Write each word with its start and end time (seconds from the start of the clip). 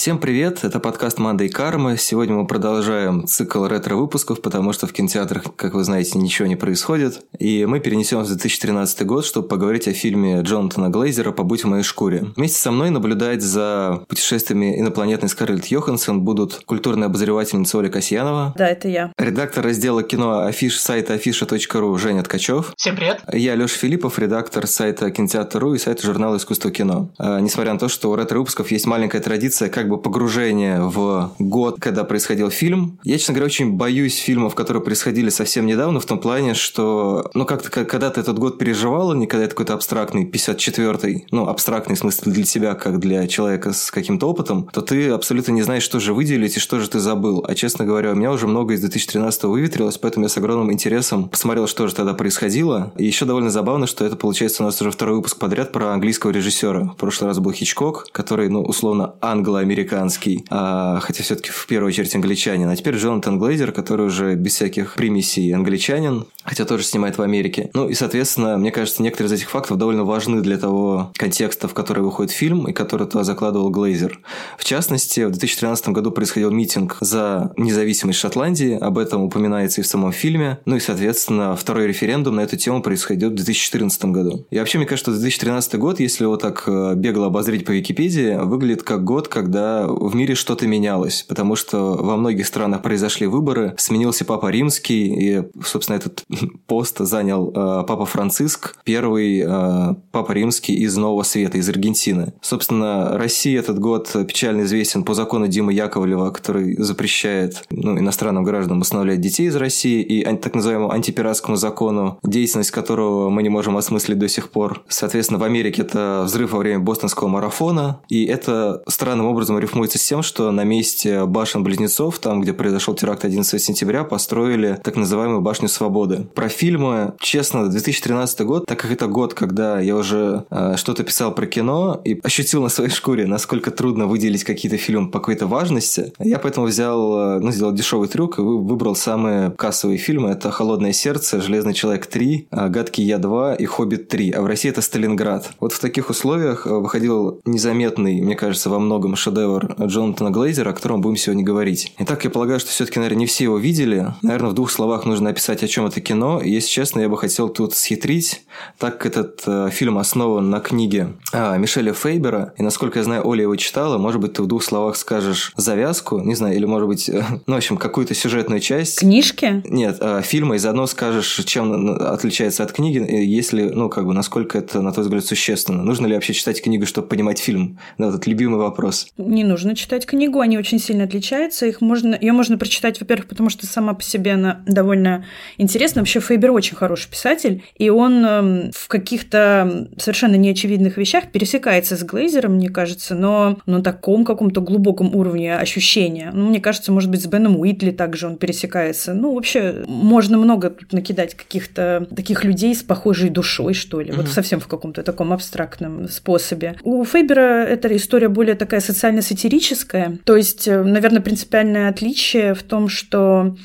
Всем 0.00 0.18
привет, 0.18 0.64
это 0.64 0.80
подкаст 0.80 1.18
«Манда 1.18 1.44
и 1.44 1.50
карма». 1.50 1.98
Сегодня 1.98 2.34
мы 2.34 2.46
продолжаем 2.46 3.26
цикл 3.26 3.66
ретро-выпусков, 3.66 4.40
потому 4.40 4.72
что 4.72 4.86
в 4.86 4.94
кинотеатрах, 4.94 5.54
как 5.56 5.74
вы 5.74 5.84
знаете, 5.84 6.18
ничего 6.18 6.48
не 6.48 6.56
происходит. 6.56 7.22
И 7.40 7.64
мы 7.64 7.80
перенесем 7.80 8.22
в 8.22 8.26
2013 8.26 9.06
год, 9.06 9.24
чтобы 9.24 9.48
поговорить 9.48 9.88
о 9.88 9.94
фильме 9.94 10.42
Джонатана 10.42 10.90
Глейзера 10.90 11.32
«Побудь 11.32 11.64
в 11.64 11.68
моей 11.68 11.82
шкуре». 11.82 12.26
Вместе 12.36 12.58
со 12.58 12.70
мной 12.70 12.90
наблюдать 12.90 13.40
за 13.40 14.02
путешествиями 14.08 14.78
инопланетной 14.78 15.30
Скарлетт 15.30 15.66
Йоханссон 15.66 16.20
будут 16.20 16.60
культурная 16.66 17.08
обозревательница 17.08 17.78
Оля 17.78 17.88
Касьянова. 17.88 18.54
Да, 18.58 18.68
это 18.68 18.88
я. 18.88 19.12
Редактор 19.16 19.64
раздела 19.64 20.02
кино 20.02 20.40
афиш 20.40 20.78
сайта 20.78 21.14
афиша.ру 21.14 21.96
Женя 21.96 22.22
Ткачев. 22.22 22.74
Всем 22.76 22.94
привет. 22.94 23.22
Я 23.32 23.54
Леша 23.54 23.78
Филиппов, 23.78 24.18
редактор 24.18 24.66
сайта 24.66 25.10
кинотеатр.ру 25.10 25.72
и 25.72 25.78
сайта 25.78 26.04
журнала 26.06 26.36
«Искусство 26.36 26.70
кино». 26.70 27.08
А, 27.16 27.40
несмотря 27.40 27.72
на 27.72 27.78
то, 27.78 27.88
что 27.88 28.10
у 28.10 28.16
ретро-выпусков 28.16 28.70
есть 28.70 28.86
маленькая 28.86 29.20
традиция 29.22 29.70
как 29.70 29.88
бы 29.88 29.96
погружение 29.96 30.82
в 30.82 31.32
год, 31.38 31.76
когда 31.80 32.04
происходил 32.04 32.50
фильм. 32.50 32.98
Я, 33.02 33.16
честно 33.16 33.32
говоря, 33.32 33.46
очень 33.46 33.72
боюсь 33.72 34.18
фильмов, 34.18 34.54
которые 34.54 34.82
происходили 34.82 35.30
совсем 35.30 35.64
недавно, 35.64 36.00
в 36.00 36.04
том 36.04 36.18
плане, 36.18 36.52
что, 36.52 37.29
ну, 37.34 37.44
как-то, 37.44 37.84
когда 37.84 38.10
ты 38.10 38.20
этот 38.20 38.38
год 38.38 38.58
переживал, 38.58 39.14
не 39.14 39.26
когда 39.26 39.44
это 39.44 39.54
какой-то 39.54 39.74
абстрактный, 39.74 40.24
54-й, 40.24 41.26
ну, 41.30 41.48
абстрактный 41.48 41.96
в 41.96 41.98
смысле 41.98 42.32
для 42.32 42.44
тебя, 42.44 42.74
как 42.74 42.98
для 42.98 43.26
человека 43.26 43.72
с 43.72 43.90
каким-то 43.90 44.28
опытом, 44.28 44.68
то 44.72 44.80
ты 44.80 45.10
абсолютно 45.10 45.52
не 45.52 45.62
знаешь, 45.62 45.82
что 45.82 46.00
же 46.00 46.14
выделить 46.14 46.56
и 46.56 46.60
что 46.60 46.80
же 46.80 46.88
ты 46.88 47.00
забыл. 47.00 47.44
А, 47.46 47.54
честно 47.54 47.84
говоря, 47.84 48.12
у 48.12 48.14
меня 48.14 48.32
уже 48.32 48.46
много 48.46 48.74
из 48.74 48.80
2013 48.80 49.44
выветрилось, 49.44 49.98
поэтому 49.98 50.24
я 50.26 50.28
с 50.28 50.36
огромным 50.36 50.72
интересом 50.72 51.28
посмотрел, 51.28 51.66
что 51.66 51.86
же 51.86 51.94
тогда 51.94 52.14
происходило. 52.14 52.92
И 52.96 53.04
еще 53.04 53.24
довольно 53.24 53.50
забавно, 53.50 53.86
что 53.86 54.04
это, 54.04 54.16
получается, 54.16 54.62
у 54.62 54.66
нас 54.66 54.80
уже 54.80 54.90
второй 54.90 55.16
выпуск 55.16 55.38
подряд 55.38 55.72
про 55.72 55.92
английского 55.92 56.30
режиссера. 56.30 56.84
В 56.84 56.96
прошлый 56.96 57.28
раз 57.28 57.38
был 57.38 57.52
Хичкок, 57.52 58.08
который, 58.12 58.48
ну, 58.48 58.62
условно, 58.62 59.14
англо-американский 59.20 59.80
американский, 59.80 60.44
а, 60.50 61.00
хотя 61.00 61.22
все-таки 61.22 61.50
в 61.50 61.66
первую 61.66 61.88
очередь 61.88 62.14
англичанин. 62.14 62.68
А 62.68 62.76
теперь 62.76 62.96
Джонатан 62.96 63.38
Глейзер, 63.38 63.72
который 63.72 64.06
уже 64.06 64.34
без 64.34 64.54
всяких 64.54 64.94
примесей 64.94 65.54
англичанин, 65.54 66.26
хотя 66.44 66.64
тоже 66.64 66.84
снимает 66.84 67.18
в 67.20 67.22
Америке. 67.22 67.70
Ну 67.74 67.88
и, 67.88 67.94
соответственно, 67.94 68.56
мне 68.56 68.72
кажется, 68.72 69.02
некоторые 69.02 69.28
из 69.28 69.32
этих 69.32 69.50
фактов 69.50 69.78
довольно 69.78 70.04
важны 70.04 70.40
для 70.40 70.58
того 70.58 71.12
контекста, 71.16 71.68
в 71.68 71.74
который 71.74 72.02
выходит 72.02 72.32
фильм 72.32 72.66
и 72.66 72.72
который 72.72 73.06
туда 73.06 73.24
закладывал 73.24 73.70
Глейзер. 73.70 74.20
В 74.58 74.64
частности, 74.64 75.20
в 75.20 75.30
2013 75.30 75.88
году 75.90 76.10
происходил 76.10 76.50
митинг 76.50 76.96
за 77.00 77.52
независимость 77.56 78.18
Шотландии, 78.18 78.78
об 78.80 78.98
этом 78.98 79.22
упоминается 79.22 79.80
и 79.80 79.84
в 79.84 79.86
самом 79.86 80.12
фильме. 80.12 80.58
Ну 80.64 80.76
и, 80.76 80.80
соответственно, 80.80 81.54
второй 81.56 81.86
референдум 81.86 82.36
на 82.36 82.40
эту 82.40 82.56
тему 82.56 82.82
происходит 82.82 83.32
в 83.32 83.34
2014 83.34 84.04
году. 84.06 84.46
И 84.50 84.58
вообще, 84.58 84.78
мне 84.78 84.86
кажется, 84.86 85.12
2013 85.12 85.76
год, 85.76 86.00
если 86.00 86.24
его 86.24 86.36
так 86.36 86.64
э, 86.66 86.94
бегло 86.96 87.26
обозреть 87.26 87.64
по 87.64 87.72
Википедии, 87.72 88.38
выглядит 88.42 88.82
как 88.82 89.04
год, 89.04 89.28
когда 89.28 89.86
в 89.86 90.14
мире 90.14 90.34
что-то 90.34 90.66
менялось, 90.66 91.24
потому 91.28 91.56
что 91.56 91.94
во 91.94 92.16
многих 92.16 92.46
странах 92.46 92.82
произошли 92.82 93.26
выборы, 93.26 93.74
сменился 93.76 94.24
Папа 94.24 94.50
Римский, 94.50 95.06
и, 95.06 95.42
собственно, 95.64 95.96
этот 95.96 96.24
пост 96.66 96.98
занял 97.10 97.50
э, 97.50 97.84
Папа 97.86 98.06
Франциск, 98.06 98.76
первый 98.84 99.44
э, 99.46 99.94
Папа 100.12 100.32
Римский 100.32 100.74
из 100.74 100.96
Нового 100.96 101.24
Света, 101.24 101.58
из 101.58 101.68
Аргентины. 101.68 102.32
Собственно, 102.40 103.18
Россия 103.18 103.58
этот 103.58 103.78
год 103.78 104.10
печально 104.26 104.62
известен 104.62 105.02
по 105.02 105.14
закону 105.14 105.48
Димы 105.48 105.72
Яковлева, 105.72 106.30
который 106.30 106.76
запрещает 106.76 107.64
ну, 107.70 107.98
иностранным 107.98 108.44
гражданам 108.44 108.80
усыновлять 108.80 109.20
детей 109.20 109.48
из 109.48 109.56
России, 109.56 110.02
и 110.02 110.24
так 110.36 110.54
называемому 110.54 110.92
антипиратскому 110.92 111.56
закону, 111.56 112.18
деятельность 112.22 112.70
которого 112.70 113.28
мы 113.28 113.42
не 113.42 113.48
можем 113.48 113.76
осмыслить 113.76 114.18
до 114.18 114.28
сих 114.28 114.50
пор. 114.50 114.82
Соответственно, 114.88 115.40
в 115.40 115.44
Америке 115.44 115.82
это 115.82 116.22
взрыв 116.24 116.52
во 116.52 116.58
время 116.58 116.78
бостонского 116.78 117.28
марафона, 117.28 118.00
и 118.08 118.24
это 118.24 118.82
странным 118.88 119.26
образом 119.26 119.58
рифмуется 119.58 119.98
с 119.98 120.06
тем, 120.06 120.22
что 120.22 120.50
на 120.52 120.64
месте 120.64 121.24
башен-близнецов, 121.26 122.18
там, 122.20 122.40
где 122.40 122.52
произошел 122.52 122.94
теракт 122.94 123.24
11 123.24 123.60
сентября, 123.60 124.04
построили 124.04 124.78
так 124.82 124.96
называемую 124.96 125.40
башню 125.40 125.68
свободы. 125.68 126.28
Про 126.34 126.48
фильмы, 126.48 126.99
честно, 127.20 127.68
2013 127.68 128.40
год, 128.42 128.66
так 128.66 128.78
как 128.78 128.90
это 128.90 129.06
год, 129.06 129.34
когда 129.34 129.80
я 129.80 129.96
уже 129.96 130.44
э, 130.50 130.76
что-то 130.76 131.04
писал 131.04 131.34
про 131.34 131.46
кино 131.46 132.00
и 132.04 132.18
ощутил 132.22 132.62
на 132.62 132.68
своей 132.68 132.90
шкуре, 132.98 133.26
насколько 133.26 133.70
трудно 133.70 134.06
выделить 134.06 134.44
какие-то 134.44 134.76
фильмы 134.76 135.10
по 135.10 135.18
какой-то 135.18 135.46
важности, 135.46 136.12
я 136.18 136.38
поэтому 136.38 136.66
взял, 136.66 137.36
э, 137.36 137.40
ну, 137.40 137.50
сделал 137.52 137.72
дешевый 137.72 138.08
трюк 138.08 138.38
и 138.38 138.42
выбрал 138.42 138.94
самые 138.94 139.50
кассовые 139.50 139.98
фильмы. 139.98 140.30
Это 140.30 140.50
«Холодное 140.50 140.92
сердце», 140.92 141.40
«Железный 141.40 141.74
человек 141.74 142.08
3», 142.12 142.46
э, 142.50 142.68
«Гадкий 142.68 143.04
я 143.04 143.18
2» 143.18 143.56
и 143.56 143.64
«Хоббит 143.66 144.12
3». 144.12 144.32
А 144.32 144.42
в 144.42 144.46
России 144.46 144.70
это 144.70 144.82
«Сталинград». 144.82 145.50
Вот 145.60 145.72
в 145.72 145.78
таких 145.80 146.10
условиях 146.10 146.66
э, 146.66 146.70
выходил 146.70 147.40
незаметный, 147.44 148.20
мне 148.20 148.36
кажется, 148.36 148.70
во 148.70 148.78
многом 148.78 149.16
шедевр 149.16 149.74
Джонатана 149.80 150.30
Глейзера, 150.30 150.70
о 150.70 150.72
котором 150.72 151.00
будем 151.00 151.16
сегодня 151.16 151.44
говорить. 151.44 151.92
Итак, 151.98 152.24
я 152.24 152.30
полагаю, 152.30 152.60
что 152.60 152.70
все-таки, 152.70 152.98
наверное, 152.98 153.20
не 153.20 153.26
все 153.26 153.44
его 153.44 153.58
видели. 153.58 154.14
Наверное, 154.22 154.50
в 154.50 154.54
двух 154.54 154.70
словах 154.70 155.04
нужно 155.04 155.30
описать, 155.30 155.62
о 155.62 155.68
чем 155.68 155.86
это 155.86 156.00
кино. 156.00 156.40
Если 156.42 156.68
честно, 156.80 157.00
я 157.00 157.10
бы 157.10 157.18
хотел 157.18 157.50
тут 157.50 157.74
схитрить, 157.74 158.42
так 158.78 158.96
как 158.96 159.06
этот 159.12 159.42
э, 159.46 159.68
фильм 159.70 159.98
основан 159.98 160.48
на 160.48 160.60
книге 160.60 161.08
э, 161.30 161.58
Мишеля 161.58 161.92
Фейбера, 161.92 162.54
и, 162.56 162.62
насколько 162.62 163.00
я 163.00 163.04
знаю, 163.04 163.26
Оля 163.26 163.42
его 163.42 163.54
читала, 163.56 163.98
может 163.98 164.18
быть, 164.18 164.32
ты 164.32 164.42
в 164.42 164.46
двух 164.46 164.64
словах 164.64 164.96
скажешь 164.96 165.52
завязку, 165.58 166.20
не 166.20 166.34
знаю, 166.34 166.56
или, 166.56 166.64
может 166.64 166.88
быть, 166.88 167.10
э, 167.10 167.22
ну, 167.46 167.52
в 167.52 167.56
общем, 167.58 167.76
какую-то 167.76 168.14
сюжетную 168.14 168.60
часть. 168.60 169.00
Книжки? 169.00 169.62
Нет, 169.68 169.98
э, 170.00 170.22
фильма, 170.24 170.54
и 170.54 170.58
заодно 170.58 170.86
скажешь, 170.86 171.42
чем 171.44 171.90
отличается 172.00 172.62
от 172.62 172.72
книги, 172.72 172.96
если, 172.98 173.64
ну, 173.64 173.90
как 173.90 174.06
бы, 174.06 174.14
насколько 174.14 174.56
это, 174.56 174.80
на 174.80 174.90
твой 174.92 175.04
взгляд, 175.04 175.26
существенно. 175.26 175.82
Нужно 175.82 176.06
ли 176.06 176.14
вообще 176.14 176.32
читать 176.32 176.62
книгу, 176.62 176.86
чтобы 176.86 177.08
понимать 177.08 177.40
фильм? 177.40 177.78
Да, 177.98 178.08
этот 178.08 178.26
любимый 178.26 178.58
вопрос. 178.58 179.06
Не 179.18 179.44
нужно 179.44 179.76
читать 179.76 180.06
книгу, 180.06 180.40
они 180.40 180.56
очень 180.56 180.78
сильно 180.78 181.04
отличаются. 181.04 181.66
Их 181.66 181.82
можно, 181.82 182.16
ее 182.18 182.32
можно 182.32 182.56
прочитать, 182.56 182.98
во-первых, 183.00 183.28
потому 183.28 183.50
что 183.50 183.66
сама 183.66 183.92
по 183.92 184.02
себе 184.02 184.32
она 184.32 184.62
довольно 184.66 185.26
интересна. 185.58 186.00
Вообще 186.00 186.20
Фейбер 186.20 186.52
очень 186.52 186.69
хороший 186.76 187.10
писатель, 187.10 187.62
и 187.76 187.90
он 187.90 188.24
эм, 188.24 188.70
в 188.72 188.88
каких-то 188.88 189.88
совершенно 189.98 190.36
неочевидных 190.36 190.96
вещах 190.96 191.30
пересекается 191.30 191.96
с 191.96 192.02
Глейзером, 192.02 192.54
мне 192.54 192.68
кажется, 192.68 193.14
но 193.14 193.58
на 193.66 193.82
таком 193.82 194.24
каком-то 194.24 194.60
глубоком 194.60 195.14
уровне 195.14 195.56
ощущения. 195.56 196.30
Ну, 196.32 196.48
мне 196.48 196.60
кажется, 196.60 196.92
может 196.92 197.10
быть, 197.10 197.22
с 197.22 197.26
Беном 197.26 197.58
Уитли 197.58 197.90
также 197.90 198.26
он 198.26 198.36
пересекается. 198.36 199.14
Ну, 199.14 199.34
вообще, 199.34 199.84
можно 199.86 200.38
много 200.38 200.70
тут 200.70 200.92
накидать 200.92 201.34
каких-то 201.34 202.06
таких 202.14 202.44
людей 202.44 202.74
с 202.74 202.82
похожей 202.82 203.30
душой, 203.30 203.74
что 203.74 204.00
ли. 204.00 204.10
Mm-hmm. 204.10 204.16
Вот 204.16 204.28
совсем 204.28 204.60
в 204.60 204.66
каком-то 204.66 205.02
таком 205.02 205.32
абстрактном 205.32 206.08
способе. 206.08 206.76
У 206.82 207.04
Фейбера 207.04 207.64
эта 207.64 207.94
история 207.96 208.28
более 208.28 208.54
такая 208.54 208.80
социально-сатирическая. 208.80 210.18
То 210.24 210.36
есть, 210.36 210.68
э, 210.68 210.82
наверное, 210.82 211.20
принципиальное 211.20 211.88
отличие 211.88 212.54
в 212.54 212.62
том, 212.62 212.88
что 212.88 213.56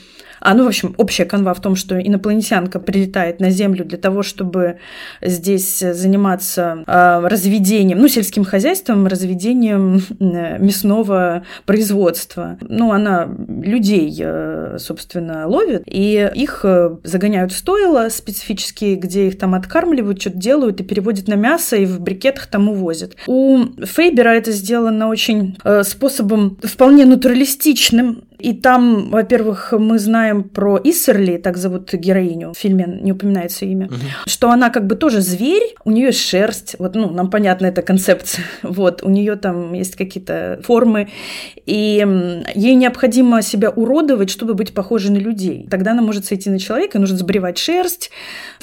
а, 0.45 0.53
ну, 0.53 0.63
в 0.63 0.67
общем, 0.67 0.93
общая 0.97 1.25
канва 1.25 1.55
в 1.55 1.59
том, 1.59 1.75
что 1.75 1.99
инопланетянка 1.99 2.79
прилетает 2.79 3.39
на 3.39 3.49
Землю 3.49 3.83
для 3.83 3.97
того, 3.97 4.21
чтобы 4.21 4.77
здесь 5.19 5.79
заниматься 5.79 6.83
э, 6.85 7.27
разведением, 7.27 7.97
ну, 7.97 8.07
сельским 8.07 8.45
хозяйством, 8.45 9.07
разведением 9.07 10.03
э, 10.19 10.59
мясного 10.59 11.43
производства. 11.65 12.59
Ну, 12.61 12.91
она 12.91 13.27
людей, 13.63 14.15
э, 14.19 14.77
собственно, 14.77 15.47
ловит, 15.47 15.81
и 15.87 16.29
их 16.35 16.61
э, 16.63 16.95
загоняют 17.03 17.51
в 17.51 17.57
стойло 17.57 18.09
специфические, 18.09 18.97
где 18.97 19.29
их 19.29 19.39
там 19.39 19.55
откармливают, 19.55 20.21
что-то 20.21 20.37
делают 20.37 20.79
и 20.79 20.83
переводят 20.83 21.27
на 21.27 21.33
мясо, 21.33 21.75
и 21.75 21.87
в 21.87 21.99
брикетах 21.99 22.45
там 22.45 22.69
увозят. 22.69 23.15
У 23.25 23.63
Фейбера 23.83 24.29
это 24.29 24.51
сделано 24.51 25.07
очень 25.07 25.57
э, 25.63 25.81
способом 25.81 26.59
вполне 26.61 27.05
натуралистичным, 27.05 28.25
и 28.39 28.53
там, 28.53 29.09
во-первых, 29.09 29.73
мы 29.77 29.99
знаем 29.99 30.43
про 30.43 30.79
Иссерли, 30.83 31.37
так 31.37 31.57
зовут 31.57 31.93
героиню, 31.93 32.53
в 32.53 32.57
фильме 32.57 32.99
не 33.01 33.11
упоминается 33.11 33.65
имя, 33.65 33.87
угу. 33.87 33.95
что 34.25 34.51
она 34.51 34.69
как 34.69 34.85
бы 34.87 34.95
тоже 34.95 35.21
зверь, 35.21 35.75
у 35.83 35.91
нее 35.91 36.07
есть 36.07 36.21
шерсть, 36.21 36.75
вот, 36.79 36.95
ну, 36.95 37.09
нам 37.09 37.29
понятна 37.29 37.67
эта 37.67 37.81
концепция, 37.81 38.45
вот, 38.61 39.03
у 39.03 39.09
нее 39.09 39.35
там 39.35 39.73
есть 39.73 39.95
какие-то 39.95 40.59
формы, 40.63 41.09
и 41.65 42.05
ей 42.55 42.75
необходимо 42.75 43.41
себя 43.41 43.69
уродовать, 43.69 44.29
чтобы 44.29 44.53
быть 44.53 44.73
похожей 44.73 45.11
на 45.11 45.17
людей. 45.17 45.67
Тогда 45.69 45.91
она 45.91 46.01
может 46.01 46.25
сойти 46.25 46.49
на 46.49 46.59
человека, 46.59 46.99
нужно 46.99 47.17
сбривать 47.17 47.57
шерсть. 47.57 48.11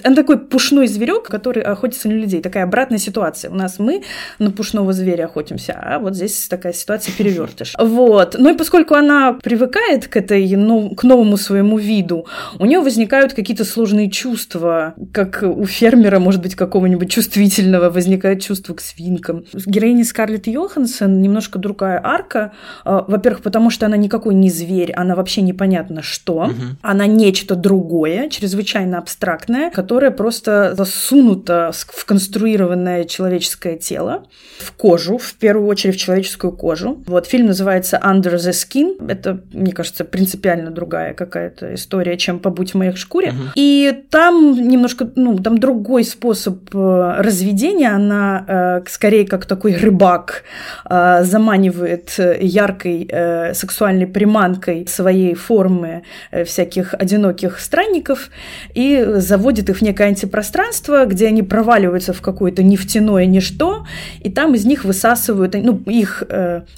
Она 0.03 0.15
такой 0.15 0.39
пушной 0.39 0.87
зверек, 0.87 1.25
который 1.25 1.63
охотится 1.63 2.09
на 2.09 2.13
людей. 2.13 2.43
Такая 2.43 2.65
обратная 2.65 2.99
ситуация. 2.99 3.51
У 3.51 3.55
нас 3.55 3.79
мы 3.79 4.03
на 4.39 4.51
пушного 4.51 4.93
зверя 4.93 5.25
охотимся, 5.25 5.79
а 5.81 5.99
вот 5.99 6.15
здесь 6.15 6.47
такая 6.49 6.73
ситуация 6.73 7.15
перевертыш. 7.19 7.75
Вот. 7.79 8.37
Ну 8.39 8.55
и 8.55 8.57
поскольку 8.57 8.95
она 8.95 9.33
привыкла 9.33 9.62
привыкает 9.63 10.09
к 10.09 10.17
этой, 10.17 10.49
к 10.97 11.03
новому 11.05 11.37
своему 11.37 11.79
виду, 11.79 12.27
у 12.59 12.67
нее 12.67 12.81
возникают 12.81 13.33
какие-то 13.33 13.65
сложные 13.65 14.11
чувства, 14.11 14.95
как 15.13 15.43
у 15.43 15.65
фермера, 15.67 16.19
может 16.19 16.43
быть, 16.43 16.55
какого-нибудь 16.55 17.11
чувствительного 17.11 17.91
возникает 17.91 18.43
чувство 18.43 18.75
к 18.75 18.81
свинкам. 18.81 19.45
Героиня 19.67 20.05
Скарлетт 20.05 20.47
Йоханссон 20.47 21.23
немножко 21.23 21.59
другая 21.59 22.01
арка. 22.03 22.53
А, 22.85 23.05
во-первых, 23.07 23.43
потому 23.43 23.71
что 23.71 23.87
она 23.87 23.97
никакой 23.97 24.35
не 24.35 24.51
зверь, 24.51 24.93
она 24.93 25.15
вообще 25.15 25.43
непонятно 25.43 26.03
что. 26.03 26.33
Угу. 26.33 26.53
Она 26.83 27.07
нечто 27.07 27.55
другое, 27.55 28.29
чрезвычайно 28.29 28.99
абстрактное, 28.99 29.71
которое 29.71 30.11
просто 30.11 30.75
засунуто 30.77 31.71
в 31.73 32.05
конструированное 32.05 33.05
человеческое 33.05 33.77
тело, 33.77 34.25
в 34.59 34.73
кожу, 34.73 35.19
в 35.19 35.35
первую 35.35 35.69
очередь 35.69 35.95
в 35.95 35.99
человеческую 35.99 36.53
кожу. 36.53 37.03
Вот 37.07 37.27
фильм 37.27 37.47
называется 37.47 38.01
Under 38.03 38.35
the 38.35 38.51
Skin. 38.51 39.07
Это, 39.09 39.41
мне 39.53 39.73
кажется, 39.73 40.05
принципиально 40.05 40.71
другая 40.71 41.15
какая-то 41.15 41.75
история, 41.75 42.17
чем 42.17 42.39
«Побудь 42.39 42.73
в 42.73 42.77
моих 42.77 42.97
шкуре». 42.97 43.29
Угу. 43.29 43.39
И 43.55 44.05
там 44.11 44.53
немножко, 44.69 45.11
ну, 45.17 45.39
там 45.39 45.59
другой 45.59 46.05
способ 46.05 46.75
э, 46.75 47.15
разведения. 47.19 47.91
Она 47.91 48.45
э, 48.47 48.83
скорее 48.89 49.27
как 49.27 49.47
такой 49.47 49.77
рыбак 49.77 50.45
э, 50.89 51.25
заманивает 51.25 52.19
яркой 52.41 53.09
сексуальной 53.55 54.07
приманкой 54.07 54.87
своей 54.87 55.35
формы 55.35 56.03
всяких 56.45 56.95
одиноких 56.95 57.59
странников 57.61 58.31
и 58.75 59.05
заводит 59.17 59.69
их 59.71 59.79
в 59.79 59.83
некое 59.83 60.09
антипространство, 60.09 61.05
где 61.07 61.29
они 61.29 61.43
проваливаются 61.43 62.13
в 62.13 62.21
какое-то 62.21 62.63
нефтяное 62.63 63.27
ничто, 63.27 63.87
и 64.21 64.31
там 64.31 64.55
из 64.55 64.65
них 64.65 64.85
высасывают, 64.85 65.55
ну, 65.55 65.83
их 65.87 66.23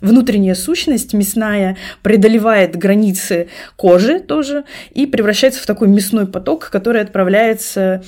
внутренняя 0.00 0.54
сущность 0.54 1.14
мясная 1.14 1.76
преодолевает 2.02 2.63
границы 2.72 3.48
кожи 3.76 4.20
тоже 4.20 4.64
и 4.92 5.06
превращается 5.06 5.62
в 5.62 5.66
такой 5.66 5.88
мясной 5.88 6.26
поток, 6.26 6.70
который 6.70 7.02
отправляется 7.02 8.02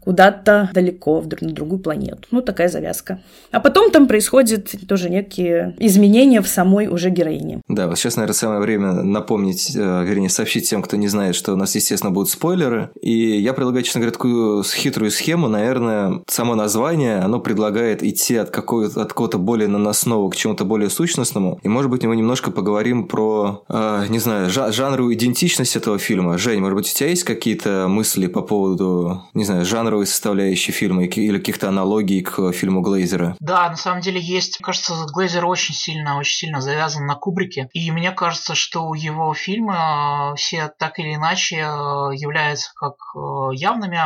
куда-то 0.00 0.70
далеко, 0.72 1.24
на 1.40 1.52
другую 1.52 1.78
планету. 1.78 2.20
Ну, 2.30 2.42
такая 2.42 2.68
завязка. 2.68 3.20
А 3.50 3.60
потом 3.60 3.90
там 3.90 4.06
происходят 4.06 4.68
тоже 4.88 5.10
некие 5.10 5.74
изменения 5.78 6.40
в 6.40 6.48
самой 6.48 6.88
уже 6.88 7.10
героине. 7.10 7.60
Да, 7.68 7.86
вот 7.86 7.98
сейчас, 7.98 8.16
наверное, 8.16 8.34
самое 8.34 8.60
время 8.60 8.92
напомнить, 8.92 9.72
э, 9.76 10.04
вернее, 10.04 10.28
сообщить 10.28 10.68
тем, 10.68 10.82
кто 10.82 10.96
не 10.96 11.08
знает, 11.08 11.34
что 11.34 11.52
у 11.52 11.56
нас, 11.56 11.74
естественно, 11.74 12.10
будут 12.10 12.30
спойлеры. 12.30 12.90
И 13.00 13.40
я 13.40 13.52
предлагаю, 13.52 13.84
честно 13.84 14.00
говоря, 14.00 14.12
такую 14.12 14.64
хитрую 14.64 15.10
схему. 15.10 15.48
Наверное, 15.48 16.22
само 16.26 16.54
название, 16.54 17.18
оно 17.18 17.40
предлагает 17.40 18.02
идти 18.02 18.36
от, 18.36 18.50
какого-то, 18.50 19.02
от 19.02 19.08
какого-то 19.08 19.38
более 19.38 19.68
наносного 19.68 20.30
к 20.30 20.36
чему-то 20.36 20.64
более 20.64 20.90
сущностному. 20.90 21.58
И, 21.62 21.68
может 21.68 21.90
быть, 21.90 22.04
мы 22.04 22.16
немножко 22.16 22.50
поговорим 22.50 23.06
про, 23.06 23.64
э, 23.68 24.06
не 24.08 24.18
знаю, 24.18 24.50
жанру 24.50 25.12
идентичность 25.12 25.76
этого 25.76 25.98
фильма. 25.98 26.38
Жень, 26.38 26.60
может 26.60 26.76
быть, 26.76 26.90
у 26.90 26.94
тебя 26.94 27.10
есть 27.10 27.24
какие-то 27.24 27.86
мысли 27.88 28.26
по 28.26 28.40
поводу, 28.40 29.22
не 29.34 29.44
знаю, 29.44 29.64
жанра 29.64 29.89
жанровой 29.90 30.06
составляющей 30.06 30.72
фильма 30.72 31.04
или 31.04 31.38
каких-то 31.38 31.68
аналогий 31.68 32.22
к 32.22 32.52
фильму 32.52 32.80
Глейзера? 32.80 33.36
Да, 33.40 33.68
на 33.68 33.76
самом 33.76 34.00
деле 34.00 34.20
есть. 34.20 34.60
Мне 34.60 34.64
кажется, 34.64 34.94
Глейзер 35.12 35.44
очень 35.44 35.74
сильно, 35.74 36.18
очень 36.18 36.36
сильно 36.36 36.60
завязан 36.60 37.06
на 37.06 37.16
Кубрике. 37.16 37.68
И 37.72 37.90
мне 37.90 38.12
кажется, 38.12 38.54
что 38.54 38.94
его 38.94 39.34
фильмы 39.34 39.74
э, 39.74 40.34
все 40.36 40.70
так 40.78 40.98
или 40.98 41.14
иначе 41.14 41.56
э, 41.56 41.66
являются 42.14 42.70
как 42.74 42.94
э, 43.16 43.54
явными 43.54 43.98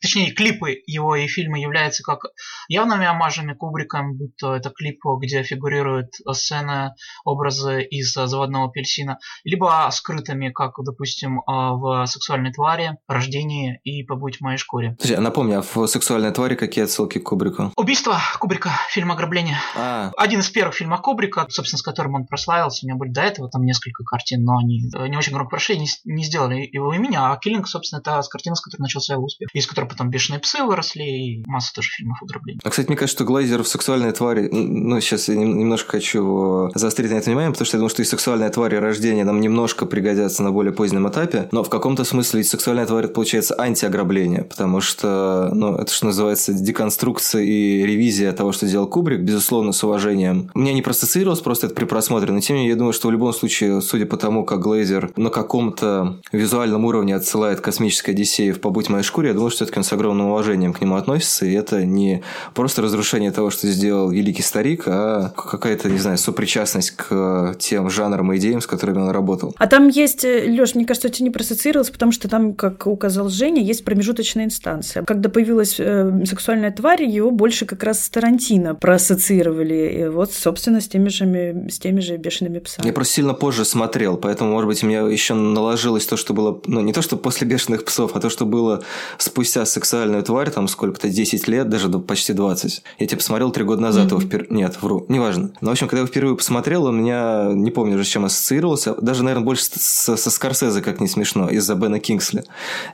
точнее, 0.00 0.32
клипы 0.32 0.82
его 0.86 1.16
и 1.16 1.26
фильмы 1.26 1.58
являются 1.58 2.02
как 2.02 2.26
явными 2.68 3.06
омажами 3.06 3.54
Кубриком, 3.54 4.16
будь 4.16 4.36
то 4.36 4.54
это 4.54 4.70
клип, 4.70 5.00
где 5.20 5.42
фигурируют 5.42 6.14
сцены, 6.32 6.94
образы 7.24 7.82
из 7.82 8.12
«Заводного 8.12 8.66
апельсина», 8.66 9.18
либо 9.44 9.88
скрытыми, 9.92 10.50
как, 10.50 10.74
допустим, 10.84 11.42
в 11.46 12.06
«Сексуальной 12.06 12.52
твари», 12.52 12.98
«Рождении» 13.06 13.80
и 13.84 14.02
«Побудь 14.02 14.38
в 14.38 14.40
моей 14.40 14.58
шкуре». 14.58 14.92
Подожди, 14.92 15.14
а 15.14 15.20
напомни, 15.20 15.54
а 15.54 15.62
в 15.62 15.86
«Сексуальной 15.86 16.32
твари» 16.32 16.54
какие 16.54 16.84
отсылки 16.84 17.18
к 17.18 17.24
Кубрику? 17.24 17.72
Убийство 17.76 18.18
Кубрика, 18.38 18.70
фильм 18.90 19.12
«Ограбление». 19.12 19.58
А. 19.76 20.10
Один 20.16 20.40
из 20.40 20.48
первых 20.48 20.74
фильмов 20.74 21.02
Кубрика, 21.02 21.46
собственно, 21.48 21.78
с 21.78 21.82
которым 21.82 22.14
он 22.14 22.26
прославился. 22.26 22.84
У 22.84 22.88
меня 22.88 22.96
были 22.96 23.10
до 23.10 23.22
этого 23.22 23.48
там 23.50 23.64
несколько 23.64 24.04
картин, 24.04 24.44
но 24.44 24.58
они 24.58 24.90
не 25.08 25.16
очень 25.16 25.32
громко 25.32 25.50
прошли, 25.50 25.78
не, 25.78 25.88
не 26.04 26.24
сделали 26.24 26.68
его 26.72 26.92
имени, 26.92 27.16
а 27.16 27.36
«Киллинг», 27.36 27.68
собственно, 27.68 28.00
это 28.00 28.20
с 28.22 28.28
картины, 28.28 28.56
с 28.56 28.60
которой 28.60 28.82
начался 28.82 29.14
его 29.14 29.24
успех. 29.24 29.48
Из 29.52 29.66
которой 29.68 29.86
потом 29.86 30.10
«Бешеные 30.10 30.40
псы» 30.40 30.62
выросли, 30.62 31.02
и 31.02 31.42
масса 31.46 31.72
тоже 31.74 31.90
фильмов 31.90 32.18
ограблений. 32.22 32.60
А, 32.64 32.70
кстати, 32.70 32.88
мне 32.88 32.96
кажется, 32.96 33.18
что 33.18 33.24
Глайзер 33.24 33.62
в 33.62 33.68
«Сексуальной 33.68 34.12
твари», 34.12 34.48
ну, 34.50 35.00
сейчас 35.00 35.28
я 35.28 35.36
немножко 35.36 35.92
хочу 35.92 36.70
заострить 36.74 37.10
на 37.10 37.16
это 37.16 37.26
внимание, 37.26 37.50
потому 37.50 37.66
что 37.66 37.76
я 37.76 37.78
думаю, 37.78 37.90
что 37.90 38.02
и 38.02 38.04
«Сексуальная 38.04 38.50
тварь» 38.50 38.74
и 38.74 38.78
«Рождение» 38.78 39.24
нам 39.24 39.40
немножко 39.40 39.86
пригодятся 39.86 40.42
на 40.42 40.50
более 40.50 40.72
позднем 40.72 41.08
этапе, 41.08 41.48
но 41.52 41.62
в 41.62 41.68
каком-то 41.68 42.04
смысле 42.04 42.44
«Сексуальная 42.44 42.86
тварь» 42.86 43.08
получается 43.08 43.54
антиограбление, 43.58 44.44
потому 44.44 44.80
что, 44.80 45.50
ну, 45.52 45.76
это 45.76 45.92
что 45.92 46.06
называется 46.06 46.52
деконструкция 46.52 47.42
и 47.42 47.84
ревизия 47.84 48.32
того, 48.32 48.52
что 48.52 48.66
сделал 48.66 48.86
Кубрик, 48.86 49.20
безусловно, 49.20 49.72
с 49.72 49.82
уважением. 49.84 50.50
Мне 50.54 50.72
не 50.72 50.82
проассоциировалось 50.82 51.40
просто 51.40 51.66
это 51.66 51.74
при 51.74 51.84
просмотре, 51.84 52.32
но 52.32 52.40
тем 52.40 52.56
не 52.56 52.62
менее, 52.62 52.74
я 52.74 52.76
думаю, 52.76 52.92
что 52.92 53.08
в 53.08 53.12
любом 53.12 53.32
случае, 53.32 53.80
судя 53.80 54.06
по 54.06 54.16
тому, 54.16 54.44
как 54.44 54.60
Глейзер 54.60 55.12
на 55.16 55.30
каком-то 55.30 56.20
визуальном 56.32 56.84
уровне 56.84 57.14
отсылает 57.14 57.60
космической 57.60 58.10
Одиссею 58.10 58.54
в 58.54 58.60
«Побудь 58.60 58.86
в 58.86 58.90
моей 58.90 59.04
шкуре», 59.04 59.28
я 59.28 59.34
думаю, 59.34 59.50
что 59.50 59.57
все-таки 59.58 59.78
он 59.78 59.84
с 59.84 59.92
огромным 59.92 60.28
уважением 60.28 60.72
к 60.72 60.80
нему 60.80 60.94
относится, 60.94 61.44
и 61.44 61.52
это 61.52 61.84
не 61.84 62.22
просто 62.54 62.80
разрушение 62.80 63.32
того, 63.32 63.50
что 63.50 63.66
сделал 63.66 64.08
великий 64.10 64.42
старик, 64.42 64.84
а 64.86 65.30
какая-то, 65.30 65.90
не 65.90 65.98
знаю, 65.98 66.16
сопричастность 66.16 66.92
к 66.92 67.56
тем 67.58 67.90
жанрам 67.90 68.32
и 68.32 68.36
идеям, 68.36 68.60
с 68.60 68.66
которыми 68.66 68.98
он 68.98 69.10
работал. 69.10 69.54
А 69.58 69.66
там 69.66 69.88
есть, 69.88 70.24
э, 70.24 70.46
Лёш, 70.46 70.76
мне 70.76 70.84
кажется, 70.84 71.08
это 71.08 71.22
не 71.24 71.30
проассоциировалось, 71.30 71.90
потому 71.90 72.12
что 72.12 72.28
там, 72.28 72.54
как 72.54 72.86
указал 72.86 73.28
Женя, 73.28 73.62
есть 73.62 73.84
промежуточная 73.84 74.44
инстанция. 74.44 75.02
Когда 75.02 75.28
появилась 75.28 75.76
э, 75.78 76.24
сексуальная 76.24 76.70
тварь, 76.70 77.02
его 77.02 77.30
больше 77.32 77.66
как 77.66 77.82
раз 77.82 78.04
с 78.04 78.08
Тарантино 78.10 78.76
проассоциировали. 78.76 80.04
И 80.04 80.08
вот, 80.08 80.32
собственно, 80.32 80.80
с 80.80 80.88
теми 80.88 81.08
же, 81.08 81.66
с 81.68 81.80
теми 81.80 81.98
же 81.98 82.16
бешеными 82.16 82.60
псами. 82.60 82.86
Я 82.86 82.92
просто 82.92 83.14
сильно 83.14 83.34
позже 83.34 83.64
смотрел, 83.64 84.16
поэтому, 84.16 84.52
может 84.52 84.68
быть, 84.68 84.84
у 84.84 84.86
меня 84.86 85.00
еще 85.00 85.34
наложилось 85.34 86.06
то, 86.06 86.16
что 86.16 86.32
было, 86.32 86.60
ну, 86.66 86.80
не 86.80 86.92
то, 86.92 87.02
что 87.02 87.16
после 87.16 87.46
бешеных 87.46 87.84
псов, 87.84 88.12
а 88.14 88.20
то, 88.20 88.30
что 88.30 88.46
было 88.46 88.84
спустя 89.18 89.47
сексуальную 89.48 90.22
тварь, 90.22 90.50
там 90.50 90.68
сколько-то, 90.68 91.08
10 91.08 91.48
лет, 91.48 91.68
даже 91.68 91.88
почти 91.88 92.32
20. 92.32 92.82
Я 92.98 93.06
тебе 93.06 93.16
посмотрел 93.16 93.50
3 93.50 93.64
года 93.64 93.82
назад 93.82 94.06
mm-hmm. 94.06 94.10
его 94.10 94.20
впервые. 94.20 94.50
Нет, 94.50 94.78
вру, 94.80 95.04
неважно. 95.08 95.50
Но, 95.60 95.70
в 95.70 95.72
общем, 95.72 95.86
когда 95.86 95.98
я 95.98 96.02
его 96.02 96.08
впервые 96.08 96.36
посмотрел, 96.36 96.84
он 96.84 97.00
меня, 97.00 97.50
не 97.52 97.70
помню 97.70 97.94
уже 97.94 98.04
с 98.04 98.08
чем 98.08 98.24
ассоциировался, 98.24 98.94
даже, 99.00 99.22
наверное, 99.22 99.44
больше 99.44 99.64
со, 99.64 100.16
со 100.16 100.30
Скорсезе, 100.30 100.80
как 100.82 101.00
не 101.00 101.08
смешно, 101.08 101.48
из-за 101.48 101.74
Бена 101.74 102.00
Кингсли 102.00 102.44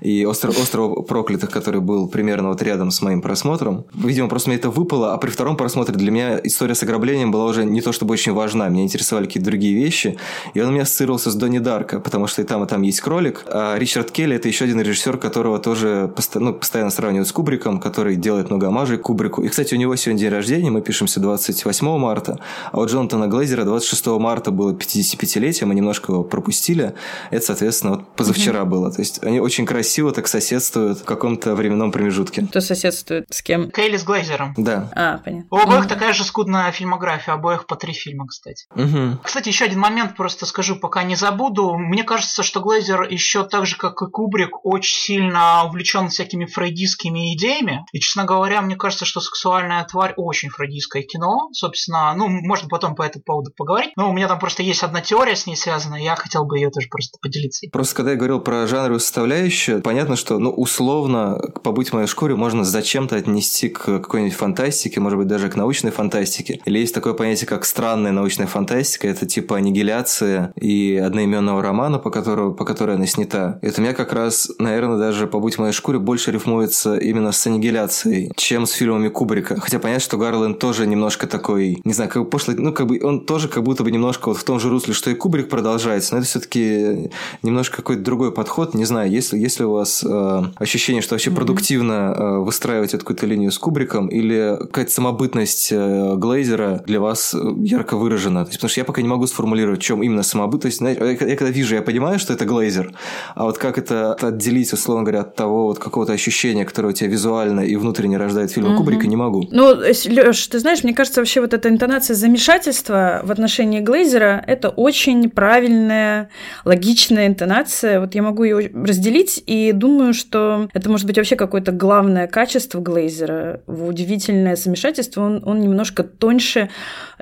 и 0.00 0.24
«Остров, 0.24 0.60
«Остров 0.60 1.06
проклятых», 1.06 1.50
который 1.50 1.80
был 1.80 2.08
примерно 2.08 2.48
вот 2.48 2.62
рядом 2.62 2.90
с 2.90 3.02
моим 3.02 3.22
просмотром. 3.22 3.84
Видимо, 3.94 4.28
просто 4.28 4.50
мне 4.50 4.58
это 4.58 4.70
выпало, 4.70 5.12
а 5.12 5.18
при 5.18 5.30
втором 5.30 5.56
просмотре 5.56 5.94
для 5.94 6.10
меня 6.10 6.40
история 6.42 6.74
с 6.74 6.82
ограблением 6.82 7.30
была 7.30 7.46
уже 7.46 7.64
не 7.64 7.80
то 7.80 7.92
чтобы 7.92 8.12
очень 8.12 8.32
важна, 8.32 8.68
меня 8.68 8.84
интересовали 8.84 9.26
какие-то 9.26 9.48
другие 9.50 9.74
вещи, 9.74 10.18
и 10.54 10.60
он 10.60 10.68
у 10.68 10.72
меня 10.72 10.82
ассоциировался 10.82 11.30
с 11.30 11.34
Донни 11.34 11.58
Дарка, 11.58 12.00
потому 12.00 12.26
что 12.26 12.42
и 12.42 12.44
там, 12.44 12.64
и 12.64 12.66
там 12.66 12.82
есть 12.82 13.00
кролик, 13.00 13.44
а 13.46 13.76
Ричард 13.78 14.10
Келли– 14.10 14.36
это 14.36 14.48
еще 14.48 14.64
один 14.64 14.80
режиссер, 14.80 15.18
которого 15.18 15.58
тоже 15.58 16.12
ну, 16.44 16.54
постоянно 16.54 16.90
сравнивают 16.90 17.28
с 17.28 17.32
Кубриком, 17.32 17.80
который 17.80 18.16
делает 18.16 18.50
много 18.50 18.68
омажей 18.68 18.98
Кубрику. 18.98 19.42
И, 19.42 19.48
кстати, 19.48 19.74
у 19.74 19.78
него 19.78 19.96
сегодня 19.96 20.20
день 20.20 20.30
рождения, 20.30 20.70
мы 20.70 20.82
пишемся 20.82 21.20
28 21.20 21.98
марта, 21.98 22.38
а 22.72 22.80
у 22.80 22.86
Джонатана 22.86 23.26
Глейзера 23.26 23.64
26 23.64 24.06
марта 24.06 24.50
было 24.50 24.72
55-летие, 24.72 25.64
мы 25.64 25.74
немножко 25.74 26.12
его 26.12 26.24
пропустили. 26.24 26.94
Это, 27.30 27.44
соответственно, 27.44 27.94
вот 27.94 28.14
позавчера 28.14 28.60
mm-hmm. 28.60 28.64
было. 28.64 28.92
То 28.92 29.00
есть 29.00 29.22
они 29.22 29.40
очень 29.40 29.66
красиво 29.66 30.12
так 30.12 30.28
соседствуют 30.28 30.98
в 30.98 31.04
каком-то 31.04 31.54
временном 31.54 31.92
промежутке. 31.92 32.46
Кто 32.46 32.60
соседствует 32.60 33.26
с 33.30 33.42
кем? 33.42 33.70
Кейли 33.70 33.96
с 33.96 34.04
Глейзером. 34.04 34.54
Да. 34.56 34.90
А, 34.94 35.18
понятно. 35.18 35.46
У 35.50 35.56
обоих 35.56 35.84
mm-hmm. 35.84 35.88
такая 35.88 36.12
же 36.12 36.24
скудная 36.24 36.70
фильмография, 36.72 37.34
обоих 37.34 37.66
по 37.66 37.76
три 37.76 37.92
фильма, 37.92 38.26
кстати. 38.26 38.66
Mm-hmm. 38.74 39.18
Кстати, 39.22 39.48
еще 39.48 39.64
один 39.64 39.80
момент 39.80 40.16
просто 40.16 40.46
скажу, 40.46 40.76
пока 40.76 41.02
не 41.02 41.16
забуду. 41.16 41.76
Мне 41.76 42.04
кажется, 42.04 42.42
что 42.42 42.60
Глейзер 42.60 43.02
еще 43.02 43.44
так 43.44 43.66
же, 43.66 43.76
как 43.76 44.00
и 44.02 44.06
Кубрик, 44.06 44.64
очень 44.64 44.96
сильно 44.96 45.64
увлечен 45.64 46.08
всякими 46.08 46.23
фрейдистскими 46.32 47.34
идеями. 47.34 47.84
И, 47.92 48.00
честно 48.00 48.24
говоря, 48.24 48.62
мне 48.62 48.76
кажется, 48.76 49.04
что 49.04 49.20
«Сексуальная 49.20 49.84
тварь» 49.84 50.14
очень 50.16 50.48
фрейдистское 50.48 51.02
кино. 51.02 51.48
Собственно, 51.52 52.14
ну, 52.16 52.28
можно 52.28 52.68
потом 52.68 52.94
по 52.94 53.02
этому 53.02 53.24
поводу 53.24 53.50
поговорить. 53.56 53.92
Но 53.96 54.10
у 54.10 54.12
меня 54.12 54.28
там 54.28 54.38
просто 54.38 54.62
есть 54.62 54.82
одна 54.82 55.00
теория 55.00 55.36
с 55.36 55.46
ней 55.46 55.56
связана, 55.56 55.96
я 55.96 56.16
хотел 56.16 56.44
бы 56.44 56.58
ее 56.58 56.70
тоже 56.70 56.88
просто 56.88 57.18
поделиться. 57.20 57.66
Просто 57.72 57.94
когда 57.94 58.12
я 58.12 58.16
говорил 58.16 58.40
про 58.40 58.66
жанровую 58.66 59.00
составляющую, 59.00 59.82
понятно, 59.82 60.16
что, 60.16 60.38
ну, 60.38 60.50
условно, 60.50 61.40
побыть 61.62 61.90
в 61.90 61.92
моей 61.94 62.06
шкуре 62.06 62.34
можно 62.34 62.64
зачем-то 62.64 63.16
отнести 63.16 63.68
к 63.68 63.84
какой-нибудь 63.84 64.34
фантастике, 64.34 65.00
может 65.00 65.18
быть, 65.18 65.28
даже 65.28 65.48
к 65.48 65.56
научной 65.56 65.90
фантастике. 65.90 66.60
Или 66.64 66.78
есть 66.78 66.94
такое 66.94 67.14
понятие, 67.14 67.46
как 67.46 67.64
странная 67.64 68.12
научная 68.12 68.46
фантастика, 68.46 69.08
это 69.08 69.26
типа 69.26 69.56
аннигиляция 69.56 70.52
и 70.56 70.96
одноименного 70.96 71.62
романа, 71.62 71.98
по 71.98 72.10
которому, 72.10 72.54
по 72.54 72.64
которой 72.64 72.96
она 72.96 73.06
снята. 73.06 73.58
Это 73.62 73.80
меня 73.80 73.92
как 73.92 74.12
раз, 74.12 74.50
наверное, 74.58 74.98
даже 74.98 75.26
побыть 75.26 75.56
в 75.56 75.58
моей 75.58 75.72
шкуре 75.72 75.98
более 75.98 76.13
больше 76.14 76.30
рифмуется 76.30 76.96
именно 76.96 77.32
с 77.32 77.44
аннигиляцией, 77.44 78.30
чем 78.36 78.66
с 78.66 78.70
фильмами 78.70 79.08
Кубрика. 79.08 79.58
Хотя 79.60 79.80
понятно, 79.80 80.00
что 80.00 80.16
Гарленд 80.16 80.60
тоже 80.60 80.86
немножко 80.86 81.26
такой, 81.26 81.80
не 81.82 81.92
знаю, 81.92 82.08
как 82.08 82.30
пошлый, 82.30 82.56
ну, 82.56 82.72
как 82.72 82.86
бы 82.86 83.00
он 83.02 83.26
тоже 83.26 83.48
как 83.48 83.64
будто 83.64 83.82
бы 83.82 83.90
немножко 83.90 84.28
вот 84.28 84.36
в 84.36 84.44
том 84.44 84.60
же 84.60 84.68
русле, 84.68 84.94
что 84.94 85.10
и 85.10 85.14
Кубрик 85.14 85.48
продолжается, 85.48 86.14
но 86.14 86.20
это 86.20 86.28
все-таки 86.28 87.10
немножко 87.42 87.78
какой-то 87.78 88.02
другой 88.02 88.30
подход. 88.30 88.74
Не 88.74 88.84
знаю, 88.84 89.10
если, 89.10 89.36
если 89.36 89.64
у 89.64 89.72
вас 89.72 90.04
э, 90.04 90.42
ощущение, 90.54 91.02
что 91.02 91.14
вообще 91.14 91.30
mm-hmm. 91.30 91.34
продуктивно 91.34 91.92
э, 91.92 92.38
выстраивать 92.38 92.94
эту 92.94 93.00
какую-то 93.00 93.26
линию 93.26 93.50
с 93.50 93.58
Кубриком, 93.58 94.06
или 94.06 94.56
какая-то 94.60 94.92
самобытность 94.92 95.72
э, 95.72 96.14
Глейзера 96.16 96.84
для 96.86 97.00
вас 97.00 97.34
э, 97.34 97.38
ярко 97.58 97.96
выражена. 97.96 98.44
То 98.44 98.50
есть, 98.50 98.60
потому 98.60 98.70
что 98.70 98.80
я 98.80 98.84
пока 98.84 99.02
не 99.02 99.08
могу 99.08 99.26
сформулировать, 99.26 99.80
в 99.80 99.82
чем 99.82 100.00
именно 100.00 100.22
самобытность. 100.22 100.78
Знаете, 100.78 101.00
я, 101.04 101.26
я 101.26 101.36
когда 101.36 101.50
вижу, 101.50 101.74
я 101.74 101.82
понимаю, 101.82 102.20
что 102.20 102.32
это 102.32 102.44
Глейзер, 102.44 102.92
а 103.34 103.44
вот 103.46 103.58
как 103.58 103.78
это 103.78 104.14
отделить, 104.14 104.72
условно 104.72 105.02
говоря, 105.02 105.22
от 105.22 105.34
того 105.34 105.64
вот 105.64 105.80
какого-то 106.04 106.12
ощущения, 106.12 106.64
которое 106.64 106.88
у 106.88 106.92
тебя 106.92 107.10
визуально 107.10 107.60
и 107.60 107.76
внутренне 107.76 108.18
рождает 108.18 108.50
фильм 108.50 108.68
угу. 108.68 108.78
Кубрика, 108.78 109.06
не 109.06 109.16
могу. 109.16 109.48
Ну, 109.50 109.74
Лёш, 109.74 110.46
ты 110.48 110.58
знаешь, 110.58 110.84
мне 110.84 110.92
кажется, 110.92 111.20
вообще 111.20 111.40
вот 111.40 111.54
эта 111.54 111.68
интонация 111.68 112.14
замешательства 112.14 113.20
в 113.24 113.30
отношении 113.30 113.80
Глейзера– 113.80 114.42
это 114.46 114.68
очень 114.68 115.30
правильная, 115.30 116.28
логичная 116.64 117.26
интонация. 117.26 118.00
Вот 118.00 118.14
я 118.14 118.22
могу 118.22 118.44
ее 118.44 118.70
разделить 118.74 119.42
и 119.46 119.72
думаю, 119.72 120.14
что 120.14 120.68
это 120.74 120.90
может 120.90 121.06
быть 121.06 121.16
вообще 121.16 121.36
какое-то 121.36 121.72
главное 121.72 122.26
качество 122.26 122.80
Глейзера. 122.80 123.60
Удивительное 123.66 124.56
замешательство 124.56 125.22
он, 125.22 125.42
он 125.46 125.60
немножко 125.60 126.02
тоньше, 126.02 126.68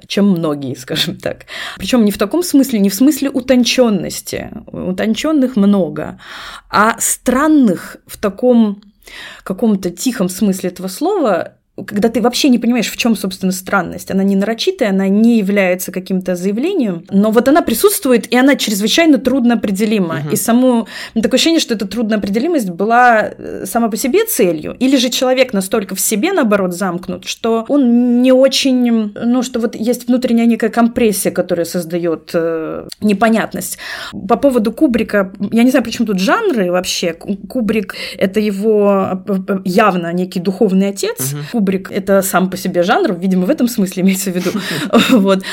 чем 0.06 0.30
многие, 0.30 0.74
скажем 0.78 1.16
так. 1.16 1.46
Причем 1.76 2.04
не 2.04 2.10
в 2.10 2.18
таком 2.18 2.42
смысле, 2.42 2.80
не 2.80 2.88
в 2.88 2.94
смысле 2.94 3.30
утонченности. 3.30 4.50
Утонченных 4.66 5.56
много, 5.56 6.18
а 6.70 6.96
странных 6.98 7.98
в 8.06 8.18
таком 8.18 8.72
каком-то 9.44 9.90
тихом 9.90 10.28
смысле 10.28 10.71
этого 10.71 10.88
слова 10.88 11.59
когда 11.87 12.11
ты 12.11 12.21
вообще 12.21 12.50
не 12.50 12.59
понимаешь, 12.59 12.91
в 12.91 12.97
чем, 12.99 13.17
собственно, 13.17 13.50
странность. 13.50 14.11
Она 14.11 14.23
не 14.23 14.37
нарочитая, 14.37 14.91
она 14.91 15.09
не 15.09 15.38
является 15.38 15.91
каким-то 15.91 16.37
заявлением, 16.37 17.07
но 17.11 17.31
вот 17.31 17.49
она 17.49 17.62
присутствует, 17.62 18.31
и 18.31 18.37
она 18.37 18.57
чрезвычайно 18.57 19.17
трудно 19.17 19.55
определима. 19.55 20.21
Угу. 20.26 20.33
И 20.33 20.37
само 20.37 20.87
такое 21.14 21.37
ощущение, 21.37 21.61
что 21.61 21.73
эта 21.73 21.88
трудноопределимость 21.88 22.69
была 22.69 23.23
э, 23.23 23.64
сама 23.64 23.88
по 23.88 23.97
себе 23.97 24.26
целью. 24.26 24.76
Или 24.81 24.97
же 24.97 25.09
человек 25.09 25.55
настолько 25.55 25.95
в 25.95 26.00
себе, 26.00 26.35
наоборот, 26.35 26.75
замкнут, 26.75 27.25
что 27.25 27.64
он 27.69 28.21
не 28.21 28.33
очень, 28.33 29.14
ну, 29.14 29.43
что 29.43 29.59
вот 29.59 29.75
есть 29.75 30.09
внутренняя 30.09 30.47
некая 30.47 30.69
компрессия, 30.69 31.33
которая 31.33 31.64
создает 31.64 32.33
э, 32.35 32.87
непонятность. 33.00 33.79
По 34.29 34.37
поводу 34.37 34.73
Кубрика, 34.73 35.33
я 35.50 35.62
не 35.62 35.71
знаю, 35.71 35.85
почему 35.85 36.07
тут 36.07 36.19
жанры 36.19 36.71
вообще. 36.71 37.14
Кубрик– 37.14 37.95
это 38.19 38.41
его 38.41 39.23
э, 39.26 39.59
явно 39.64 40.12
некий 40.12 40.38
духовный 40.38 40.88
отец. 40.88 41.33
Угу 41.33 41.62
Кубрик— 41.62 41.90
это 41.92 42.23
сам 42.23 42.50
по 42.50 42.57
себе 42.57 42.83
жанр, 42.83 43.14
видимо, 43.14 43.47
в 43.47 43.50
этом 43.50 43.69
смысле 43.69 44.02
имеется 44.02 44.33
в 44.33 44.35
виду, 44.35 44.50
вот, 45.11 45.45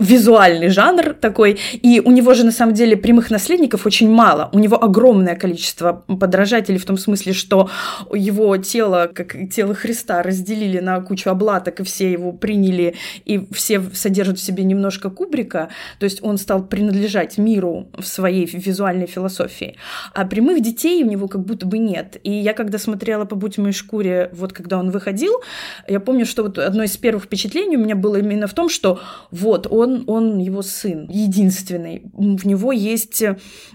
визуальный 0.00 0.68
жанр 0.68 1.14
такой, 1.14 1.58
и 1.72 2.02
у 2.04 2.10
него 2.10 2.34
же 2.34 2.44
на 2.44 2.50
самом 2.50 2.74
деле 2.74 2.96
прямых 2.96 3.30
наследников 3.30 3.86
очень 3.86 4.10
мало, 4.10 4.48
у 4.52 4.58
него 4.58 4.82
огромное 4.82 5.36
количество 5.36 6.02
подражателей 6.08 6.78
в 6.78 6.84
том 6.84 6.98
смысле, 6.98 7.32
что 7.34 7.70
его 8.12 8.56
тело, 8.56 9.08
как 9.14 9.36
тело 9.54 9.74
Христа, 9.74 10.24
разделили 10.24 10.80
на 10.80 11.00
кучу 11.00 11.30
облаток, 11.30 11.78
и 11.80 11.84
все 11.84 12.10
его 12.10 12.32
приняли, 12.32 12.96
и 13.24 13.46
все 13.52 13.80
содержат 13.92 14.38
в 14.38 14.42
себе 14.42 14.64
немножко 14.64 15.08
Кубрика, 15.08 15.68
то 16.00 16.04
есть 16.04 16.18
он 16.24 16.36
стал 16.38 16.64
принадлежать 16.64 17.38
миру 17.38 17.86
в 17.96 18.04
своей 18.04 18.46
визуальной 18.46 19.06
философии, 19.06 19.76
а 20.14 20.24
прямых 20.24 20.60
детей 20.62 21.04
у 21.04 21.06
него 21.06 21.28
как 21.28 21.44
будто 21.44 21.64
бы 21.64 21.78
нет, 21.78 22.16
и 22.24 22.32
я 22.32 22.54
когда 22.54 22.78
смотрела 22.78 23.24
по 23.24 23.36
«Будь 23.36 23.58
моей 23.58 23.72
шкуре», 23.72 24.30
вот 24.32 24.52
когда 24.52 24.78
он 24.78 24.90
выходил, 24.90 25.43
я 25.88 26.00
помню, 26.00 26.26
что 26.26 26.42
вот 26.42 26.58
одно 26.58 26.82
из 26.82 26.96
первых 26.96 27.24
впечатлений 27.24 27.76
у 27.76 27.80
меня 27.80 27.96
было 27.96 28.16
именно 28.16 28.46
в 28.46 28.54
том, 28.54 28.68
что 28.68 29.00
вот 29.30 29.66
он, 29.70 30.04
он 30.06 30.38
его 30.38 30.62
сын, 30.62 31.06
единственный. 31.10 32.02
В 32.12 32.46
него 32.46 32.72
есть 32.72 33.22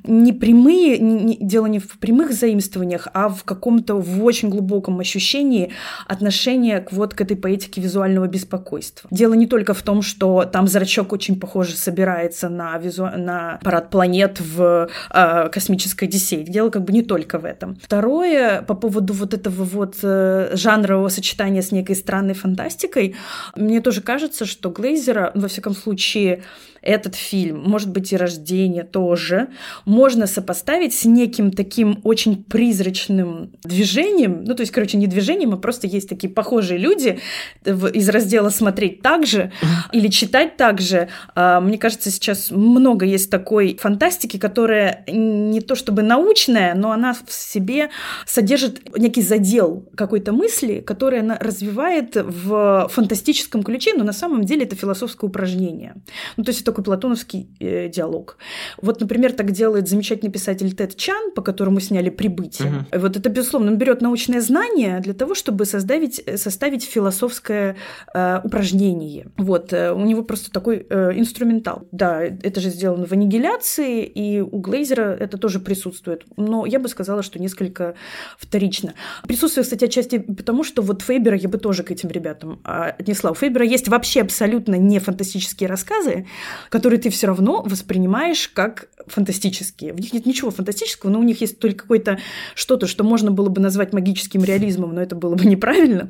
не 0.04 0.34
прямые, 0.34 1.00
не, 1.00 1.38
дело 1.38 1.66
не 1.68 1.80
в 1.80 2.00
прямых 2.00 2.34
заимствованиях, 2.34 3.08
а 3.14 3.30
в 3.30 3.44
каком-то 3.44 3.96
в 3.96 4.24
очень 4.24 4.50
глубоком 4.50 5.00
ощущении 5.00 5.72
отношения 6.08 6.80
к 6.80 6.92
вот 6.92 7.14
к 7.14 7.22
этой 7.22 7.38
поэтике 7.38 7.82
визуального 7.82 8.28
беспокойства. 8.28 9.10
Дело 9.12 9.34
не 9.34 9.48
только 9.48 9.74
в 9.74 9.82
том, 9.82 10.02
что 10.02 10.46
там 10.46 10.68
зрачок 10.68 11.14
очень 11.14 11.40
похоже 11.40 11.76
собирается 11.76 12.50
на, 12.50 12.78
визу... 12.78 13.06
на 13.06 13.60
парад 13.64 13.90
планет 13.90 14.40
в 14.40 14.90
э, 15.14 15.50
космической 15.50 16.06
Одиссее. 16.06 16.44
Дело 16.44 16.70
как 16.70 16.84
бы 16.84 16.94
не 16.94 17.02
только 17.02 17.40
в 17.40 17.46
этом. 17.46 17.78
Второе, 17.82 18.62
по 18.62 18.74
поводу 18.74 19.14
вот 19.14 19.34
этого 19.34 19.64
вот 19.64 19.98
э, 20.02 20.52
жанрового 20.54 21.10
сочетания 21.10 21.59
сочетание 21.60 21.62
с 21.62 21.72
некой 21.72 21.96
странной 21.96 22.34
фантастикой, 22.34 23.16
мне 23.56 23.82
тоже 23.82 24.02
кажется, 24.02 24.46
что 24.46 24.70
Глейзера, 24.70 25.32
во 25.36 25.48
всяком 25.48 25.76
случае, 25.76 26.44
этот 26.82 27.16
фильм, 27.16 27.62
может 27.62 27.92
быть, 27.92 28.12
и 28.12 28.18
рождение 28.18 28.84
тоже, 28.84 29.50
можно 29.86 30.28
сопоставить 30.28 30.94
с 30.94 31.06
неким 31.06 31.52
таким 31.52 32.00
очень 32.04 32.44
призрачным 32.44 33.52
движением. 33.64 34.44
Ну, 34.44 34.56
то 34.56 34.62
есть, 34.62 34.72
короче, 34.72 34.98
не 34.98 35.08
движением, 35.08 35.54
а 35.54 35.58
просто 35.58 35.88
есть 35.88 36.10
такие 36.10 36.32
похожие 36.32 36.78
люди 36.78 37.20
из 37.66 38.10
раздела 38.10 38.50
«Смотреть 38.50 39.02
так 39.02 39.26
же» 39.26 39.52
или 39.92 40.08
«Читать 40.08 40.58
так 40.58 40.82
же». 40.82 41.10
А, 41.36 41.60
мне 41.60 41.78
кажется, 41.78 42.12
сейчас 42.12 42.52
много 42.52 43.06
есть 43.06 43.30
такой 43.30 43.78
фантастики, 43.80 44.38
которая 44.38 45.04
не 45.08 45.62
то 45.62 45.76
чтобы 45.76 46.02
научная, 46.02 46.74
но 46.76 46.92
она 46.92 47.14
в 47.14 47.32
себе 47.32 47.90
содержит 48.26 48.98
некий 48.98 49.22
задел 49.22 49.90
какой-то 49.96 50.32
мысли, 50.32 50.80
которая 50.80 51.22
она 51.22 51.38
развивает 51.40 52.16
в 52.16 52.90
фантастическом 52.92 53.64
ключе, 53.64 53.94
но 53.96 54.04
на 54.04 54.14
самом 54.14 54.44
деле 54.44 54.64
это 54.64 54.76
философское 54.76 55.28
упражнение. 55.28 55.96
Ну, 56.38 56.44
то 56.44 56.52
есть 56.52 56.64
такой 56.70 56.84
платоновский 56.84 57.50
э, 57.60 57.90
диалог. 57.90 58.38
Вот, 58.82 59.02
например, 59.02 59.34
так 59.34 59.52
делает 59.52 59.88
замечательный 59.88 60.32
писатель 60.32 60.74
Тед 60.76 60.96
Чан, 60.96 61.32
по 61.32 61.42
которому 61.42 61.80
сняли 61.80 62.10
«Прибытие». 62.10 62.86
Угу. 62.92 63.00
Вот 63.02 63.18
это, 63.18 63.30
безусловно, 63.30 63.72
он 63.72 63.78
берет 63.78 64.02
научное 64.02 64.42
знание 64.42 65.00
для 65.00 65.14
того, 65.14 65.36
чтобы 65.36 65.66
составить, 65.66 66.22
э, 66.26 66.38
составить 66.38 66.84
философское 66.84 67.76
э, 68.14 68.42
упражнение. 68.44 69.28
Вот, 69.38 69.74
э, 69.74 69.92
у 69.92 70.06
него 70.06 70.24
просто 70.24 70.52
такой 70.52 70.86
э, 70.90 71.12
инструментал. 71.16 71.88
Да, 71.92 72.22
это 72.22 72.62
же 72.62 72.70
сделано 72.70 73.06
в 73.06 73.12
аннигиляции, 73.12 74.04
и 74.04 74.42
у 74.42 74.60
Глейзера 74.60 75.18
это 75.20 75.38
тоже 75.38 75.60
присутствует. 75.60 76.26
Но 76.38 76.66
я 76.66 76.80
бы 76.80 76.88
сказала, 76.88 77.24
что 77.24 77.40
несколько 77.40 77.96
вторично. 78.38 78.94
Присутствует, 79.28 79.66
кстати, 79.66 79.86
отчасти 79.86 80.20
потому, 80.20 80.64
что 80.64 80.82
вот 80.82 81.02
Фейбера 81.02 81.36
я 81.36 81.50
бы 81.50 81.58
тоже 81.58 81.84
к 81.84 81.92
этим 81.92 82.10
ребятам 82.10 82.60
а, 82.64 82.96
отнесла. 83.00 83.32
У 83.32 83.34
Фейбера 83.34 83.66
есть 83.66 83.88
вообще 83.88 84.22
абсолютно 84.22 84.76
не 84.76 85.00
фантастические 85.00 85.70
рассказы, 85.70 86.28
которые 86.70 87.00
ты 87.00 87.10
все 87.10 87.28
равно 87.28 87.62
воспринимаешь 87.64 88.48
как 88.50 88.90
фантастические. 89.08 89.94
В 89.94 90.00
них 90.00 90.14
нет 90.14 90.26
ничего 90.26 90.52
фантастического, 90.52 91.10
но 91.10 91.20
у 91.20 91.24
них 91.24 91.42
есть 91.42 91.60
только 91.60 91.84
какое-то 91.84 92.20
что-то, 92.56 92.88
что 92.88 93.04
можно 93.04 93.32
было 93.32 93.50
бы 93.50 93.62
назвать 93.62 93.94
магическим 93.94 94.44
реализмом, 94.44 94.94
но 94.96 95.02
это 95.02 95.16
было 95.16 95.36
бы 95.36 95.46
неправильно. 95.46 96.10